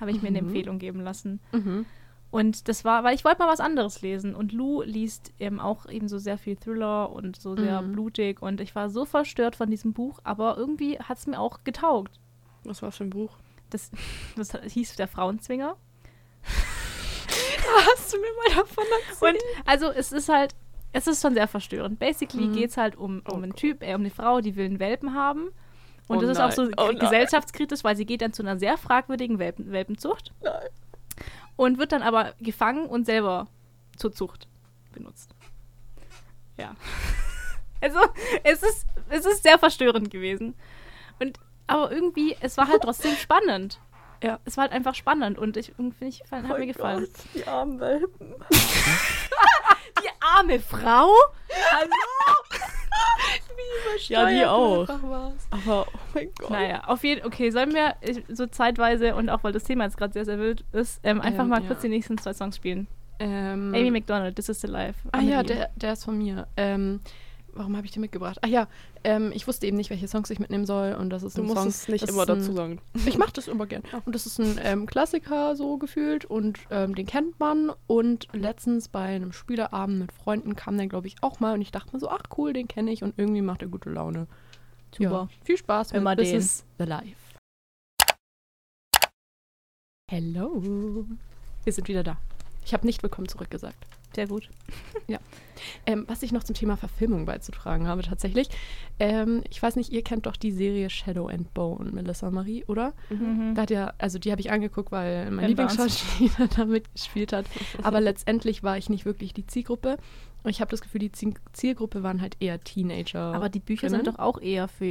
habe 0.00 0.10
ich 0.10 0.22
mir 0.22 0.28
eine 0.28 0.42
Mhm. 0.42 0.48
Empfehlung 0.48 0.78
geben 0.80 1.02
lassen. 1.02 1.38
Mhm. 1.52 1.86
Und 2.30 2.68
das 2.68 2.84
war, 2.84 3.04
weil 3.04 3.14
ich 3.14 3.24
wollte 3.24 3.38
mal 3.38 3.48
was 3.48 3.60
anderes 3.60 4.02
lesen. 4.02 4.34
Und 4.34 4.52
Lou 4.52 4.82
liest 4.82 5.32
eben 5.38 5.60
auch 5.60 5.86
eben 5.88 6.08
so 6.08 6.18
sehr 6.18 6.36
viel 6.38 6.56
Thriller 6.56 7.10
und 7.12 7.36
so 7.40 7.56
sehr 7.56 7.80
Mhm. 7.82 7.92
blutig. 7.92 8.42
Und 8.42 8.60
ich 8.60 8.74
war 8.74 8.90
so 8.90 9.04
verstört 9.04 9.56
von 9.56 9.70
diesem 9.70 9.92
Buch, 9.92 10.18
aber 10.24 10.56
irgendwie 10.58 10.98
hat 10.98 11.18
es 11.18 11.26
mir 11.26 11.38
auch 11.40 11.60
getaugt. 11.64 12.18
Was 12.64 12.82
war 12.82 12.90
für 12.92 13.04
ein 13.04 13.10
Buch? 13.10 13.30
Das, 13.70 13.90
das 14.36 14.52
hieß 14.72 14.96
Der 14.96 15.08
Frauenzwinger. 15.08 15.76
Hast 17.90 18.12
du 18.12 18.18
mir 18.18 18.26
mal 18.48 18.56
davon 18.62 18.84
erzählt? 19.08 19.34
Und 19.34 19.68
also 19.68 19.90
es 19.90 20.12
ist 20.12 20.28
halt, 20.28 20.54
es 20.92 21.06
ist 21.06 21.20
schon 21.22 21.34
sehr 21.34 21.48
verstörend. 21.48 21.98
Basically 21.98 22.46
Mhm. 22.46 22.52
geht 22.54 22.70
es 22.70 22.76
halt 22.76 22.96
um, 22.96 23.18
um 23.18 23.22
Oh 23.40 23.42
einen. 23.42 23.54
Typ, 23.54 23.82
äh, 23.82 23.94
um 23.94 24.00
eine 24.02 24.10
Frau, 24.10 24.40
die 24.40 24.56
will 24.56 24.66
einen 24.66 24.78
Welpen 24.80 25.14
haben. 25.14 25.48
Und 26.08 26.18
Oh 26.18 26.20
das 26.20 26.30
ist 26.30 26.40
auch 26.40 26.52
so 26.52 26.62
nein, 26.64 26.74
oh 26.78 26.86
nein. 26.86 26.98
gesellschaftskritisch, 26.98 27.82
weil 27.82 27.96
sie 27.96 28.06
geht 28.06 28.22
dann 28.22 28.32
zu 28.32 28.42
einer 28.42 28.58
sehr 28.58 28.78
fragwürdigen 28.78 29.38
Welpen, 29.40 29.72
Welpenzucht. 29.72 30.32
Nein. 30.42 30.68
Und 31.56 31.78
wird 31.78 31.92
dann 31.92 32.02
aber 32.02 32.34
gefangen 32.40 32.86
und 32.86 33.06
selber 33.06 33.48
zur 33.96 34.12
Zucht 34.12 34.46
benutzt. 34.92 35.34
Ja. 36.56 36.74
Also, 37.82 37.98
es 38.42 38.62
ist, 38.62 38.86
es 39.10 39.26
ist 39.26 39.42
sehr 39.42 39.58
verstörend 39.58 40.10
gewesen. 40.10 40.54
Und, 41.20 41.38
aber 41.66 41.92
irgendwie, 41.92 42.34
es 42.40 42.56
war 42.56 42.68
halt 42.68 42.80
trotzdem 42.82 43.14
spannend. 43.16 43.78
Ja. 44.22 44.40
Es 44.46 44.56
war 44.56 44.62
halt 44.62 44.72
einfach 44.72 44.94
spannend 44.94 45.38
und 45.38 45.58
ich 45.58 45.74
finde, 45.76 45.94
ich, 46.00 46.22
hat 46.30 46.44
Oh 46.50 46.56
mir 46.56 46.66
gefallen. 46.66 47.06
die 47.34 47.46
armen 47.46 47.78
Welpen. 47.78 48.34
Die 50.02 50.08
arme 50.20 50.58
Frau? 50.58 51.10
Hallo? 51.70 51.90
Ja, 54.08 54.28
die 54.28 54.44
auch. 54.44 54.88
Aber, 54.88 55.86
oh 55.86 55.98
mein 56.14 56.28
Gott. 56.38 56.50
Naja, 56.50 56.84
auf 56.86 57.02
jeden 57.02 57.24
Okay, 57.26 57.50
sollen 57.50 57.72
wir 57.74 57.94
so 58.28 58.46
zeitweise 58.46 59.14
und 59.14 59.28
auch 59.30 59.42
weil 59.42 59.52
das 59.52 59.64
Thema 59.64 59.84
jetzt 59.84 59.96
gerade 59.96 60.12
sehr, 60.12 60.24
sehr 60.24 60.38
wild 60.38 60.64
ist, 60.72 61.00
ähm, 61.02 61.20
einfach 61.20 61.44
Ähm, 61.44 61.48
mal 61.50 61.60
ja. 61.62 61.66
kurz 61.66 61.80
die 61.80 61.88
nächsten 61.88 62.18
zwei 62.18 62.34
Songs 62.34 62.56
spielen. 62.56 62.86
Ähm, 63.18 63.72
Amy 63.74 63.90
McDonald, 63.90 64.36
This 64.36 64.48
is 64.50 64.60
the 64.60 64.66
Life. 64.66 65.00
Ah 65.12 65.20
ja, 65.20 65.42
der, 65.42 65.70
der 65.76 65.94
ist 65.94 66.04
von 66.04 66.18
mir. 66.18 66.46
Ähm, 66.56 67.00
warum 67.56 67.76
habe 67.76 67.86
ich 67.86 67.92
den 67.92 68.00
mitgebracht? 68.02 68.38
Ah 68.42 68.46
ja, 68.46 68.68
ähm, 69.04 69.32
ich 69.34 69.46
wusste 69.48 69.66
eben 69.66 69.76
nicht, 69.76 69.90
welche 69.90 70.08
Songs 70.08 70.30
ich 70.30 70.38
mitnehmen 70.38 70.66
soll 70.66 70.92
und 70.94 71.10
das 71.10 71.22
ist 71.22 71.36
Du 71.36 71.42
ein 71.42 71.46
musst 71.46 71.58
Song. 71.58 71.68
es 71.68 71.88
nicht 71.88 72.02
das 72.02 72.10
immer 72.10 72.22
ein, 72.22 72.26
dazu 72.28 72.52
sagen. 72.52 72.80
Ich 73.06 73.18
mache 73.18 73.32
das 73.32 73.48
immer 73.48 73.66
gern. 73.66 73.82
Und 74.04 74.14
das 74.14 74.26
ist 74.26 74.38
ein 74.38 74.58
ähm, 74.62 74.86
Klassiker 74.86 75.56
so 75.56 75.78
gefühlt 75.78 76.24
und 76.24 76.58
ähm, 76.70 76.94
den 76.94 77.06
kennt 77.06 77.38
man. 77.40 77.72
Und 77.86 78.28
letztens 78.32 78.88
bei 78.88 79.04
einem 79.04 79.32
Spielerabend 79.32 79.98
mit 79.98 80.12
Freunden 80.12 80.54
kam 80.56 80.76
der, 80.76 80.86
glaube 80.86 81.06
ich, 81.06 81.16
auch 81.22 81.40
mal 81.40 81.54
und 81.54 81.62
ich 81.62 81.70
dachte 81.72 81.92
mir 81.92 82.00
so, 82.00 82.08
ach 82.08 82.24
cool, 82.36 82.52
den 82.52 82.68
kenne 82.68 82.90
ich 82.92 83.02
und 83.02 83.14
irgendwie 83.18 83.42
macht 83.42 83.62
er 83.62 83.68
gute 83.68 83.90
Laune. 83.90 84.26
Super. 84.96 85.10
Ja, 85.10 85.28
viel 85.44 85.56
Spaß 85.56 85.92
Hör 85.92 86.00
mal 86.00 86.16
mit 86.16 86.24
This 86.24 86.30
den. 86.30 86.38
is 86.38 86.64
the 86.78 86.84
Life. 86.84 87.16
Hello. 90.10 91.06
Wir 91.64 91.72
sind 91.72 91.88
wieder 91.88 92.04
da. 92.04 92.16
Ich 92.64 92.72
habe 92.72 92.86
nicht 92.86 93.02
willkommen 93.02 93.28
zurück 93.28 93.50
gesagt. 93.50 93.76
Sehr 94.16 94.26
gut. 94.26 94.48
Ähm, 95.86 96.04
was 96.06 96.22
ich 96.22 96.32
noch 96.32 96.44
zum 96.44 96.54
Thema 96.54 96.76
Verfilmung 96.76 97.24
beizutragen 97.24 97.86
habe, 97.88 98.02
tatsächlich. 98.02 98.48
Ähm, 99.00 99.42
ich 99.50 99.62
weiß 99.62 99.76
nicht, 99.76 99.90
ihr 99.90 100.02
kennt 100.02 100.26
doch 100.26 100.36
die 100.36 100.52
Serie 100.52 100.90
Shadow 100.90 101.28
and 101.28 101.52
Bone, 101.54 101.90
Melissa 101.92 102.30
Marie, 102.30 102.64
oder? 102.66 102.92
Mhm. 103.08 103.54
Da 103.54 103.62
hat 103.62 103.70
ja, 103.70 103.94
also 103.98 104.18
die 104.18 104.30
habe 104.30 104.40
ich 104.40 104.50
angeguckt, 104.50 104.92
weil 104.92 105.30
mein. 105.30 105.48
Lieblingsschauspieler 105.48 106.48
da 106.56 106.66
mitgespielt 106.66 107.32
hat. 107.32 107.46
Aber 107.82 108.00
letztendlich 108.02 108.62
war 108.62 108.76
ich 108.76 108.90
nicht 108.90 109.06
wirklich 109.06 109.32
die 109.32 109.46
Zielgruppe. 109.46 109.96
Und 110.42 110.50
ich 110.50 110.60
habe 110.60 110.70
das 110.70 110.82
Gefühl, 110.82 111.00
die 111.00 111.12
Ziel- 111.12 111.34
Zielgruppe 111.54 112.02
waren 112.02 112.20
halt 112.20 112.36
eher 112.38 112.60
Teenager. 112.62 113.34
Aber 113.34 113.48
die 113.48 113.60
Bücher 113.60 113.88
sind 113.88 114.06
doch 114.06 114.18
auch 114.18 114.40
eher 114.40 114.68
für 114.68 114.84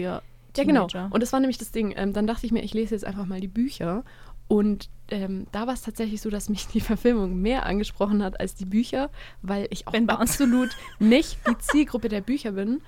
Ja, 0.58 0.64
genau. 0.64 0.88
Teenager. 0.88 1.14
Und 1.14 1.22
das 1.22 1.32
war 1.32 1.40
nämlich 1.40 1.60
das 1.60 1.72
Ding. 1.72 1.94
Ähm, 1.96 2.12
dann 2.12 2.26
dachte 2.26 2.46
ich 2.48 2.52
mir, 2.52 2.64
ich 2.64 2.74
lese 2.74 2.96
jetzt 2.96 3.06
einfach 3.06 3.26
mal 3.28 3.40
die 3.40 3.48
Bücher. 3.48 4.04
Und 4.48 4.90
ähm, 5.10 5.48
da 5.52 5.68
war 5.68 5.74
es 5.74 5.82
tatsächlich 5.82 6.22
so, 6.22 6.30
dass 6.30 6.50
mich 6.50 6.68
die 6.68 6.82
Verfilmung 6.82 7.42
mehr 7.42 7.66
angesprochen 7.66 8.24
hat 8.24 8.40
als 8.40 8.56
die 8.56 8.66
Bücher, 8.66 9.10
weil 9.42 9.68
ich 9.70 9.88
auch 9.88 9.94
absolut 10.08 10.70
nicht 11.00 11.38
die 11.50 11.58
Zielgruppe 11.60 12.10
der 12.10 12.22
Bücher 12.22 12.54
bin. 12.54 12.82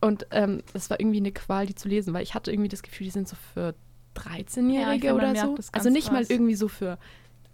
Und 0.00 0.26
ähm, 0.32 0.62
das 0.72 0.90
war 0.90 1.00
irgendwie 1.00 1.18
eine 1.18 1.32
Qual, 1.32 1.66
die 1.66 1.74
zu 1.74 1.88
lesen, 1.88 2.12
weil 2.14 2.22
ich 2.22 2.34
hatte 2.34 2.52
irgendwie 2.52 2.68
das 2.68 2.82
Gefühl, 2.82 3.06
die 3.06 3.10
sind 3.10 3.26
so 3.28 3.36
für 3.54 3.60
Ja, 3.60 4.36
ich 4.36 4.46
13-Jährige 4.46 5.08
finde, 5.08 5.22
man 5.22 5.30
oder 5.32 5.56
so. 5.56 5.56
Also 5.72 5.90
nicht 5.90 6.12
mal 6.12 6.18
krass. 6.20 6.30
irgendwie 6.30 6.54
so 6.54 6.68
für 6.68 6.98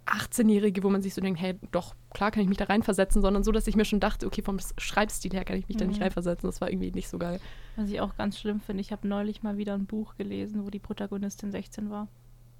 18-Jährige, 0.05 0.83
wo 0.83 0.89
man 0.89 1.01
sich 1.01 1.13
so 1.13 1.21
denkt, 1.21 1.39
hey, 1.39 1.55
doch, 1.71 1.95
klar 2.13 2.31
kann 2.31 2.43
ich 2.43 2.49
mich 2.49 2.57
da 2.57 2.65
reinversetzen, 2.65 3.21
sondern 3.21 3.43
so, 3.43 3.51
dass 3.51 3.67
ich 3.67 3.75
mir 3.75 3.85
schon 3.85 3.99
dachte, 3.99 4.25
okay, 4.25 4.41
vom 4.41 4.57
Schreibstil 4.77 5.31
her 5.31 5.45
kann 5.45 5.57
ich 5.57 5.67
mich 5.67 5.77
da 5.77 5.85
nicht 5.85 5.97
Mhm. 5.97 6.03
reinversetzen. 6.03 6.49
Das 6.49 6.59
war 6.59 6.69
irgendwie 6.69 6.91
nicht 6.91 7.07
so 7.07 7.17
geil. 7.17 7.39
Was 7.77 7.89
ich 7.89 8.01
auch 8.01 8.15
ganz 8.17 8.37
schlimm 8.39 8.59
finde, 8.59 8.81
ich 8.81 8.91
habe 8.91 9.07
neulich 9.07 9.43
mal 9.43 9.57
wieder 9.57 9.73
ein 9.73 9.85
Buch 9.85 10.15
gelesen, 10.15 10.65
wo 10.65 10.69
die 10.69 10.79
Protagonistin 10.79 11.51
16 11.51 11.89
war. 11.89 12.07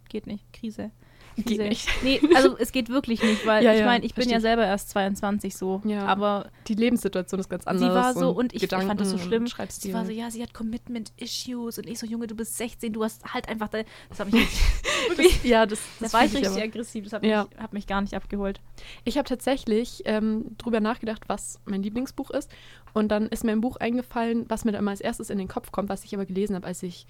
Geht 0.07 0.27
nicht. 0.27 0.51
Krise. 0.53 0.91
Geht 1.37 1.45
Krise. 1.45 1.63
nicht. 1.63 1.87
Nee, 2.03 2.21
also 2.35 2.57
es 2.59 2.71
geht 2.71 2.89
wirklich 2.89 3.21
nicht, 3.23 3.45
weil 3.45 3.63
Ja, 3.63 3.73
ich 3.73 3.79
ja, 3.79 3.85
meine, 3.85 4.03
ich 4.05 4.13
bin 4.13 4.23
versteh 4.23 4.33
ja 4.33 4.39
selber 4.41 4.65
erst 4.65 4.89
22 4.89 5.55
so. 5.55 5.81
Ja. 5.85 6.05
Aber 6.05 6.49
Die 6.67 6.73
Lebenssituation 6.75 7.39
ist 7.39 7.49
ganz 7.49 7.63
sie 7.63 7.69
anders. 7.69 7.93
war 7.95 8.13
so 8.13 8.31
und 8.31 8.53
ich, 8.53 8.63
ich 8.63 8.69
fand 8.69 8.99
das 8.99 9.09
so 9.09 9.15
Gedanken 9.15 9.27
schlimm. 9.29 9.43
und 9.59 9.71
Sie 9.71 9.93
war 9.93 10.05
so, 10.05 10.11
ja, 10.11 10.29
sie 10.29 10.43
hat 10.43 10.53
Commitment-Issues 10.53 11.77
und 11.77 11.87
ich 11.87 11.99
so, 11.99 12.05
Junge, 12.05 12.27
du 12.27 12.35
bist 12.35 12.57
16, 12.57 12.93
du 12.93 13.03
hast 13.03 13.33
halt 13.33 13.47
einfach, 13.49 13.69
da, 13.69 13.79
das 14.09 14.19
habe 14.19 14.29
ich 14.29 14.35
wirklich, 15.09 15.33
das, 15.41 15.43
ja, 15.43 15.65
das, 15.65 15.79
da 15.99 16.05
das 16.05 16.13
war 16.13 16.25
ich 16.25 16.33
richtig 16.33 16.51
aber. 16.51 16.61
aggressiv, 16.63 17.03
das 17.05 17.13
hat, 17.13 17.23
Ja. 17.25 17.45
mich, 17.49 17.57
hat 17.59 17.73
mich 17.73 17.87
gar 17.87 18.01
nicht 18.01 18.13
abgeholt. 18.13 18.59
Ich 19.05 19.17
habe 19.17 19.27
tatsächlich 19.27 20.01
ähm, 20.05 20.55
drüber 20.57 20.79
nachgedacht, 20.79 21.23
was 21.27 21.59
mein 21.65 21.81
Lieblingsbuch 21.83 22.29
ist. 22.31 22.51
Und 22.93 23.07
dann 23.09 23.27
ist 23.27 23.43
mir 23.45 23.53
ein 23.53 23.61
Buch 23.61 23.77
eingefallen, 23.77 24.45
was 24.49 24.65
mir 24.65 24.73
dann 24.73 24.81
immer 24.81 24.91
als 24.91 25.01
erstes 25.01 25.29
in 25.29 25.37
den 25.37 25.47
Kopf 25.47 25.71
kommt, 25.71 25.87
was 25.89 26.03
ich 26.03 26.13
aber 26.13 26.25
gelesen 26.25 26.55
habe, 26.55 26.67
als 26.67 26.83
ich, 26.83 27.05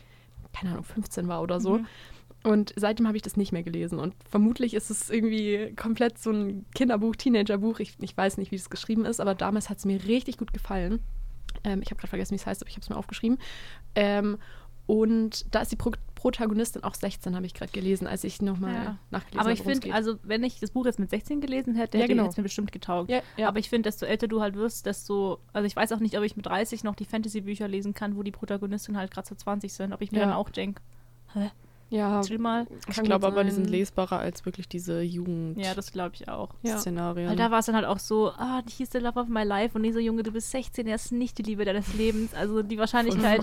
keine 0.54 0.72
Ahnung, 0.74 0.84
15 0.84 1.28
war 1.28 1.42
oder 1.42 1.60
so. 1.60 1.80
Mhm. 1.80 1.88
Und 2.44 2.74
seitdem 2.76 3.08
habe 3.08 3.18
ich 3.18 3.24
das 3.24 3.38
nicht 3.38 3.52
mehr 3.52 3.62
gelesen. 3.64 4.00
Und 4.00 4.16
vermutlich 4.30 4.74
ist 4.74 4.90
es 4.90 5.10
irgendwie 5.12 5.74
komplett 5.76 6.18
so 6.18 6.32
ein 6.32 6.66
Kinderbuch, 6.74 7.16
Teenagerbuch. 7.16 7.80
Ich, 7.80 7.94
ich 8.00 8.18
weiß 8.18 8.38
nicht, 8.38 8.52
wie 8.52 8.58
das 8.58 8.70
geschrieben 8.72 9.06
ist, 9.06 9.20
aber 9.20 9.36
damals 9.36 9.70
hat 9.70 9.78
es 9.78 9.86
mir 9.86 10.04
richtig 10.06 10.38
gut 10.38 10.52
gefallen. 10.54 11.00
Ähm, 11.64 11.82
ich 11.84 11.88
habe 11.92 11.98
gerade 11.98 12.10
vergessen, 12.10 12.32
wie 12.32 12.36
es 12.38 12.46
heißt, 12.48 12.62
aber 12.64 12.70
ich 12.70 12.76
habe 12.76 12.82
es 12.84 12.90
mir 12.90 12.98
aufgeschrieben. 12.98 13.38
Ähm, 13.94 14.38
und 14.88 15.46
da 15.54 15.62
ist 15.62 15.72
die 15.72 15.76
Pro 15.76 15.92
Protagonistin 16.16 16.84
auch 16.84 16.94
16, 16.94 17.36
habe 17.36 17.48
ich 17.48 17.56
gerade 17.56 17.72
gelesen, 17.72 18.06
als 18.06 18.24
ich 18.24 18.44
nochmal 18.44 18.74
Ja. 18.74 18.98
nachgelesen 19.10 19.40
Aber 19.40 19.46
habe. 19.50 19.54
ich 19.54 19.60
worum 19.62 19.72
es 19.72 19.80
finde, 19.80 19.96
also 19.96 20.16
wenn 20.22 20.44
ich 20.44 20.60
das 20.60 20.70
Buch 20.70 20.86
jetzt 20.86 21.00
mit 21.00 21.10
16 21.10 21.42
gelesen 21.42 21.74
hätte, 21.74 21.98
Ja, 21.98 22.04
hätte 22.04 22.14
genau. 22.16 22.28
es 22.28 22.38
mir 22.38 22.44
bestimmt 22.44 22.72
getaugt. 22.72 23.10
ja, 23.10 23.22
ja. 23.38 23.48
Aber 23.48 23.58
ich 23.58 23.70
finde, 23.70 23.88
desto 23.90 24.06
älter 24.06 24.28
du 24.28 24.40
halt 24.40 24.56
wirst, 24.56 24.86
desto. 24.86 25.40
Also 25.52 25.66
ich 25.66 25.76
weiß 25.76 25.92
auch 25.94 26.00
nicht, 26.00 26.16
ob 26.20 26.24
ich 26.24 26.36
mit 26.36 26.46
30 26.46 26.84
noch 26.84 26.94
die 26.96 27.06
Fantasy-Bücher 27.06 27.68
lesen 27.68 27.96
kann, 27.96 28.16
wo 28.16 28.22
die 28.22 28.32
Protagonisten 28.32 28.98
halt 28.98 29.10
gerade 29.12 29.28
so 29.28 29.34
20 29.36 29.74
sind. 29.74 29.94
Ob 29.94 30.02
ich 30.04 30.12
mir 30.12 30.20
dann 30.20 30.34
auch 30.34 30.50
denke, 30.52 30.82
hä? 31.34 31.50
Ja, 31.92 32.22
mal. 32.40 32.68
Ich 32.88 33.04
glaube 33.04 33.28
aber, 33.28 33.44
die 33.44 33.52
sind 33.52 33.70
lesbarer 33.70 34.20
als 34.20 34.46
wirklich 34.46 34.70
diese 34.70 35.02
Jugend-Szenarien. 35.02 35.60
Ja, 35.60 35.76
das 35.76 35.92
glaube 35.92 36.16
ich 36.16 36.30
auch. 36.30 36.56
Ja. 36.64 36.80
Weil 36.86 37.36
da 37.36 37.52
war 37.52 37.60
es 37.60 37.66
dann 37.66 37.76
halt 37.76 37.86
auch 37.86 38.00
so, 38.00 38.30
ah, 38.30 38.62
die 38.62 38.72
hieß 38.72 38.92
the 38.94 39.00
love 39.00 39.20
of 39.20 39.28
my 39.28 39.44
life 39.44 39.76
und 39.76 39.82
nee, 39.82 39.92
so 39.92 40.00
Junge, 40.00 40.24
du 40.24 40.32
bist 40.32 40.52
16, 40.52 40.88
er 40.88 40.96
ist 40.96 41.12
nicht 41.12 41.38
die 41.38 41.44
Liebe 41.44 41.66
deines 41.66 41.94
Lebens. 41.94 42.34
Also 42.34 42.64
die 42.64 42.78
Wahrscheinlichkeit 42.78 43.42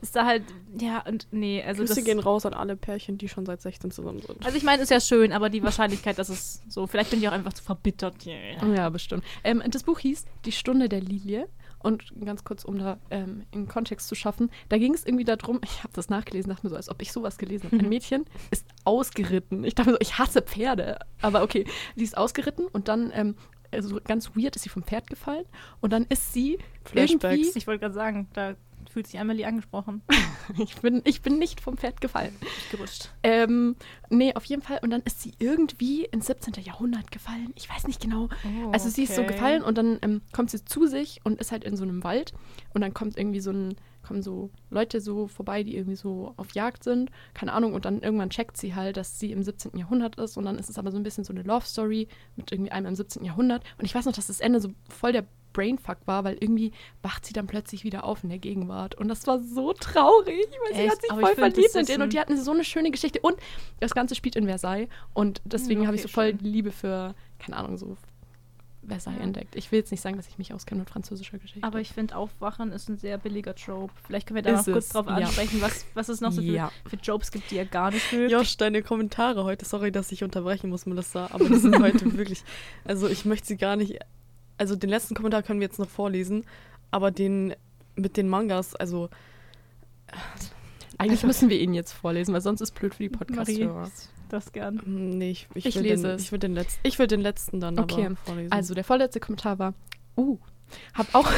ist 0.00 0.14
da 0.14 0.24
halt, 0.24 0.44
ja, 0.78 1.02
und 1.08 1.26
nee, 1.32 1.60
also 1.60 1.82
Grüße 1.82 1.96
das... 1.96 2.04
gehen 2.04 2.20
raus 2.20 2.46
an 2.46 2.54
alle 2.54 2.76
Pärchen, 2.76 3.18
die 3.18 3.28
schon 3.28 3.44
seit 3.44 3.60
16 3.62 3.90
zusammen 3.90 4.22
sind. 4.22 4.46
Also 4.46 4.56
ich 4.56 4.62
meine, 4.62 4.80
ist 4.80 4.90
ja 4.90 5.00
schön, 5.00 5.32
aber 5.32 5.50
die 5.50 5.64
Wahrscheinlichkeit, 5.64 6.20
dass 6.20 6.28
es 6.28 6.62
so, 6.68 6.86
vielleicht 6.86 7.10
bin 7.10 7.18
ich 7.18 7.28
auch 7.28 7.32
einfach 7.32 7.52
zu 7.52 7.64
verbittert. 7.64 8.24
Yeah. 8.24 8.74
Ja, 8.76 8.88
bestimmt. 8.90 9.24
Ähm, 9.42 9.60
das 9.68 9.82
Buch 9.82 9.98
hieß 9.98 10.24
Die 10.44 10.52
Stunde 10.52 10.88
der 10.88 11.00
Lilie. 11.00 11.48
Und 11.80 12.12
ganz 12.24 12.44
kurz, 12.44 12.64
um 12.64 12.78
da 12.78 12.98
ähm, 13.10 13.44
in 13.52 13.68
Kontext 13.68 14.08
zu 14.08 14.14
schaffen, 14.14 14.50
da 14.68 14.78
ging 14.78 14.94
es 14.94 15.04
irgendwie 15.06 15.24
darum, 15.24 15.60
ich 15.64 15.78
habe 15.84 15.92
das 15.92 16.08
nachgelesen, 16.08 16.50
dachte 16.50 16.66
mir 16.66 16.70
so, 16.70 16.76
als 16.76 16.88
ob 16.88 17.00
ich 17.02 17.12
sowas 17.12 17.38
gelesen 17.38 17.70
habe. 17.70 17.78
Ein 17.78 17.88
Mädchen 17.88 18.24
ist 18.50 18.66
ausgeritten. 18.84 19.64
Ich 19.64 19.74
dachte 19.74 19.90
mir 19.90 19.94
so, 19.94 20.00
ich 20.00 20.18
hasse 20.18 20.42
Pferde. 20.42 20.98
Aber 21.22 21.42
okay, 21.42 21.64
die 21.96 22.04
ist 22.04 22.16
ausgeritten 22.16 22.66
und 22.66 22.88
dann, 22.88 23.12
ähm, 23.14 23.36
also 23.70 24.00
ganz 24.02 24.34
weird, 24.34 24.56
ist 24.56 24.62
sie 24.62 24.70
vom 24.70 24.82
Pferd 24.82 25.08
gefallen. 25.08 25.44
Und 25.80 25.92
dann 25.92 26.04
ist 26.08 26.32
sie 26.32 26.58
Flashbacks. 26.84 27.34
irgendwie, 27.34 27.58
Ich 27.58 27.66
wollte 27.66 27.80
gerade 27.80 27.94
sagen, 27.94 28.28
da 28.32 28.54
fühlt 28.98 29.06
sich 29.06 29.20
Amelie 29.20 29.46
angesprochen. 29.46 30.02
ich 30.58 30.74
bin, 30.80 31.02
ich 31.04 31.22
bin 31.22 31.38
nicht 31.38 31.60
vom 31.60 31.76
Pferd 31.76 32.00
gefallen. 32.00 32.34
Gerutscht. 32.72 33.10
Ähm, 33.22 33.76
nee, 34.10 34.34
auf 34.34 34.44
jeden 34.46 34.60
Fall. 34.60 34.80
Und 34.82 34.90
dann 34.90 35.02
ist 35.02 35.22
sie 35.22 35.34
irgendwie 35.38 36.04
ins 36.06 36.26
17. 36.26 36.54
Jahrhundert 36.64 37.12
gefallen. 37.12 37.52
Ich 37.54 37.70
weiß 37.70 37.86
nicht 37.86 38.00
genau. 38.00 38.28
Oh, 38.44 38.70
also 38.72 38.88
sie 38.88 39.04
ist 39.04 39.14
so 39.14 39.22
okay. 39.22 39.34
gefallen 39.34 39.62
und 39.62 39.78
dann 39.78 40.00
ähm, 40.02 40.20
kommt 40.32 40.50
sie 40.50 40.64
zu 40.64 40.88
sich 40.88 41.20
und 41.22 41.38
ist 41.38 41.52
halt 41.52 41.62
in 41.62 41.76
so 41.76 41.84
einem 41.84 42.02
Wald. 42.02 42.32
Und 42.74 42.80
dann 42.80 42.92
kommt 42.92 43.16
irgendwie 43.16 43.38
so 43.38 43.52
ein, 43.52 43.76
kommen 44.02 44.20
so 44.20 44.50
Leute 44.68 45.00
so 45.00 45.28
vorbei, 45.28 45.62
die 45.62 45.76
irgendwie 45.76 45.94
so 45.94 46.34
auf 46.36 46.50
Jagd 46.54 46.82
sind. 46.82 47.12
Keine 47.34 47.52
Ahnung. 47.52 47.74
Und 47.74 47.84
dann 47.84 48.02
irgendwann 48.02 48.30
checkt 48.30 48.56
sie 48.56 48.74
halt, 48.74 48.96
dass 48.96 49.20
sie 49.20 49.30
im 49.30 49.44
17. 49.44 49.78
Jahrhundert 49.78 50.16
ist. 50.16 50.36
Und 50.36 50.44
dann 50.44 50.58
ist 50.58 50.70
es 50.70 50.78
aber 50.78 50.90
so 50.90 50.96
ein 50.96 51.04
bisschen 51.04 51.22
so 51.22 51.32
eine 51.32 51.42
Love 51.42 51.66
Story 51.66 52.08
mit 52.34 52.50
irgendwie 52.50 52.72
einem 52.72 52.86
im 52.86 52.96
17. 52.96 53.24
Jahrhundert. 53.24 53.62
Und 53.78 53.84
ich 53.84 53.94
weiß 53.94 54.06
noch, 54.06 54.12
dass 54.12 54.26
das 54.26 54.40
Ende 54.40 54.60
so 54.60 54.70
voll 54.88 55.12
der 55.12 55.24
Brainfuck 55.52 55.98
war, 56.06 56.24
weil 56.24 56.36
irgendwie 56.40 56.72
wacht 57.02 57.24
sie 57.26 57.32
dann 57.32 57.46
plötzlich 57.46 57.84
wieder 57.84 58.04
auf 58.04 58.22
in 58.22 58.28
der 58.30 58.38
Gegenwart. 58.38 58.94
Und 58.94 59.08
das 59.08 59.26
war 59.26 59.40
so 59.40 59.72
traurig, 59.72 60.46
weil 60.66 60.74
sie 60.74 60.80
Echt? 60.82 60.90
hat 60.92 61.00
sich 61.02 61.10
Aber 61.10 61.20
voll 61.22 61.34
find, 61.34 61.54
verliebt 61.54 61.74
das 61.74 61.80
in 61.80 61.86
den 61.86 62.02
und 62.02 62.12
die 62.12 62.20
hatten 62.20 62.36
so 62.36 62.50
eine 62.52 62.64
schöne 62.64 62.90
Geschichte. 62.90 63.20
Und 63.20 63.36
das 63.80 63.94
Ganze 63.94 64.14
spielt 64.14 64.36
in 64.36 64.46
Versailles. 64.46 64.88
Und 65.14 65.40
deswegen 65.44 65.80
Hm, 65.80 65.86
habe 65.86 65.96
ich 65.96 66.02
so 66.02 66.06
okay, 66.06 66.14
voll 66.14 66.30
schön. 66.30 66.38
Liebe 66.52 66.70
für, 66.72 67.14
keine 67.38 67.56
Ahnung, 67.56 67.76
so 67.78 67.96
Versailles 68.86 69.18
Ja. 69.18 69.24
entdeckt. 69.24 69.54
Ich 69.54 69.70
will 69.70 69.80
jetzt 69.80 69.90
nicht 69.90 70.00
sagen, 70.00 70.16
dass 70.16 70.28
ich 70.28 70.38
mich 70.38 70.54
auskenne 70.54 70.78
mit 70.80 70.88
französischer 70.88 71.36
Geschichte. 71.38 71.66
Aber 71.66 71.78
ich 71.80 71.90
finde, 71.90 72.16
Aufwachen 72.16 72.72
ist 72.72 72.88
ein 72.88 72.96
sehr 72.96 73.18
billiger 73.18 73.54
Trope. 73.54 73.92
Vielleicht 74.06 74.26
können 74.26 74.36
wir 74.36 74.42
da 74.42 74.58
Ist 74.58 74.66
noch 74.66 74.72
kurz 74.74 74.88
drauf 74.90 75.06
ja. 75.06 75.16
ansprechen, 75.16 75.60
was, 75.60 75.84
was 75.94 76.08
es 76.08 76.20
noch 76.22 76.32
so 76.32 76.40
für, 76.40 76.46
Ja. 76.52 76.72
für 76.88 76.96
Tropes 76.98 77.30
gibt, 77.30 77.50
die 77.50 77.56
ihr 77.56 77.66
gar 77.66 77.90
nicht 77.90 78.10
mögt. 78.12 78.30
Josh, 78.32 78.56
deine 78.56 78.82
Kommentare 78.82 79.44
heute, 79.44 79.66
sorry, 79.66 79.92
dass 79.92 80.10
ich 80.12 80.24
unterbrechen 80.24 80.70
muss, 80.70 80.86
Melissa, 80.86 81.26
aber 81.32 81.44
die 81.48 81.56
sind 81.58 81.78
heute 81.82 82.16
wirklich, 82.16 82.42
also 82.84 83.08
ich 83.08 83.26
möchte 83.26 83.46
sie 83.48 83.56
gar 83.58 83.76
nicht, 83.76 83.98
also 84.58 84.76
den 84.76 84.90
letzten 84.90 85.14
Kommentar 85.14 85.42
können 85.42 85.60
wir 85.60 85.66
jetzt 85.66 85.78
noch 85.78 85.88
vorlesen, 85.88 86.44
aber 86.90 87.10
den 87.10 87.54
mit 87.96 88.16
den 88.16 88.28
Mangas, 88.28 88.76
also 88.76 89.08
Eigentlich 90.98 91.22
müssen 91.22 91.48
wir 91.48 91.60
ihn 91.60 91.74
jetzt 91.74 91.92
vorlesen, 91.92 92.34
weil 92.34 92.40
sonst 92.40 92.60
ist 92.60 92.72
blöd 92.72 92.94
für 92.94 93.08
die 93.08 93.10
Marie, 93.10 93.34
Podcast-Hörer. 93.34 93.90
das 94.28 94.52
gern. 94.52 94.80
hm, 94.84 95.10
nee, 95.10 95.30
ich, 95.30 95.48
ich, 95.54 95.66
Ich 95.66 95.76
will 95.76 95.82
lese 95.82 96.02
den, 96.02 96.16
es. 96.16 96.22
Ich 96.22 96.32
will 96.32 96.38
den, 96.38 96.54
letzten, 96.54 96.80
ich 96.86 96.98
will 96.98 97.06
den 97.06 97.20
letzten 97.20 97.60
dann 97.60 97.78
Okay, 97.78 98.06
aber 98.06 98.16
vorlesen. 98.16 98.52
Also 98.52 98.74
der 98.74 98.84
vorletzte 98.84 99.20
Kommentar 99.20 99.58
war, 99.58 99.74
uh, 100.16 100.38
hab 100.94 101.14
auch, 101.14 101.30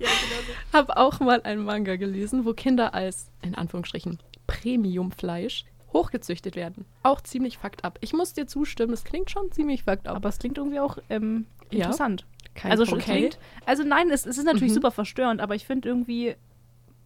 hab 0.72 0.96
auch 0.96 1.20
mal 1.20 1.42
einen 1.42 1.64
Manga 1.64 1.96
gelesen, 1.96 2.44
wo 2.44 2.54
Kinder 2.54 2.94
als, 2.94 3.30
in 3.42 3.54
Anführungsstrichen, 3.54 4.18
Premiumfleisch 4.46 5.64
hochgezüchtet 5.92 6.56
werden. 6.56 6.84
Auch 7.02 7.20
ziemlich 7.20 7.58
fucked 7.58 7.84
up. 7.84 7.98
Ich 8.02 8.12
muss 8.12 8.32
dir 8.34 8.46
zustimmen, 8.46 8.92
es 8.92 9.04
klingt 9.04 9.30
schon 9.30 9.50
ziemlich 9.52 9.84
fucked 9.84 10.06
up. 10.08 10.16
Aber 10.16 10.28
es 10.28 10.38
klingt 10.38 10.58
irgendwie 10.58 10.80
auch 10.80 10.98
ähm, 11.10 11.46
Ja. 11.70 11.78
interessant. 11.84 12.26
Kein 12.54 12.72
also 12.72 12.84
schon 12.84 12.98
Problem. 12.98 13.16
klingt. 13.18 13.38
Also 13.66 13.84
nein, 13.84 14.10
es, 14.10 14.26
es 14.26 14.36
ist 14.38 14.44
natürlich 14.44 14.72
Mhm. 14.72 14.76
super 14.76 14.90
verstörend, 14.90 15.40
aber 15.40 15.54
ich 15.54 15.64
finde 15.66 15.88
irgendwie, 15.88 16.34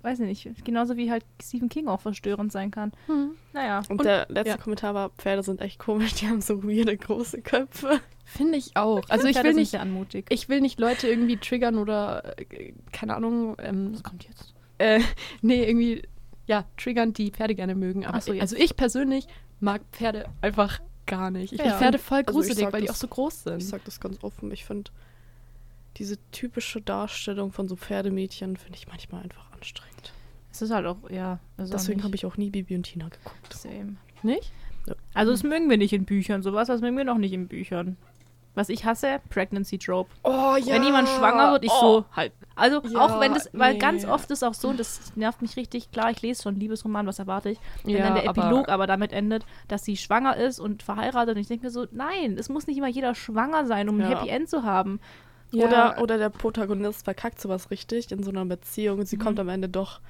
weiß 0.02 0.18
ich 0.20 0.26
nicht, 0.46 0.64
genauso 0.64 0.96
wie 0.96 1.10
halt 1.10 1.24
Stephen 1.42 1.68
King 1.68 1.88
auch 1.88 2.00
verstörend 2.00 2.50
sein 2.50 2.70
kann. 2.70 2.90
Hm. 3.06 3.32
Naja. 3.52 3.82
Und, 3.88 4.04
der 4.04 4.26
letzte 4.30 4.50
ja. 4.50 4.56
Kommentar 4.56 4.94
war, 4.94 5.10
Pferde 5.10 5.42
sind 5.42 5.60
echt 5.60 5.78
komisch, 5.78 6.14
die 6.14 6.26
haben 6.28 6.40
so 6.40 6.64
weirde 6.64 6.96
große 6.96 7.42
Köpfe. 7.42 8.00
Finde 8.24 8.56
ich 8.56 8.76
auch. 8.76 9.02
Also 9.10 9.26
ich 9.26 9.34
Pferde 9.34 9.50
will 9.50 9.56
nicht, 9.56 9.74
anmutig. 9.76 10.26
ich 10.30 10.48
will 10.48 10.60
nicht 10.60 10.80
Leute 10.80 11.06
irgendwie 11.06 11.36
triggern 11.36 11.76
oder, 11.76 12.36
äh, 12.38 12.72
keine 12.92 13.14
Ahnung, 13.14 13.56
ähm, 13.58 13.92
Was 13.92 14.02
kommt 14.02 14.24
jetzt? 14.26 14.54
äh, 14.78 15.00
nee, 15.42 15.64
irgendwie, 15.68 16.02
ja, 16.52 16.64
triggern, 16.76 17.12
die 17.12 17.30
Pferde 17.30 17.54
gerne 17.54 17.74
mögen. 17.74 18.04
Aber 18.04 18.20
so, 18.20 18.32
jetzt. 18.32 18.42
also 18.42 18.56
ich 18.56 18.76
persönlich 18.76 19.26
mag 19.60 19.80
Pferde 19.92 20.26
einfach 20.40 20.80
gar 21.06 21.30
nicht. 21.30 21.52
Ich 21.52 21.58
Ja. 21.58 21.64
finde 21.64 21.78
Pferde 21.78 21.98
voll 21.98 22.18
Also 22.26 22.32
gruselig, 22.32 22.58
sag 22.58 22.72
weil 22.72 22.80
die 22.82 22.86
das- 22.88 22.96
auch 22.96 23.00
so 23.00 23.08
groß 23.08 23.42
sind. 23.44 23.58
Ich 23.62 23.68
sag 23.68 23.84
das 23.84 24.00
ganz 24.00 24.22
offen, 24.22 24.50
ich 24.52 24.64
finde 24.64 24.90
diese 25.96 26.16
typische 26.30 26.80
Darstellung 26.80 27.52
von 27.52 27.68
so 27.68 27.76
Pferdemädchen 27.76 28.56
finde 28.56 28.78
ich 28.78 28.88
manchmal 28.88 29.22
einfach 29.22 29.50
anstrengend. 29.52 30.12
Es 30.52 30.62
ist 30.62 30.70
halt 30.70 30.86
auch, 30.86 30.98
ja. 31.10 31.38
Also 31.56 31.72
Deswegen 31.72 32.02
habe 32.02 32.14
ich 32.14 32.26
auch 32.26 32.36
nie 32.36 32.50
Bibi 32.50 32.74
und 32.74 32.82
Tina 32.84 33.08
geguckt. 33.08 33.52
Same. 33.54 33.96
Nicht? 34.22 34.52
Also 35.14 35.32
das 35.32 35.42
mögen 35.42 35.70
wir 35.70 35.78
nicht 35.78 35.92
in 35.92 36.04
Büchern. 36.04 36.42
Sowas, 36.42 36.68
das 36.68 36.80
mögen 36.80 36.96
wir 36.96 37.04
noch 37.04 37.18
nicht 37.18 37.32
in 37.32 37.46
Büchern. 37.48 37.96
Was 38.54 38.68
ich 38.68 38.84
hasse, 38.84 39.20
Pregnancy 39.30 39.78
Trope. 39.78 40.10
Oh 40.24 40.56
ja. 40.62 40.66
Wenn 40.74 40.82
jemand 40.84 41.08
schwanger 41.08 41.52
wird, 41.52 41.64
ich 41.64 41.70
so 41.70 42.04
halt. 42.14 42.32
Also 42.54 42.82
Ja, 42.86 43.00
auch 43.00 43.18
wenn 43.20 43.32
das, 43.32 43.48
weil 43.54 43.72
nee. 43.72 43.78
ganz 43.78 44.04
oft 44.04 44.30
ist 44.30 44.42
auch 44.42 44.52
so, 44.52 44.68
und 44.68 44.78
das 44.78 45.12
nervt 45.16 45.40
mich 45.40 45.56
richtig, 45.56 45.90
klar, 45.90 46.10
ich 46.10 46.20
lese 46.20 46.42
schon 46.42 46.56
Liebesroman, 46.56 47.06
was 47.06 47.18
erwarte 47.18 47.48
ich, 47.50 47.58
wenn 47.84 47.94
Ja, 47.96 48.02
dann 48.04 48.14
der 48.16 48.28
aber- 48.28 48.42
Epilog 48.42 48.68
aber, 48.68 48.86
damit 48.86 49.12
endet, 49.14 49.46
dass 49.68 49.84
sie 49.86 49.96
schwanger 49.96 50.36
ist 50.36 50.60
und 50.60 50.82
verheiratet 50.82 51.34
und 51.36 51.40
ich 51.40 51.48
denke 51.48 51.64
mir 51.64 51.70
so, 51.70 51.86
nein, 51.92 52.36
es 52.38 52.50
muss 52.50 52.66
nicht 52.66 52.76
immer 52.76 52.88
jeder 52.88 53.14
schwanger 53.14 53.64
sein, 53.64 53.88
um 53.88 53.98
ein 53.98 54.02
Ja. 54.10 54.18
Happy 54.18 54.28
End 54.28 54.50
zu 54.50 54.64
haben. 54.64 55.00
Oder, 55.54 55.96
oder 56.00 56.16
der 56.16 56.30
Protagonist 56.30 57.04
verkackt 57.04 57.38
sowas 57.38 57.70
richtig 57.70 58.10
in 58.10 58.22
so 58.22 58.30
einer 58.30 58.44
Beziehung 58.46 59.00
und 59.00 59.06
sie 59.06 59.18
kommt 59.18 59.38
am 59.38 59.50
Ende 59.50 59.68
doch, 59.68 60.00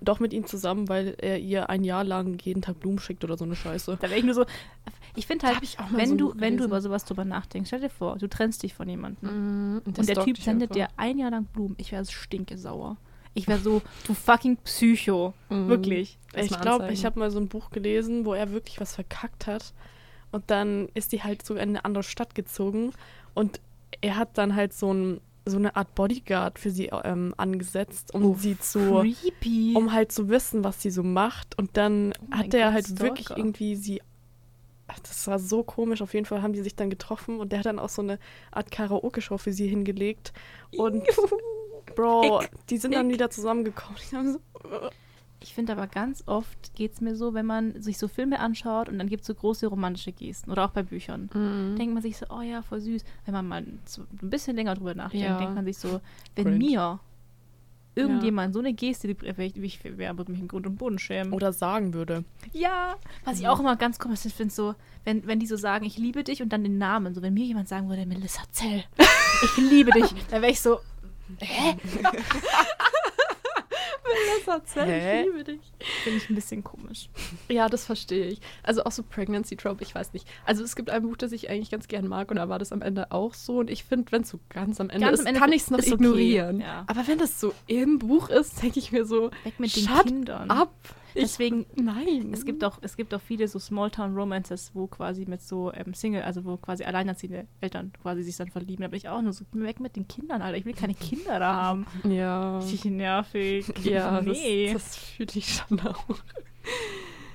doch 0.00 0.18
mit 0.18 0.32
ihm 0.32 0.44
zusammen, 0.46 0.88
weil 0.88 1.14
er 1.18 1.38
ihr 1.38 1.70
ein 1.70 1.84
Jahr 1.84 2.02
lang 2.02 2.36
jeden 2.42 2.62
Tag 2.62 2.80
Blumen 2.80 2.98
schickt 2.98 3.22
oder 3.22 3.36
so 3.36 3.44
eine 3.44 3.54
Scheiße. 3.54 3.98
Da 4.00 4.08
wäre 4.10 4.18
ich 4.18 4.24
nur 4.24 4.34
so, 4.34 4.44
ich 5.14 5.26
finde 5.26 5.46
halt, 5.46 5.58
ich 5.62 5.76
wenn 5.90 6.08
so 6.10 6.16
du, 6.16 6.32
wenn 6.36 6.56
du 6.56 6.64
über 6.64 6.80
sowas 6.80 7.04
drüber 7.04 7.24
nachdenkst, 7.24 7.68
stell 7.68 7.80
dir 7.80 7.90
vor, 7.90 8.16
du 8.16 8.28
trennst 8.28 8.62
dich 8.62 8.74
von 8.74 8.88
jemandem. 8.88 9.74
Mhm, 9.74 9.82
Und 9.84 9.96
der 9.98 10.04
stalkt 10.04 10.24
Typ 10.24 10.38
sendet 10.38 10.74
dir 10.74 10.88
ein 10.96 11.18
Jahr 11.18 11.30
lang 11.30 11.44
Blumen. 11.44 11.74
Ich 11.78 11.92
wäre 11.92 12.04
stinke 12.06 12.56
sauer. 12.56 12.96
Ich 13.34 13.48
wäre 13.48 13.58
so, 13.60 13.82
du 14.06 14.14
fucking 14.14 14.56
Psycho. 14.58 15.34
Mhm. 15.50 15.68
Wirklich. 15.68 16.18
Ich 16.34 16.58
glaube, 16.60 16.92
ich 16.92 17.04
habe 17.04 17.18
mal 17.18 17.30
so 17.30 17.38
ein 17.38 17.48
Buch 17.48 17.70
gelesen, 17.70 18.24
wo 18.24 18.34
er 18.34 18.52
wirklich 18.52 18.80
was 18.80 18.94
verkackt 18.94 19.46
hat. 19.46 19.72
Und 20.30 20.44
dann 20.50 20.88
ist 20.94 21.12
die 21.12 21.22
halt 21.22 21.44
so 21.44 21.54
in 21.54 21.60
eine 21.70 21.84
andere 21.84 22.04
Stadt 22.04 22.34
gezogen. 22.34 22.92
Und 23.34 23.60
er 24.00 24.16
hat 24.16 24.38
dann 24.38 24.54
halt 24.56 24.72
so, 24.72 24.92
ein, 24.92 25.20
so 25.44 25.58
eine 25.58 25.76
Art 25.76 25.94
Bodyguard 25.94 26.58
für 26.58 26.70
sie 26.70 26.86
ähm, 27.04 27.34
angesetzt, 27.36 28.14
um 28.14 28.34
sie 28.36 28.58
zu. 28.58 29.00
Creepy. 29.02 29.74
um 29.76 29.92
halt 29.92 30.10
zu 30.10 30.30
wissen, 30.30 30.64
was 30.64 30.80
sie 30.80 30.90
so 30.90 31.02
macht. 31.02 31.58
Und 31.58 31.76
dann 31.76 32.14
Oh 32.30 32.36
hat 32.38 32.54
er 32.54 32.66
Gott, 32.66 32.72
halt 32.74 32.86
Stalker. 32.86 33.02
wirklich 33.04 33.30
irgendwie 33.36 33.76
sie. 33.76 34.00
Das 35.02 35.26
war 35.26 35.38
so 35.38 35.62
komisch. 35.62 36.02
Auf 36.02 36.14
jeden 36.14 36.26
Fall 36.26 36.42
haben 36.42 36.52
die 36.52 36.62
sich 36.62 36.74
dann 36.76 36.90
getroffen 36.90 37.38
und 37.40 37.52
der 37.52 37.60
hat 37.60 37.66
dann 37.66 37.78
auch 37.78 37.88
so 37.88 38.02
eine 38.02 38.18
Art 38.50 38.70
Karaoke-Show 38.70 39.38
für 39.38 39.52
sie 39.52 39.68
hingelegt. 39.68 40.32
Und 40.76 41.04
Bro, 41.96 42.42
die 42.70 42.78
sind 42.78 42.94
dann 42.94 43.08
wieder 43.10 43.28
zusammengekommen. 43.30 43.98
So, 44.10 44.38
Ich 45.40 45.54
finde 45.54 45.72
aber 45.72 45.86
ganz 45.88 46.22
oft 46.26 46.74
geht 46.74 46.94
es 46.94 47.00
mir 47.00 47.16
so, 47.16 47.34
wenn 47.34 47.44
man 47.46 47.80
sich 47.82 47.98
so 47.98 48.06
Filme 48.08 48.38
anschaut 48.40 48.88
und 48.88 48.98
dann 48.98 49.08
gibt 49.08 49.22
es 49.22 49.26
so 49.26 49.34
große 49.34 49.66
romantische 49.66 50.12
Gesten 50.12 50.50
oder 50.50 50.64
auch 50.64 50.70
bei 50.70 50.82
Büchern. 50.84 51.28
Mhm. 51.34 51.76
Denkt 51.76 51.94
man 51.94 52.02
sich 52.02 52.16
so, 52.16 52.26
oh 52.30 52.40
ja, 52.40 52.62
voll 52.62 52.80
süß. 52.80 53.02
Wenn 53.24 53.34
man 53.34 53.48
mal 53.48 53.64
so 53.84 54.02
ein 54.02 54.30
bisschen 54.30 54.56
länger 54.56 54.74
drüber 54.74 54.94
nachdenkt, 54.94 55.26
Ja. 55.26 55.38
denkt 55.38 55.54
man 55.54 55.64
sich 55.64 55.76
so, 55.78 56.00
wenn 56.36 56.44
Cringe. 56.44 56.58
mir 56.58 57.00
irgendjemand 57.94 58.54
so 58.54 58.60
eine 58.60 58.72
Geste, 58.72 59.08
die 59.08 59.16
ich, 59.26 59.56
ich 59.56 59.80
wer 59.84 60.16
würde 60.16 60.32
mich 60.32 60.40
in 60.40 60.48
Grund 60.48 60.66
und 60.66 60.76
Boden 60.76 60.98
schämen. 60.98 61.32
oder 61.32 61.52
sagen 61.52 61.92
würde. 61.94 62.24
Ja, 62.52 62.96
was 63.24 63.38
ich 63.38 63.48
auch 63.48 63.60
immer 63.60 63.76
ganz 63.76 63.98
komisch 63.98 64.20
finde, 64.20 64.52
so, 64.52 64.74
wenn, 65.04 65.26
wenn 65.26 65.38
die 65.38 65.46
so 65.46 65.56
sagen, 65.56 65.84
ich 65.84 65.98
liebe 65.98 66.24
dich 66.24 66.42
und 66.42 66.52
dann 66.52 66.62
den 66.62 66.78
Namen, 66.78 67.14
so 67.14 67.22
wenn 67.22 67.34
mir 67.34 67.44
jemand 67.44 67.68
sagen 67.68 67.88
würde, 67.88 68.06
Melissa 68.06 68.42
Zell, 68.50 68.84
ich 69.42 69.56
liebe 69.56 69.90
dich, 69.90 70.14
dann 70.30 70.42
wäre 70.42 70.52
ich 70.52 70.60
so, 70.60 70.78
hä? 71.38 71.76
Melissa 74.12 74.64
Zell, 74.64 74.86
Hä? 74.86 75.20
ich 75.20 75.26
liebe 75.26 75.44
dich. 75.44 75.60
Finde 76.04 76.18
ich 76.18 76.30
ein 76.30 76.34
bisschen 76.34 76.64
komisch. 76.64 77.08
Ja, 77.48 77.68
das 77.68 77.84
verstehe 77.86 78.26
ich. 78.26 78.40
Also 78.62 78.84
auch 78.84 78.92
so 78.92 79.02
Pregnancy 79.02 79.56
Trope, 79.56 79.82
ich 79.82 79.94
weiß 79.94 80.12
nicht. 80.12 80.26
Also 80.44 80.62
es 80.64 80.76
gibt 80.76 80.90
ein 80.90 81.02
Buch, 81.02 81.16
das 81.16 81.32
ich 81.32 81.48
eigentlich 81.50 81.70
ganz 81.70 81.88
gern 81.88 82.06
mag 82.08 82.30
und 82.30 82.36
da 82.36 82.48
war 82.48 82.58
das 82.58 82.72
am 82.72 82.82
Ende 82.82 83.10
auch 83.12 83.34
so. 83.34 83.58
Und 83.58 83.70
ich 83.70 83.84
finde, 83.84 84.12
wenn 84.12 84.22
es 84.22 84.28
so 84.30 84.38
ganz 84.48 84.80
am 84.80 84.90
Ende 84.90 85.06
Ganz 85.06 85.20
ist, 85.20 85.26
am 85.26 85.28
Ende 85.28 85.40
kann 85.40 85.52
ich 85.52 85.62
es 85.62 85.70
noch 85.70 85.78
ist 85.78 85.86
okay, 85.92 85.94
ignorieren. 85.94 86.60
ja. 86.60 86.84
Aber 86.86 87.06
wenn 87.06 87.18
das 87.18 87.40
so 87.40 87.52
im 87.66 87.98
Buch 87.98 88.28
ist, 88.30 88.62
denke 88.62 88.78
ich 88.78 88.92
mir 88.92 89.04
so, 89.04 89.30
Weg 89.44 89.58
mit 89.58 89.74
den 89.76 89.86
Kindern. 90.02 90.50
ab. 90.50 90.72
Ich, 91.14 91.22
Deswegen, 91.22 91.66
nein. 91.74 92.30
es 92.32 92.44
gibt 92.44 92.64
auch, 92.64 92.78
es 92.80 92.96
gibt 92.96 93.12
auch 93.12 93.20
viele 93.20 93.46
so 93.48 93.58
Smalltown-Romances, 93.58 94.70
wo 94.74 94.86
quasi 94.86 95.26
mit 95.26 95.42
so 95.42 95.72
ähm, 95.72 95.94
Single, 95.94 96.22
also 96.22 96.44
wo 96.44 96.56
quasi 96.56 96.84
alleinerziehende 96.84 97.46
Eltern 97.60 97.92
quasi 98.00 98.22
sich 98.22 98.36
dann 98.36 98.48
verlieben. 98.48 98.84
Aber 98.84 98.96
ich 98.96 99.08
auch 99.08 99.20
nur 99.20 99.32
so, 99.32 99.44
weg 99.52 99.80
mit 99.80 99.96
den 99.96 100.08
Kindern, 100.08 100.42
Alter. 100.42 100.56
Ich 100.56 100.64
will 100.64 100.74
keine 100.74 100.94
Kinder 100.94 101.38
da 101.38 101.54
haben. 101.54 101.86
Ja. 102.04 102.58
Richtig 102.58 102.84
nervig. 102.86 103.72
Ja, 103.82 104.20
nee. 104.20 104.72
das, 104.72 104.84
das 104.84 104.96
fühle 104.96 105.30
ich 105.34 105.54
schon 105.54 105.80
auch. 105.80 106.04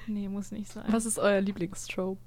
Nee, 0.07 0.29
muss 0.29 0.51
nicht 0.51 0.71
sein. 0.71 0.85
Was 0.87 1.05
ist 1.05 1.19
euer 1.19 1.41
Lieblingstrope? 1.41 2.19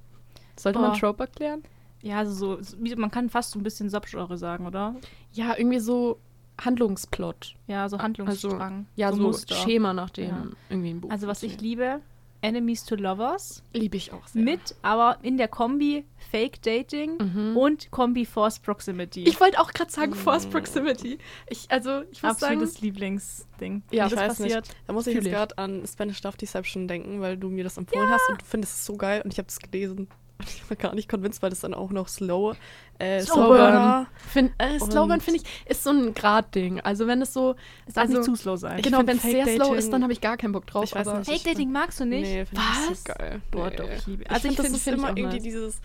Sollte 0.56 0.78
man 0.78 0.92
Boah. 0.92 0.98
Trope 0.98 1.22
erklären? 1.24 1.62
Ja, 2.02 2.18
also 2.18 2.32
so, 2.32 2.62
so 2.62 2.76
man 2.96 3.10
kann 3.10 3.30
fast 3.30 3.52
so 3.52 3.58
ein 3.58 3.62
bisschen 3.62 3.88
Subgenre 3.90 4.36
sagen, 4.38 4.66
oder? 4.66 4.94
Ja, 5.32 5.56
irgendwie 5.56 5.80
so 5.80 6.18
Handlungsplot. 6.64 7.54
Ja, 7.66 7.88
so 7.88 7.98
Handlungsstrang. 7.98 8.86
Ja, 8.96 9.12
so, 9.12 9.20
Muster. 9.22 9.54
Schema, 9.54 9.92
nach 9.92 10.10
dem 10.10 10.28
Ja. 10.28 10.46
irgendwie 10.68 10.90
ein 10.90 11.00
Buch 11.00 11.10
Also 11.10 11.26
was 11.26 11.42
ich 11.42 11.60
liebe, 11.60 12.00
Enemies 12.42 12.84
to 12.86 12.94
Lovers. 12.94 13.62
liebe 13.74 13.98
ich 13.98 14.12
auch 14.14 14.26
sehr. 14.26 14.42
Mit, 14.42 14.74
aber 14.80 15.18
in 15.22 15.36
der 15.36 15.46
Kombi 15.48 16.06
Fake 16.30 16.62
Dating 16.62 17.18
Mhm. 17.18 17.56
und 17.56 17.90
Kombi 17.90 18.24
Forced 18.24 18.62
Proximity. 18.62 19.24
Ich 19.24 19.38
wollte 19.40 19.60
auch 19.60 19.72
gerade 19.72 19.90
sagen, 19.90 20.14
Forced 20.14 20.50
Proximity. 20.50 21.18
Ich, 21.48 21.66
also, 21.70 22.00
ich 22.10 22.22
muss 22.22 22.38
sagen, 22.38 22.54
Absolutes 22.54 22.80
Lieblingsding. 22.80 23.82
Ja, 23.90 24.06
ich 24.06 24.12
das 24.12 24.20
weiß 24.20 24.38
passiert. 24.38 24.66
nicht. 24.68 24.76
Da 24.86 24.92
muss 24.94 25.06
ich 25.06 25.16
Fühl 25.16 25.24
jetzt 25.26 25.34
gerade 25.34 25.58
an 25.58 25.86
Spanish 25.86 26.22
Love 26.22 26.38
Deception 26.38 26.88
denken, 26.88 27.20
weil 27.20 27.36
du 27.36 27.50
mir 27.50 27.64
das 27.64 27.76
empfohlen 27.76 28.08
hast 28.10 28.28
und 28.30 28.40
du 28.40 28.44
findest 28.46 28.76
es 28.78 28.86
so 28.86 28.96
geil 28.96 29.20
und 29.22 29.32
ich 29.34 29.38
habe 29.38 29.48
es 29.48 29.58
gelesen. 29.58 30.08
Ich 30.46 30.68
war 30.70 30.76
gar 30.76 30.94
nicht 30.94 31.08
convinced, 31.08 31.42
weil 31.42 31.50
das 31.50 31.60
dann 31.60 31.74
auch 31.74 31.90
noch 31.90 32.08
slow, 32.08 32.54
äh, 32.98 33.20
Slow 33.20 33.34
slow 33.34 33.46
Burn. 33.48 33.74
war. 33.74 34.06
find, 34.28 34.52
äh, 34.58 34.78
Slow 34.78 35.06
Burn 35.06 35.12
Und- 35.12 35.22
finde 35.22 35.40
ich, 35.40 35.66
ist 35.70 35.82
so 35.84 35.90
ein 35.90 36.14
Gradding. 36.14 36.80
Also, 36.80 37.06
wenn 37.06 37.22
es 37.22 37.32
so. 37.32 37.56
Es 37.86 37.94
darf 37.94 38.04
also, 38.04 38.18
nicht 38.18 38.24
zu 38.24 38.36
slow 38.36 38.56
sein. 38.56 38.82
Genau, 38.82 38.98
wenn 39.06 39.16
es 39.16 39.22
sehr 39.22 39.46
slow 39.46 39.74
ist, 39.74 39.92
dann 39.92 40.02
habe 40.02 40.12
ich 40.12 40.20
gar 40.20 40.36
keinen 40.36 40.52
Bock 40.52 40.66
drauf. 40.66 40.84
Ich 40.84 40.94
weiß 40.94 41.06
aber 41.08 41.18
nicht. 41.20 41.30
Fake 41.30 41.44
Dating 41.44 41.72
magst 41.72 42.00
du 42.00 42.04
nicht? 42.04 42.22
Nee, 42.22 42.44
finde 42.46 42.62
ich 42.90 42.98
so 42.98 43.12
geil. 43.12 43.40
Boah, 43.50 43.70
nee. 43.70 43.76
doch, 43.76 43.88
ich 43.90 44.06
liebe. 44.06 44.22
Ich 44.24 44.30
Also 44.30 44.48
ich 44.48 44.56
finde, 44.56 44.56
das 44.56 44.66
finde 44.66 44.76
ist 44.78 44.84
find 44.84 44.96
ich 44.96 45.02
immer 45.02 45.12
auch 45.12 45.16
irgendwie 45.16 45.36
nice. 45.36 45.42
dieses, 45.42 45.80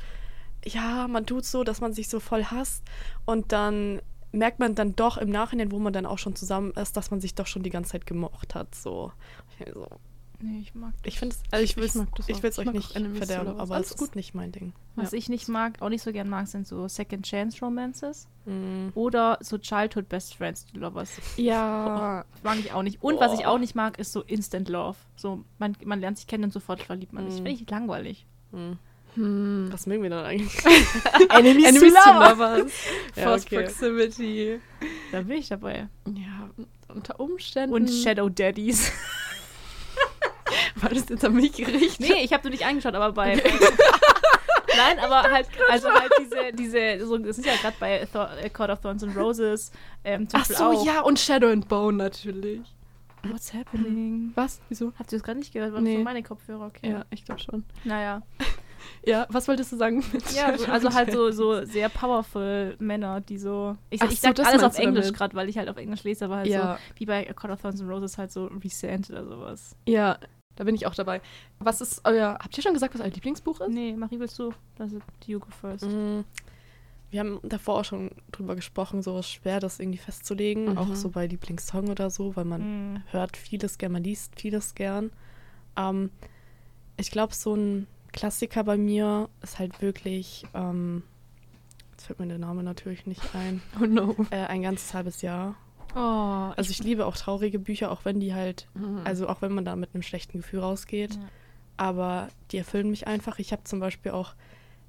ja, 0.65 1.07
man 1.07 1.25
tut 1.25 1.45
so, 1.45 1.63
dass 1.63 1.81
man 1.81 1.93
sich 1.93 2.09
so 2.09 2.19
voll 2.19 2.45
hasst 2.45 2.83
und 3.25 3.51
dann 3.51 4.01
merkt 4.31 4.59
man 4.59 4.75
dann 4.75 4.95
doch 4.97 5.17
im 5.17 5.29
Nachhinein, 5.29 5.71
wo 5.71 5.79
man 5.79 5.93
dann 5.93 6.05
auch 6.05 6.17
schon 6.17 6.35
zusammen 6.35 6.71
ist, 6.73 6.97
dass 6.97 7.09
man 7.09 7.21
sich 7.21 7.35
doch 7.35 7.47
schon 7.47 7.63
die 7.63 7.69
ganze 7.69 7.91
Zeit 7.91 8.05
gemocht 8.05 8.53
hat. 8.53 8.75
So, 8.75 9.13
ich, 9.59 9.73
so. 9.73 9.87
Nee, 10.41 10.59
ich 10.61 10.75
mag. 10.75 10.93
ich 11.03 11.17
finde 11.19 11.35
es, 11.35 11.41
also 11.51 11.63
ich 11.63 11.75
will 11.77 11.85
es 11.85 11.95
mag 11.95 12.07
das 12.15 12.27
ich 12.29 12.35
auch. 12.35 12.43
will's 12.43 12.57
Ich 12.57 12.67
euch 12.67 12.73
nicht 12.73 12.91
verderben, 13.17 13.59
aber 13.59 13.75
Alles 13.75 13.91
es 13.91 13.97
gut. 13.97 14.09
ist 14.09 14.15
nicht 14.15 14.35
mein 14.35 14.51
Ding. 14.51 14.73
Was 14.95 15.13
ich 15.13 15.29
nicht 15.29 15.47
mag, 15.47 15.81
auch 15.81 15.89
nicht 15.89 16.01
so 16.03 16.11
gern 16.11 16.29
mag, 16.29 16.47
sind 16.47 16.67
so 16.67 16.87
Second 16.87 17.25
Chance 17.25 17.59
Romances 17.61 18.27
Mm. 18.45 18.89
oder 18.93 19.39
so 19.41 19.57
Childhood 19.57 20.07
Best 20.07 20.35
Friends 20.35 20.65
to 20.67 20.77
Lovers. 20.79 21.09
Ja. 21.35 22.23
Das 22.31 22.43
mag 22.43 22.59
ich 22.59 22.71
auch 22.73 22.83
nicht. 22.83 23.01
Und 23.01 23.19
was 23.19 23.33
ich 23.33 23.45
Oh. 23.47 23.49
auch 23.49 23.57
nicht 23.57 23.73
mag, 23.73 23.97
ist 23.97 24.11
so 24.11 24.21
Instant 24.21 24.69
Love. 24.69 24.97
So, 25.15 25.43
man, 25.57 25.75
man 25.83 25.99
lernt 25.99 26.17
sich 26.19 26.27
kennen 26.27 26.43
und 26.43 26.53
sofort 26.53 26.81
verliebt 26.83 27.11
man 27.11 27.25
sich. 27.31 27.41
Mm. 27.41 27.45
Finde 27.45 27.51
ich 27.63 27.69
langweilig. 27.69 28.25
Mm. 28.51 28.73
Hm. 29.15 29.69
Was 29.71 29.87
mögen 29.87 30.03
wir 30.03 30.09
dann 30.11 30.25
eigentlich? 30.25 30.53
Enemies, 31.29 31.69
Enemies 31.69 31.93
to 32.03 32.11
Lovers. 32.11 32.71
Ja, 33.15 33.23
Forced 33.23 33.47
okay. 33.47 33.63
Proximity. 33.63 34.59
Da 35.11 35.21
bin 35.21 35.37
ich 35.37 35.47
dabei. 35.47 35.87
Ja, 36.05 36.49
unter 36.93 37.19
Umständen. 37.19 37.73
Und 37.73 37.89
Shadow 37.89 38.27
Daddies. 38.29 38.91
War 40.81 40.89
das 40.89 41.07
jetzt 41.09 41.23
an 41.25 41.33
mich 41.33 41.53
gerichtet? 41.53 41.99
nee, 42.09 42.23
ich 42.23 42.33
habe 42.33 42.43
nur 42.43 42.51
nicht 42.51 42.65
angeschaut, 42.65 42.95
aber 42.95 43.11
bei. 43.13 43.35
Nein, 44.77 44.99
aber 44.99 45.23
halt, 45.23 45.47
also 45.69 45.89
halt 45.89 46.11
diese, 46.19 46.51
diese, 46.53 47.05
so, 47.05 47.17
das 47.17 47.37
ist 47.37 47.45
ja 47.45 47.55
gerade 47.55 47.75
bei 47.79 48.05
Thor, 48.11 48.29
äh, 48.41 48.49
Court 48.49 48.69
of 48.71 48.81
Thorns 48.81 49.03
and 49.03 49.15
Roses. 49.15 49.71
Ähm, 50.03 50.27
Ach 50.33 50.43
so, 50.45 50.63
auch. 50.65 50.85
ja, 50.85 50.99
und 51.01 51.17
Shadow 51.17 51.47
and 51.47 51.67
Bone 51.69 51.97
natürlich. 51.97 52.61
What's 53.23 53.53
happening? 53.53 54.31
Was? 54.35 54.59
Wieso? 54.69 54.91
Habt 54.99 55.11
ihr 55.13 55.17
das 55.17 55.23
gerade 55.23 55.39
nicht 55.39 55.53
gehört? 55.53 55.73
War 55.73 55.79
Nee. 55.81 55.99
meine 56.03 56.23
Kopfhörer, 56.23 56.65
okay. 56.65 56.91
Ja, 56.91 57.05
ich 57.09 57.23
glaube 57.25 57.39
schon. 57.41 57.63
Naja. 57.83 58.21
Ja, 59.03 59.25
was 59.29 59.47
wolltest 59.47 59.71
du 59.71 59.77
sagen? 59.77 60.03
mit 60.13 60.31
Ja, 60.33 60.45
also 60.71 60.87
and 60.89 60.95
halt 60.95 61.11
so, 61.11 61.31
so 61.31 61.65
sehr 61.65 61.89
powerful 61.89 62.75
Männer, 62.77 63.19
die 63.19 63.39
so. 63.39 63.75
Ich, 63.89 63.99
Ach 64.01 64.11
ich 64.11 64.21
so, 64.21 64.27
sag 64.35 64.45
alles 64.45 64.61
auf 64.61 64.77
Englisch 64.77 65.11
gerade, 65.11 65.33
weil 65.35 65.49
ich 65.49 65.57
halt 65.57 65.69
auf 65.69 65.77
Englisch 65.77 66.03
lese, 66.03 66.25
aber 66.25 66.37
halt 66.37 66.47
Ja. 66.47 66.75
so 66.93 66.99
wie 66.99 67.05
bei 67.07 67.23
Court 67.33 67.51
of 67.53 67.61
Thorns 67.61 67.81
and 67.81 67.89
Roses 67.89 68.17
halt 68.19 68.31
so 68.31 68.45
Resent 68.63 69.09
oder 69.09 69.25
sowas. 69.25 69.75
Ja, 69.87 70.19
da 70.55 70.63
bin 70.63 70.75
ich 70.75 70.85
auch 70.87 70.95
dabei. 70.95 71.21
Was 71.59 71.81
ist 71.81 72.01
euer. 72.05 72.37
Habt 72.41 72.55
ihr 72.57 72.63
schon 72.63 72.73
gesagt, 72.73 72.93
was 72.93 73.01
euer 73.01 73.09
Lieblingsbuch 73.09 73.59
ist? 73.61 73.69
Nee, 73.69 73.93
Marie, 73.93 74.19
willst 74.19 74.37
du? 74.39 74.53
Das 74.77 74.91
ist 74.91 75.03
you 75.25 75.39
go 75.39 75.47
first. 75.61 75.85
Mm. 75.85 76.21
Wir 77.11 77.19
haben 77.19 77.39
davor 77.43 77.79
auch 77.79 77.85
schon 77.85 78.11
drüber 78.31 78.55
gesprochen, 78.55 79.01
so 79.01 79.17
ist 79.19 79.29
schwer, 79.29 79.59
das 79.59 79.79
irgendwie 79.79 79.99
festzulegen, 79.99 80.71
Mhm. 80.71 80.77
auch 80.77 80.95
so 80.95 81.09
bei 81.09 81.27
Lieblingssong 81.27 81.89
oder 81.89 82.09
so, 82.09 82.35
weil 82.35 82.45
man 82.45 82.93
Mhm. 82.93 83.03
hört 83.11 83.37
vieles 83.37 83.77
gern, 83.77 83.91
man 83.93 84.03
liest 84.03 84.39
vieles 84.39 84.75
gern. 84.75 85.11
Ähm, 85.77 86.09
ich 86.97 87.11
glaube, 87.11 87.33
so 87.33 87.53
ein 87.55 87.87
Klassiker 88.11 88.63
bei 88.63 88.75
mir 88.77 89.29
ist 89.41 89.59
halt 89.59 89.81
wirklich, 89.81 90.45
ähm, 90.53 91.03
jetzt 91.91 92.05
fällt 92.07 92.19
mir 92.19 92.27
der 92.27 92.37
Name 92.39 92.63
natürlich 92.63 93.05
nicht 93.05 93.21
ein, 93.35 93.61
Oh 93.81 93.85
no. 93.85 94.15
äh, 94.31 94.37
ein 94.47 94.63
ganzes 94.63 94.93
halbes 94.93 95.21
Jahr. 95.21 95.55
Oh, 95.95 96.51
Also 96.57 96.71
ich 96.71 96.83
liebe 96.83 97.05
auch 97.05 97.15
traurige 97.17 97.57
Bücher, 97.59 97.91
auch 97.91 98.03
wenn 98.05 98.19
die 98.19 98.33
halt, 98.33 98.67
Mhm. 98.73 99.01
also 99.05 99.27
auch 99.29 99.41
wenn 99.41 99.53
man 99.53 99.65
da 99.65 99.75
mit 99.75 99.91
einem 99.93 100.03
schlechten 100.03 100.39
Gefühl 100.39 100.59
rausgeht, 100.59 101.15
Ja. 101.15 101.21
aber 101.77 102.29
die 102.51 102.57
erfüllen 102.57 102.89
mich 102.89 103.07
einfach. 103.07 103.39
Ich 103.39 103.51
habe 103.51 103.63
zum 103.63 103.79
Beispiel 103.79 104.11
auch 104.11 104.33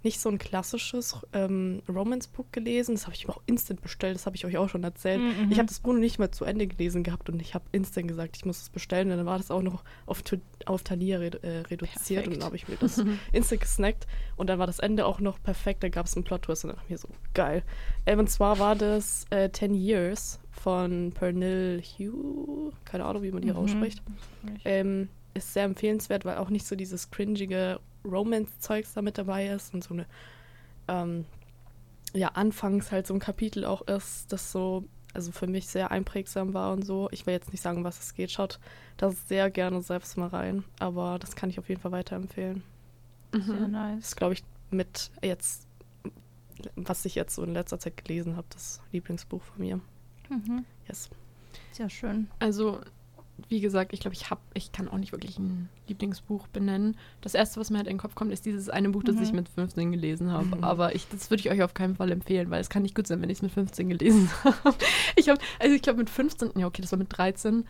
nicht 0.02 0.20
so 0.20 0.28
ein 0.28 0.38
klassisches 0.38 1.16
ähm, 1.32 1.82
Romance-Buch 1.88 2.44
gelesen. 2.52 2.94
Das 2.94 3.06
habe 3.06 3.16
ich 3.16 3.26
mir 3.26 3.34
auch 3.34 3.40
instant 3.46 3.80
bestellt. 3.80 4.14
Das 4.14 4.24
habe 4.26 4.36
ich 4.36 4.44
euch 4.44 4.56
auch 4.56 4.68
schon 4.68 4.84
erzählt. 4.84 5.20
Mhm. 5.20 5.50
Ich 5.50 5.58
habe 5.58 5.66
das 5.66 5.80
Buch 5.80 5.94
noch 5.94 5.98
nicht 6.00 6.20
mal 6.20 6.30
zu 6.30 6.44
Ende 6.44 6.68
gelesen 6.68 7.02
gehabt 7.02 7.28
und 7.28 7.40
ich 7.42 7.54
habe 7.54 7.64
instant 7.72 8.06
gesagt, 8.06 8.36
ich 8.36 8.44
muss 8.44 8.62
es 8.62 8.70
bestellen. 8.70 9.10
Und 9.10 9.16
dann 9.16 9.26
war 9.26 9.38
das 9.38 9.50
auch 9.50 9.62
noch 9.62 9.82
auf, 10.04 10.22
auf 10.66 10.82
Thalia 10.84 11.18
re 11.18 11.30
äh, 11.42 11.60
reduziert 11.62 12.24
Perfekt. 12.24 12.26
und 12.28 12.34
dann 12.36 12.44
habe 12.44 12.54
ich 12.56 12.68
mir 12.68 12.76
das 12.76 13.02
instant 13.32 13.62
gesnackt. 13.62 14.06
Und 14.36 14.48
dann 14.48 14.60
war 14.60 14.68
das 14.68 14.78
Ende 14.78 15.06
auch 15.06 15.18
noch 15.18 15.42
perfekt. 15.42 15.82
Da 15.82 15.88
gab 15.88 16.06
es 16.06 16.14
einen 16.14 16.22
Plot-Twist 16.24 16.64
und 16.64 16.68
dann 16.70 16.76
dachte 16.76 16.86
ich 16.86 16.90
mir 16.92 16.98
so, 16.98 17.08
geil. 17.34 17.64
Ähm, 18.04 18.20
und 18.20 18.30
zwar 18.30 18.60
war 18.60 18.76
das 18.76 19.24
äh, 19.30 19.50
10 19.50 19.74
Years 19.74 20.38
von 20.66 21.12
Pernil 21.12 21.80
Hugh. 21.80 22.72
Keine 22.84 23.04
Ahnung, 23.04 23.22
wie 23.22 23.30
man 23.30 23.40
die 23.40 23.52
Mhm. 23.52 23.56
ausspricht. 23.56 24.02
Ähm, 24.64 25.08
ist 25.32 25.52
sehr 25.52 25.62
empfehlenswert, 25.62 26.24
weil 26.24 26.38
auch 26.38 26.50
nicht 26.50 26.66
so 26.66 26.74
dieses 26.74 27.12
cringige 27.12 27.78
Romance-Zeugs 28.04 28.92
da 28.92 29.00
mit 29.00 29.16
dabei 29.16 29.46
ist 29.46 29.72
und 29.74 29.84
so 29.84 29.94
eine, 29.94 30.06
ähm, 30.88 31.24
ja, 32.14 32.30
anfangs 32.30 32.90
halt 32.90 33.06
so 33.06 33.14
ein 33.14 33.20
Kapitel 33.20 33.64
auch 33.64 33.82
ist, 33.82 34.32
das 34.32 34.50
so, 34.50 34.82
also 35.14 35.30
für 35.30 35.46
mich 35.46 35.68
sehr 35.68 35.92
einprägsam 35.92 36.52
war 36.52 36.72
und 36.72 36.84
so. 36.84 37.08
Ich 37.12 37.26
will 37.26 37.34
jetzt 37.34 37.52
nicht 37.52 37.62
sagen, 37.62 37.84
was 37.84 38.00
es 38.00 38.14
geht. 38.14 38.32
Schaut 38.32 38.58
das 38.96 39.28
sehr 39.28 39.50
gerne 39.52 39.80
selbst 39.82 40.16
mal 40.18 40.26
rein, 40.28 40.64
aber 40.80 41.20
das 41.20 41.36
kann 41.36 41.48
ich 41.48 41.60
auf 41.60 41.68
jeden 41.68 41.80
Fall 41.80 41.92
weiterempfehlen. 41.92 42.64
Sehr 43.32 43.40
Mhm. 43.54 43.60
Das 43.60 43.70
nice. 43.70 44.04
ist, 44.06 44.16
glaube 44.16 44.34
ich, 44.34 44.42
mit 44.72 45.12
jetzt, 45.22 45.68
was 46.74 47.04
ich 47.04 47.14
jetzt 47.14 47.36
so 47.36 47.44
in 47.44 47.52
letzter 47.52 47.78
Zeit 47.78 47.96
gelesen 48.04 48.36
habe, 48.36 48.48
das 48.50 48.80
Lieblingsbuch 48.90 49.42
von 49.44 49.60
mir. 49.60 49.80
Mhm. 50.28 50.64
Yes. 50.88 51.08
Sehr 51.72 51.90
schön. 51.90 52.28
Also, 52.38 52.80
wie 53.48 53.60
gesagt, 53.60 53.92
ich 53.92 54.00
glaube, 54.00 54.14
ich 54.14 54.30
habe, 54.30 54.40
ich 54.54 54.72
kann 54.72 54.88
auch 54.88 54.96
nicht 54.96 55.12
wirklich 55.12 55.38
ein 55.38 55.68
Lieblingsbuch 55.88 56.48
benennen. 56.48 56.96
Das 57.20 57.34
erste, 57.34 57.60
was 57.60 57.68
mir 57.68 57.76
halt 57.76 57.86
in 57.86 57.96
den 57.96 58.00
Kopf 58.00 58.14
kommt, 58.14 58.32
ist 58.32 58.46
dieses 58.46 58.70
eine 58.70 58.88
Buch, 58.88 59.04
das 59.04 59.16
Mhm. 59.16 59.22
ich 59.22 59.32
mit 59.34 59.48
15 59.50 59.92
gelesen 59.92 60.32
habe. 60.32 60.56
Mhm. 60.56 60.64
Aber 60.64 60.94
ich, 60.94 61.06
das 61.08 61.28
würde 61.30 61.42
ich 61.42 61.50
euch 61.50 61.62
auf 61.62 61.74
keinen 61.74 61.96
Fall 61.96 62.10
empfehlen, 62.12 62.48
weil 62.50 62.62
es 62.62 62.70
kann 62.70 62.82
nicht 62.82 62.94
gut 62.94 63.06
sein, 63.06 63.20
wenn 63.20 63.28
ich 63.30 63.38
es 63.38 63.42
mit 63.42 63.52
15 63.52 63.90
gelesen 63.90 64.30
habe. 64.42 64.74
Ich 65.16 65.28
habe, 65.28 65.38
also 65.60 65.74
ich 65.74 65.82
glaube 65.82 65.98
mit 65.98 66.08
15, 66.08 66.52
ja 66.56 66.66
okay, 66.66 66.80
das 66.80 66.92
war 66.92 66.98
mit 66.98 67.08
13, 67.16 67.66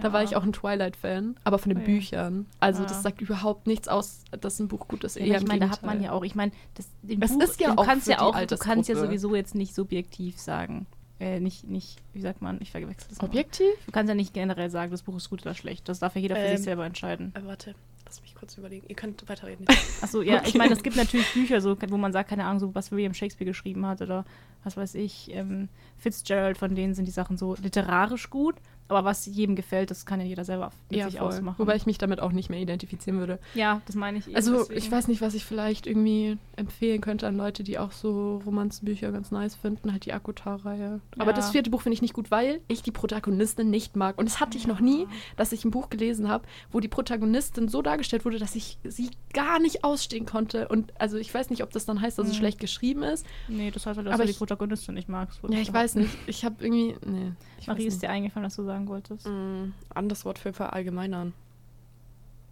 da 0.00 0.12
war 0.14 0.22
ich 0.22 0.36
auch 0.36 0.42
ein 0.42 0.54
Twilight-Fan, 0.54 1.36
aber 1.44 1.58
von 1.58 1.68
den 1.68 1.78
Oh 1.78 1.80
ja. 1.82 1.86
Büchern. 1.86 2.46
Also 2.58 2.82
Ah. 2.82 2.86
das 2.86 3.02
sagt 3.02 3.20
überhaupt 3.20 3.66
nichts 3.66 3.88
aus, 3.88 4.24
dass 4.40 4.58
ein 4.58 4.68
Buch 4.68 4.88
gut 4.88 5.04
ist. 5.04 5.16
Ja, 5.16 5.26
eher 5.26 5.38
ich 5.42 5.46
meine, 5.46 5.66
da 5.66 5.70
hat 5.70 5.82
man 5.82 6.02
ja 6.02 6.12
auch, 6.12 6.24
ich 6.24 6.34
meine, 6.34 6.52
das 6.76 6.86
Es 7.06 7.32
Buch, 7.34 7.42
ist 7.42 7.60
ja 7.60 7.74
du 7.74 7.82
auch 7.82 7.84
kannst 7.84 8.06
ja 8.08 8.20
auch, 8.22 8.40
du 8.40 8.56
kannst 8.56 8.88
ja 8.88 8.96
sowieso 8.96 9.34
jetzt 9.34 9.54
nicht 9.54 9.74
subjektiv 9.74 10.38
sagen. 10.40 10.86
Äh, 11.20 11.40
nicht, 11.40 11.64
nicht, 11.64 12.00
wie 12.12 12.20
sagt 12.20 12.42
man, 12.42 12.60
ich 12.60 12.70
verwechsel 12.70 13.08
das. 13.10 13.20
Objektiv? 13.20 13.66
Du 13.86 13.92
kannst 13.92 14.08
ja 14.08 14.14
nicht 14.14 14.32
generell 14.32 14.70
sagen, 14.70 14.92
das 14.92 15.02
Buch 15.02 15.16
ist 15.16 15.30
gut 15.30 15.42
oder 15.42 15.54
schlecht. 15.54 15.88
Das 15.88 15.98
darf 15.98 16.14
ja 16.14 16.20
jeder 16.20 16.36
für 16.36 16.42
Ähm, 16.42 16.56
sich 16.56 16.64
selber 16.64 16.86
entscheiden. 16.86 17.32
Äh, 17.34 17.44
warte, 17.44 17.74
lass 18.04 18.22
mich 18.22 18.36
kurz 18.36 18.56
überlegen. 18.56 18.86
Ihr 18.88 18.94
könnt 18.94 19.28
weiterreden. 19.28 19.66
Achso, 20.00 20.22
ja, 20.22 20.42
ich 20.42 20.50
okay. 20.50 20.58
meine, 20.58 20.74
es 20.74 20.82
gibt 20.82 20.94
natürlich 20.94 21.26
Bücher, 21.34 21.60
so, 21.60 21.76
wo 21.88 21.96
man 21.96 22.12
sagt, 22.12 22.30
keine 22.30 22.44
Ahnung, 22.44 22.60
so 22.60 22.74
was 22.74 22.92
William 22.92 23.14
Shakespeare 23.14 23.50
geschrieben 23.50 23.84
hat 23.84 24.00
oder 24.00 24.24
was 24.62 24.76
weiß 24.76 24.94
ich, 24.94 25.34
ähm, 25.34 25.68
Fitzgerald, 25.96 26.56
von 26.56 26.74
denen 26.76 26.94
sind 26.94 27.06
die 27.06 27.12
Sachen 27.12 27.36
so 27.36 27.56
literarisch 27.56 28.30
gut, 28.30 28.54
aber 28.88 29.04
was 29.04 29.26
jedem 29.26 29.54
gefällt, 29.56 29.90
das 29.90 30.06
kann 30.06 30.20
ja 30.20 30.26
jeder 30.26 30.44
selber 30.44 30.70
mit 30.90 31.02
sich 31.04 31.18
voll. 31.18 31.28
ausmachen. 31.28 31.58
Wobei 31.58 31.76
ich 31.76 31.86
mich 31.86 31.98
damit 31.98 32.20
auch 32.20 32.32
nicht 32.32 32.48
mehr 32.50 32.58
identifizieren 32.60 33.18
würde. 33.18 33.38
ja, 33.54 33.80
das 33.86 33.94
meine 33.96 34.18
ich 34.18 34.26
eben. 34.26 34.36
Also 34.36 34.58
deswegen. 34.58 34.78
ich 34.78 34.90
weiß 34.90 35.08
nicht, 35.08 35.20
was 35.20 35.34
ich 35.34 35.44
vielleicht 35.44 35.86
irgendwie 35.86 36.38
empfehlen 36.56 37.00
könnte 37.00 37.26
an 37.26 37.36
Leute, 37.36 37.62
die 37.62 37.78
auch 37.78 37.92
so 37.92 38.42
Romanzenbücher 38.46 39.12
ganz 39.12 39.30
nice 39.30 39.54
finden, 39.54 39.92
halt 39.92 40.04
die 40.06 40.12
Akutar-Reihe. 40.12 41.00
Aber 41.18 41.30
Ja. 41.30 41.36
das 41.36 41.50
vierte 41.50 41.70
Buch 41.70 41.82
finde 41.82 41.94
ich 41.94 42.02
nicht 42.02 42.14
gut, 42.14 42.30
weil 42.30 42.60
ich 42.68 42.82
die 42.82 42.90
Protagonistin 42.90 43.70
nicht 43.70 43.96
mag. 43.96 44.18
Und 44.18 44.26
das 44.26 44.40
hatte 44.40 44.56
ich 44.58 44.66
noch 44.66 44.80
nie, 44.80 45.06
dass 45.36 45.52
ich 45.52 45.64
ein 45.64 45.70
Buch 45.70 45.90
gelesen 45.90 46.28
habe, 46.28 46.44
wo 46.72 46.80
die 46.80 46.88
Protagonistin 46.88 47.68
so 47.68 47.82
dargestellt 47.82 48.24
wurde, 48.24 48.38
dass 48.38 48.54
ich 48.54 48.78
sie 48.84 49.10
gar 49.34 49.58
nicht 49.60 49.84
ausstehen 49.84 50.26
konnte. 50.26 50.68
Und 50.68 50.92
also 51.00 51.16
ich 51.18 51.32
weiß 51.32 51.50
nicht, 51.50 51.62
ob 51.62 51.70
das 51.72 51.84
dann 51.86 52.00
heißt, 52.00 52.18
dass 52.18 52.26
es 52.26 52.32
Mhm. 52.34 52.38
schlecht 52.38 52.58
geschrieben 52.60 53.02
ist. 53.02 53.26
Nee, 53.48 53.70
das 53.70 53.86
heißt 53.86 53.96
halt, 53.98 54.06
dass 54.06 54.14
Aber 54.14 54.24
du 54.24 54.32
die 54.32 54.38
Protagonistin 54.38 54.94
nicht 54.94 55.08
magst. 55.08 55.40
Ja, 55.48 55.58
ich 55.58 55.72
weiß 55.72 55.96
nicht. 55.96 56.10
Ich 56.26 56.44
habe 56.44 56.56
irgendwie. 56.64 56.94
Nee. 57.06 57.32
Ich 57.60 57.66
Marie, 57.66 57.86
ist 57.86 58.02
dir 58.02 58.10
eingefallen, 58.10 58.46
was 58.46 58.54
du 58.56 58.64
sagen 58.78 58.88
wolltest? 58.88 59.26
Mm, 59.26 59.72
anderes 59.94 60.24
Wort 60.24 60.38
für 60.38 60.52
verallgemeinern. 60.52 61.32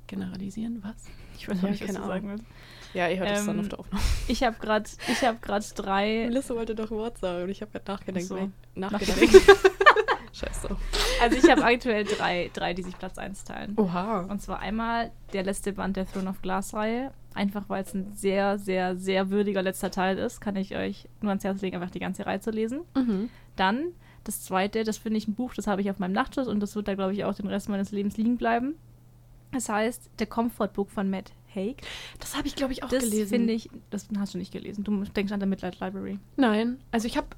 Generalisieren, 0.07 0.83
was? 0.85 0.95
Ich 1.37 1.49
weiß 1.49 1.63
Ja, 1.63 1.71
nicht, 1.71 1.83
was 1.83 1.91
du 1.91 1.97
Ahnung. 1.97 2.09
sagen 2.09 2.29
willst. 2.29 2.45
Ja, 2.95 3.09
ihr 3.09 3.19
hört 3.19 3.31
es 3.31 3.45
dann 3.45 3.57
Ähm, 3.57 3.61
auf 3.61 3.69
der 3.69 3.79
Aufnahme. 3.81 4.03
Ich 4.29 4.43
habe 4.43 4.57
gerade 4.59 4.89
ich 5.09 5.23
hab 5.25 5.43
grad 5.43 5.65
drei... 5.79 6.27
Melissa 6.29 6.55
wollte 6.55 6.75
doch 6.75 6.91
ein 6.91 6.97
Wort 6.97 7.19
sagen 7.19 7.45
und 7.45 7.49
ich 7.51 7.61
habe 7.61 7.73
gerade 7.73 7.91
nachgedacht. 7.91 8.25
Ach 8.25 8.29
so. 8.29 8.51
nachgedacht. 8.75 9.19
Scheiße. 10.33 10.69
Also 11.23 11.37
ich 11.39 11.51
habe 11.51 11.65
aktuell 11.65 12.05
drei, 12.05 12.51
drei, 12.53 12.75
die 12.75 12.83
sich 12.83 12.97
Platz 12.99 13.17
1 13.19 13.45
teilen. 13.45 13.73
Oha. 13.77 14.21
Und 14.21 14.41
zwar 14.43 14.61
einmal 14.61 15.11
der 15.33 15.43
letzte 15.45 15.73
Band 15.73 15.97
der 15.97 16.07
Throne 16.07 16.29
of 16.31 16.43
Glass-Reihe. 16.43 17.11
Einfach 17.35 17.69
weil 17.69 17.83
es 17.83 17.95
ein 17.95 18.13
sehr, 18.15 18.59
sehr, 18.59 18.97
sehr 18.97 19.31
würdiger 19.31 19.63
letzter 19.63 19.91
Teil 19.91 20.19
ist, 20.19 20.41
kann 20.41 20.57
ich 20.57 20.75
euch 20.77 21.09
nur 21.21 21.31
ans 21.31 21.45
Herz 21.45 21.61
legen, 21.63 21.77
einfach 21.77 21.91
die 21.91 22.01
ganze 22.01 22.25
Reihe 22.27 22.41
zu 22.41 22.51
lesen. 22.51 22.83
Mhm. 22.95 23.29
Dann 23.57 23.93
das 24.27 24.43
zweite, 24.43 24.85
das 24.85 24.99
finde 24.99 25.19
ich 25.19 25.29
ein 25.29 25.35
Buch, 25.35 25.55
das 25.55 25.67
habe 25.67 25.81
ich 25.81 25.91
auf 25.91 25.99
meinem 25.99 26.13
Nachttisch 26.13 26.47
und 26.47 26.61
das 26.61 26.75
wird 26.77 26.89
da, 26.89 26.95
glaube 26.95 27.13
ich, 27.13 27.25
auch 27.25 27.35
den 27.35 27.47
Rest 27.47 27.69
meines 27.69 27.93
Lebens 27.93 28.17
liegen 28.17 28.37
bleiben. 28.37 28.75
Das 29.53 29.69
heißt, 29.69 30.11
The 30.19 30.27
Comfort 30.27 30.69
Book 30.75 30.91
von 30.91 31.09
Matt 31.09 31.33
Haig. 31.55 31.77
Das 32.19 32.37
habe 32.37 32.47
ich, 32.49 32.57
glaube 32.57 32.73
ich, 32.73 32.83
auch 32.83 32.89
das 32.89 33.05
gelesen. 33.05 33.29
finde 33.29 33.53
ich, 33.53 33.71
das 33.91 34.09
hast 34.19 34.35
du 34.35 34.39
nicht 34.39 34.53
gelesen. 34.53 34.85
Du 34.85 35.05
denkst 35.05 35.33
an 35.33 35.41
der 35.41 35.49
Midnight 35.49 35.79
Library. 35.81 36.19
Nein, 36.37 36.79
also 36.91 37.07
ich 37.07 37.17
habe 37.17 37.29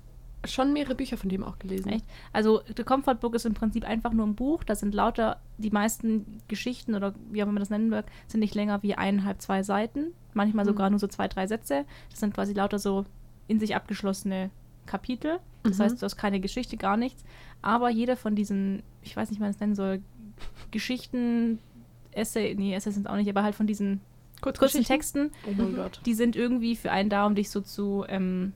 schon 0.46 0.72
mehrere 0.72 0.94
Bücher 0.94 1.16
von 1.16 1.28
dem 1.28 1.44
auch 1.44 1.58
gelesen. 1.58 1.90
Echt? 1.90 2.04
Also 2.32 2.62
The 2.76 2.84
Comfort 2.84 3.16
Book 3.16 3.34
ist 3.34 3.44
im 3.44 3.54
Prinzip 3.54 3.84
einfach 3.84 4.12
nur 4.12 4.26
ein 4.26 4.34
Buch. 4.36 4.64
Da 4.64 4.74
sind 4.74 4.94
lauter, 4.94 5.40
die 5.58 5.70
meisten 5.70 6.38
Geschichten 6.48 6.94
oder 6.94 7.14
wie 7.30 7.42
auch 7.42 7.46
immer 7.46 7.54
man 7.54 7.60
das 7.60 7.70
nennen 7.70 7.88
mag, 7.90 8.06
sind 8.28 8.40
nicht 8.40 8.54
länger 8.54 8.82
wie 8.82 8.94
eineinhalb, 8.94 9.42
zwei 9.42 9.62
Seiten. 9.62 10.12
Manchmal 10.34 10.64
Mhm. 10.64 10.68
sogar 10.70 10.90
nur 10.90 10.98
so 10.98 11.08
zwei, 11.08 11.28
drei 11.28 11.46
Sätze. 11.46 11.84
Das 12.10 12.20
sind 12.20 12.34
quasi 12.34 12.52
lauter 12.54 12.78
so 12.78 13.04
in 13.48 13.60
sich 13.60 13.74
abgeschlossene 13.76 14.50
Kapitel. 14.88 15.38
Das 15.62 15.78
Mhm. 15.78 15.82
heißt, 15.82 16.02
du 16.02 16.04
hast 16.04 16.16
keine 16.16 16.40
Geschichte, 16.40 16.76
gar 16.76 16.96
nichts. 16.96 17.22
Aber 17.62 17.90
jeder 17.90 18.16
von 18.16 18.34
diesen, 18.34 18.82
ich 19.02 19.16
weiß 19.16 19.30
nicht, 19.30 19.38
wie 19.38 19.42
man 19.42 19.50
es 19.50 19.60
nennen 19.60 19.74
soll, 19.74 20.02
Geschichten, 20.70 21.58
Essay, 22.12 22.54
nee, 22.56 22.74
Essays 22.74 22.94
sind 22.94 23.06
es 23.06 23.10
auch 23.12 23.16
nicht, 23.16 23.28
aber 23.28 23.42
halt 23.42 23.54
von 23.54 23.66
diesen 23.66 24.00
kurzen 24.40 24.84
Texten, 24.84 25.30
Oh 25.46 25.88
die 26.04 26.14
sind 26.14 26.36
irgendwie 26.36 26.76
für 26.76 26.90
einen 26.92 27.10
da, 27.10 27.26
um 27.26 27.34
dich 27.34 27.50
so 27.50 27.60
zu, 27.60 28.04
ähm, 28.08 28.52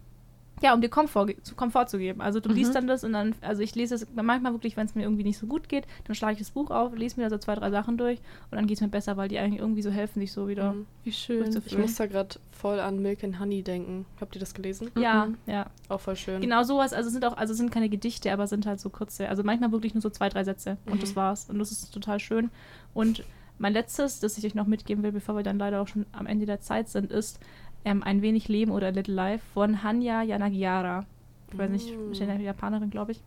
ja, 0.62 0.72
um 0.74 0.80
dir 0.80 0.88
Komfort, 0.88 1.28
zu 1.42 1.54
Komfort 1.54 1.86
zu 1.88 1.98
geben. 1.98 2.20
Also 2.20 2.40
du 2.40 2.48
Mhm. 2.48 2.54
liest 2.54 2.74
dann 2.74 2.86
das 2.86 3.04
und 3.04 3.12
dann, 3.12 3.34
also 3.40 3.62
ich 3.62 3.74
lese 3.74 3.94
es 3.96 4.06
manchmal 4.14 4.52
wirklich, 4.52 4.76
wenn 4.76 4.86
es 4.86 4.94
mir 4.94 5.02
irgendwie 5.02 5.24
nicht 5.24 5.38
so 5.38 5.46
gut 5.46 5.68
geht, 5.68 5.86
dann 6.04 6.14
schlage 6.14 6.34
ich 6.34 6.38
das 6.38 6.50
Buch 6.50 6.70
auf, 6.70 6.94
lese 6.96 7.18
mir 7.20 7.24
da 7.24 7.30
so 7.30 7.38
zwei, 7.38 7.54
drei 7.54 7.70
Sachen 7.70 7.98
durch 7.98 8.20
und 8.50 8.56
dann 8.56 8.66
geht 8.66 8.76
es 8.78 8.80
mir 8.80 8.88
besser, 8.88 9.16
weil 9.16 9.28
die 9.28 9.38
eigentlich 9.38 9.60
irgendwie 9.60 9.82
so 9.82 9.90
helfen, 9.90 10.20
sich 10.20 10.32
so 10.32 10.48
wieder. 10.48 10.72
Mhm. 10.72 10.86
Wie 11.04 11.12
schön. 11.12 11.62
Ich 11.66 11.76
muss 11.76 11.96
da 11.96 12.06
gerade 12.06 12.36
voll 12.52 12.78
an 12.80 13.00
Milk 13.02 13.24
and 13.24 13.40
Honey 13.40 13.62
denken. 13.62 14.06
Habt 14.20 14.34
ihr 14.36 14.40
das 14.40 14.54
gelesen? 14.54 14.90
Ja, 14.98 15.26
Mhm. 15.26 15.36
ja. 15.46 15.66
Auch 15.88 16.00
voll 16.00 16.16
schön. 16.16 16.40
Genau 16.40 16.62
sowas, 16.62 16.92
also 16.92 17.08
es 17.08 17.12
sind 17.12 17.24
auch, 17.24 17.36
also 17.36 17.54
sind 17.54 17.70
keine 17.70 17.88
Gedichte, 17.88 18.32
aber 18.32 18.46
sind 18.46 18.66
halt 18.66 18.80
so 18.80 18.88
kurze, 18.90 19.28
also 19.28 19.42
manchmal 19.42 19.72
wirklich 19.72 19.94
nur 19.94 20.00
so 20.02 20.10
zwei, 20.10 20.28
drei 20.28 20.44
Sätze 20.44 20.78
und 20.86 20.94
Mhm. 20.96 21.00
das 21.00 21.16
war's. 21.16 21.50
Und 21.50 21.58
das 21.58 21.72
ist 21.72 21.90
total 21.92 22.20
schön. 22.20 22.50
Und 22.94 23.24
mein 23.58 23.72
letztes, 23.74 24.18
das 24.18 24.38
ich 24.38 24.44
euch 24.46 24.54
noch 24.56 24.66
mitgeben 24.66 25.04
will, 25.04 25.12
bevor 25.12 25.36
wir 25.36 25.42
dann 25.44 25.58
leider 25.58 25.80
auch 25.82 25.86
schon 25.88 26.04
am 26.12 26.26
Ende 26.26 26.46
der 26.46 26.60
Zeit 26.60 26.88
sind, 26.88 27.12
ist 27.12 27.38
ähm, 27.84 28.02
Ein 28.02 28.22
wenig 28.22 28.48
Leben 28.48 28.70
oder 28.70 28.92
Little 28.92 29.14
Life 29.14 29.44
von 29.52 29.82
Hanya 29.82 30.22
Yanagiara. 30.22 31.06
Ich 31.50 31.58
weiß 31.58 31.70
nicht, 31.70 31.92
mm. 31.96 32.40
Japanerin, 32.40 32.90
glaube 32.90 33.12
ich. 33.12 33.20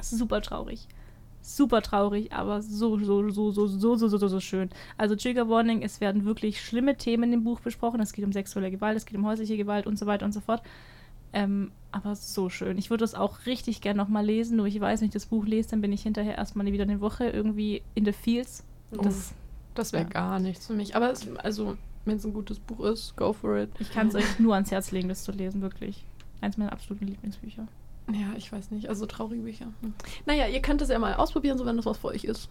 Super 0.00 0.40
traurig. 0.40 0.88
Super 1.44 1.82
traurig, 1.82 2.32
aber 2.32 2.62
so, 2.62 2.98
so, 2.98 3.28
so, 3.30 3.50
so, 3.50 3.66
so, 3.66 3.96
so, 3.96 4.08
so, 4.08 4.28
so 4.28 4.40
schön. 4.40 4.70
Also 4.96 5.16
Trigger 5.16 5.48
Warning, 5.48 5.82
es 5.82 6.00
werden 6.00 6.24
wirklich 6.24 6.64
schlimme 6.64 6.96
Themen 6.96 7.32
im 7.32 7.42
Buch 7.42 7.60
besprochen. 7.60 8.00
Es 8.00 8.12
geht 8.12 8.24
um 8.24 8.32
sexuelle 8.32 8.70
Gewalt, 8.70 8.96
es 8.96 9.06
geht 9.06 9.18
um 9.18 9.26
häusliche 9.26 9.56
Gewalt 9.56 9.86
und 9.86 9.98
so 9.98 10.06
weiter 10.06 10.24
und 10.24 10.32
so 10.32 10.40
fort. 10.40 10.62
Ähm, 11.32 11.72
aber 11.90 12.14
so 12.14 12.48
schön. 12.48 12.78
Ich 12.78 12.90
würde 12.90 13.02
das 13.02 13.14
auch 13.14 13.46
richtig 13.46 13.80
gern 13.80 13.96
nochmal 13.96 14.24
lesen, 14.24 14.56
nur 14.56 14.66
ich 14.66 14.80
weiß, 14.80 15.00
wenn 15.00 15.08
ich 15.08 15.14
das 15.14 15.26
Buch 15.26 15.44
lese, 15.44 15.70
dann 15.70 15.80
bin 15.80 15.92
ich 15.92 16.02
hinterher 16.02 16.36
erstmal 16.36 16.66
wieder 16.66 16.84
eine 16.84 17.00
Woche 17.00 17.28
irgendwie 17.28 17.82
in 17.94 18.04
the 18.04 18.12
fields. 18.12 18.64
Das, 18.92 19.34
das 19.74 19.92
wäre 19.92 20.04
ja. 20.04 20.08
gar 20.08 20.38
nichts 20.38 20.66
für 20.66 20.74
mich. 20.74 20.94
Aber 20.94 21.10
es, 21.10 21.26
also 21.38 21.76
wenn 22.04 22.16
es 22.16 22.24
ein 22.24 22.32
gutes 22.32 22.58
Buch 22.58 22.80
ist, 22.80 23.16
go 23.16 23.32
for 23.32 23.56
it. 23.58 23.70
ich 23.78 23.90
kann 23.92 24.08
es 24.08 24.14
euch 24.14 24.38
nur 24.38 24.54
ans 24.54 24.70
Herz 24.70 24.90
legen, 24.90 25.08
das 25.08 25.24
zu 25.24 25.32
lesen, 25.32 25.62
wirklich. 25.62 26.04
Eins 26.40 26.56
meiner 26.56 26.72
absoluten 26.72 27.06
Lieblingsbücher. 27.06 27.66
Ja, 28.12 28.32
ich 28.36 28.50
weiß 28.52 28.72
nicht. 28.72 28.88
Also 28.88 29.06
traurige 29.06 29.42
Bücher. 29.42 29.66
Hm. 29.80 29.94
Naja, 30.26 30.48
ihr 30.48 30.60
könnt 30.60 30.82
es 30.82 30.88
ja 30.88 30.98
mal 30.98 31.14
ausprobieren, 31.14 31.56
so 31.56 31.64
wenn 31.64 31.76
das 31.76 31.86
was 31.86 31.98
für 31.98 32.08
euch 32.08 32.24
ist. 32.24 32.48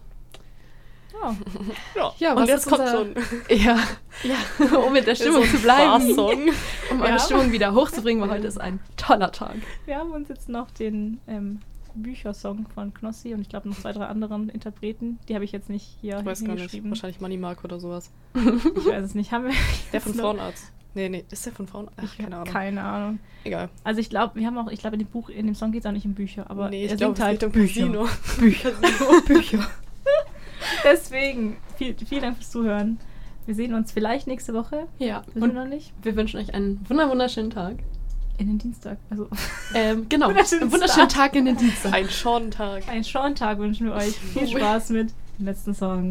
Oh. 1.14 1.32
Ja, 1.94 2.12
Ja, 2.18 2.30
und 2.32 2.42
was 2.42 2.48
jetzt 2.48 2.66
ist 2.66 2.70
kommt 2.70 2.80
ein 2.88 3.14
Ja, 3.50 3.78
ja, 4.22 4.76
um 4.78 4.92
mit 4.94 5.06
der 5.06 5.14
Stimmung 5.14 5.44
zu 5.44 5.58
bleiben. 5.58 6.18
Um 6.18 7.00
eure 7.00 7.10
Ja. 7.10 7.18
Stimmung 7.18 7.52
wieder 7.52 7.74
hochzubringen, 7.74 8.22
weil 8.22 8.38
heute 8.38 8.46
ist 8.46 8.58
ein 8.60 8.80
toller 8.96 9.30
Tag. 9.30 9.56
Wir 9.84 9.96
haben 9.98 10.12
uns 10.12 10.28
jetzt 10.30 10.48
noch 10.48 10.70
den 10.70 11.20
ähm, 11.26 11.60
Büchersong 11.94 12.66
von 12.74 12.92
Knossi 12.94 13.34
und 13.34 13.40
ich 13.40 13.48
glaube 13.48 13.68
noch 13.68 13.76
zwei, 13.78 13.92
drei 13.92 14.06
anderen 14.06 14.48
Interpreten. 14.48 15.18
Die 15.28 15.34
habe 15.34 15.44
ich 15.44 15.52
jetzt 15.52 15.68
nicht 15.70 15.96
hier 16.00 16.18
Ich 16.20 16.24
weiß 16.24 16.44
gar 16.44 16.54
nicht. 16.54 16.84
Wahrscheinlich 16.88 17.20
Money 17.20 17.36
Mark 17.36 17.64
oder 17.64 17.78
sowas. 17.80 18.10
Ich 18.34 18.86
weiß 18.86 19.04
es 19.04 19.14
nicht. 19.14 19.32
Haben 19.32 19.44
wir 19.46 19.52
Der 19.92 20.00
von 20.00 20.14
Frauenarzt. 20.14 20.72
Nee, 20.94 21.08
nee, 21.08 21.24
ist 21.30 21.46
der 21.46 21.52
von 21.54 21.66
Frauenarzt? 21.66 21.98
Ach, 22.02 22.16
keine 22.18 22.36
Ahnung. 22.36 22.52
keine 22.52 22.82
Ahnung. 22.82 23.18
Egal. 23.44 23.70
Also 23.82 24.00
ich 24.00 24.10
glaube, 24.10 24.34
wir 24.38 24.46
haben 24.46 24.58
auch, 24.58 24.70
ich 24.70 24.78
glaube 24.80 24.96
in 24.96 25.00
dem 25.00 25.08
Buch, 25.08 25.30
in 25.30 25.46
dem 25.46 25.54
Song 25.54 25.72
geht 25.72 25.80
es 25.84 25.86
auch 25.86 25.92
nicht 25.92 26.04
um 26.04 26.12
Bücher, 26.14 26.50
aber 26.50 26.68
nee, 26.68 26.84
ich 26.84 26.96
glaube, 26.96 27.16
singt 27.16 27.26
halt 27.26 27.42
es 27.42 27.52
geht 27.52 27.56
um 27.56 27.66
Casino. 27.66 28.08
Bücher. 28.38 28.70
Bücher. 29.26 29.66
Deswegen, 30.84 31.56
viel, 31.76 31.94
vielen 32.06 32.22
Dank 32.22 32.36
fürs 32.36 32.50
Zuhören. 32.50 32.98
Wir 33.46 33.54
sehen 33.54 33.74
uns 33.74 33.90
vielleicht 33.90 34.26
nächste 34.26 34.54
Woche. 34.54 34.86
Ja, 34.98 35.22
Wissen 35.34 35.40
wir 35.54 35.64
noch 35.64 35.68
nicht. 35.68 35.92
wir 36.02 36.14
wünschen 36.14 36.38
euch 36.38 36.54
einen 36.54 36.80
wunder 36.88 37.08
wunderschönen 37.10 37.50
Tag. 37.50 37.76
In 38.42 38.48
den 38.48 38.58
Dienstag. 38.58 38.98
Also 39.08 39.28
Ähm, 39.74 40.08
genau, 40.08 40.26
Wunderschönen 40.28 40.62
einen 40.62 40.72
wunderschönen 40.72 41.08
Tag. 41.08 41.36
In 41.36 41.44
den 41.44 41.56
Dienstag. 41.56 41.92
Ein 41.92 42.10
Schorntag. 42.10 42.88
einen 42.88 43.04
Schorntag 43.04 43.58
wünschen 43.58 43.86
wir 43.86 43.94
euch. 43.94 44.16
Viel 44.16 44.48
Spaß 44.48 44.90
mit 44.90 45.12
dem 45.38 45.46
letzten 45.46 45.74
Song. 45.74 46.10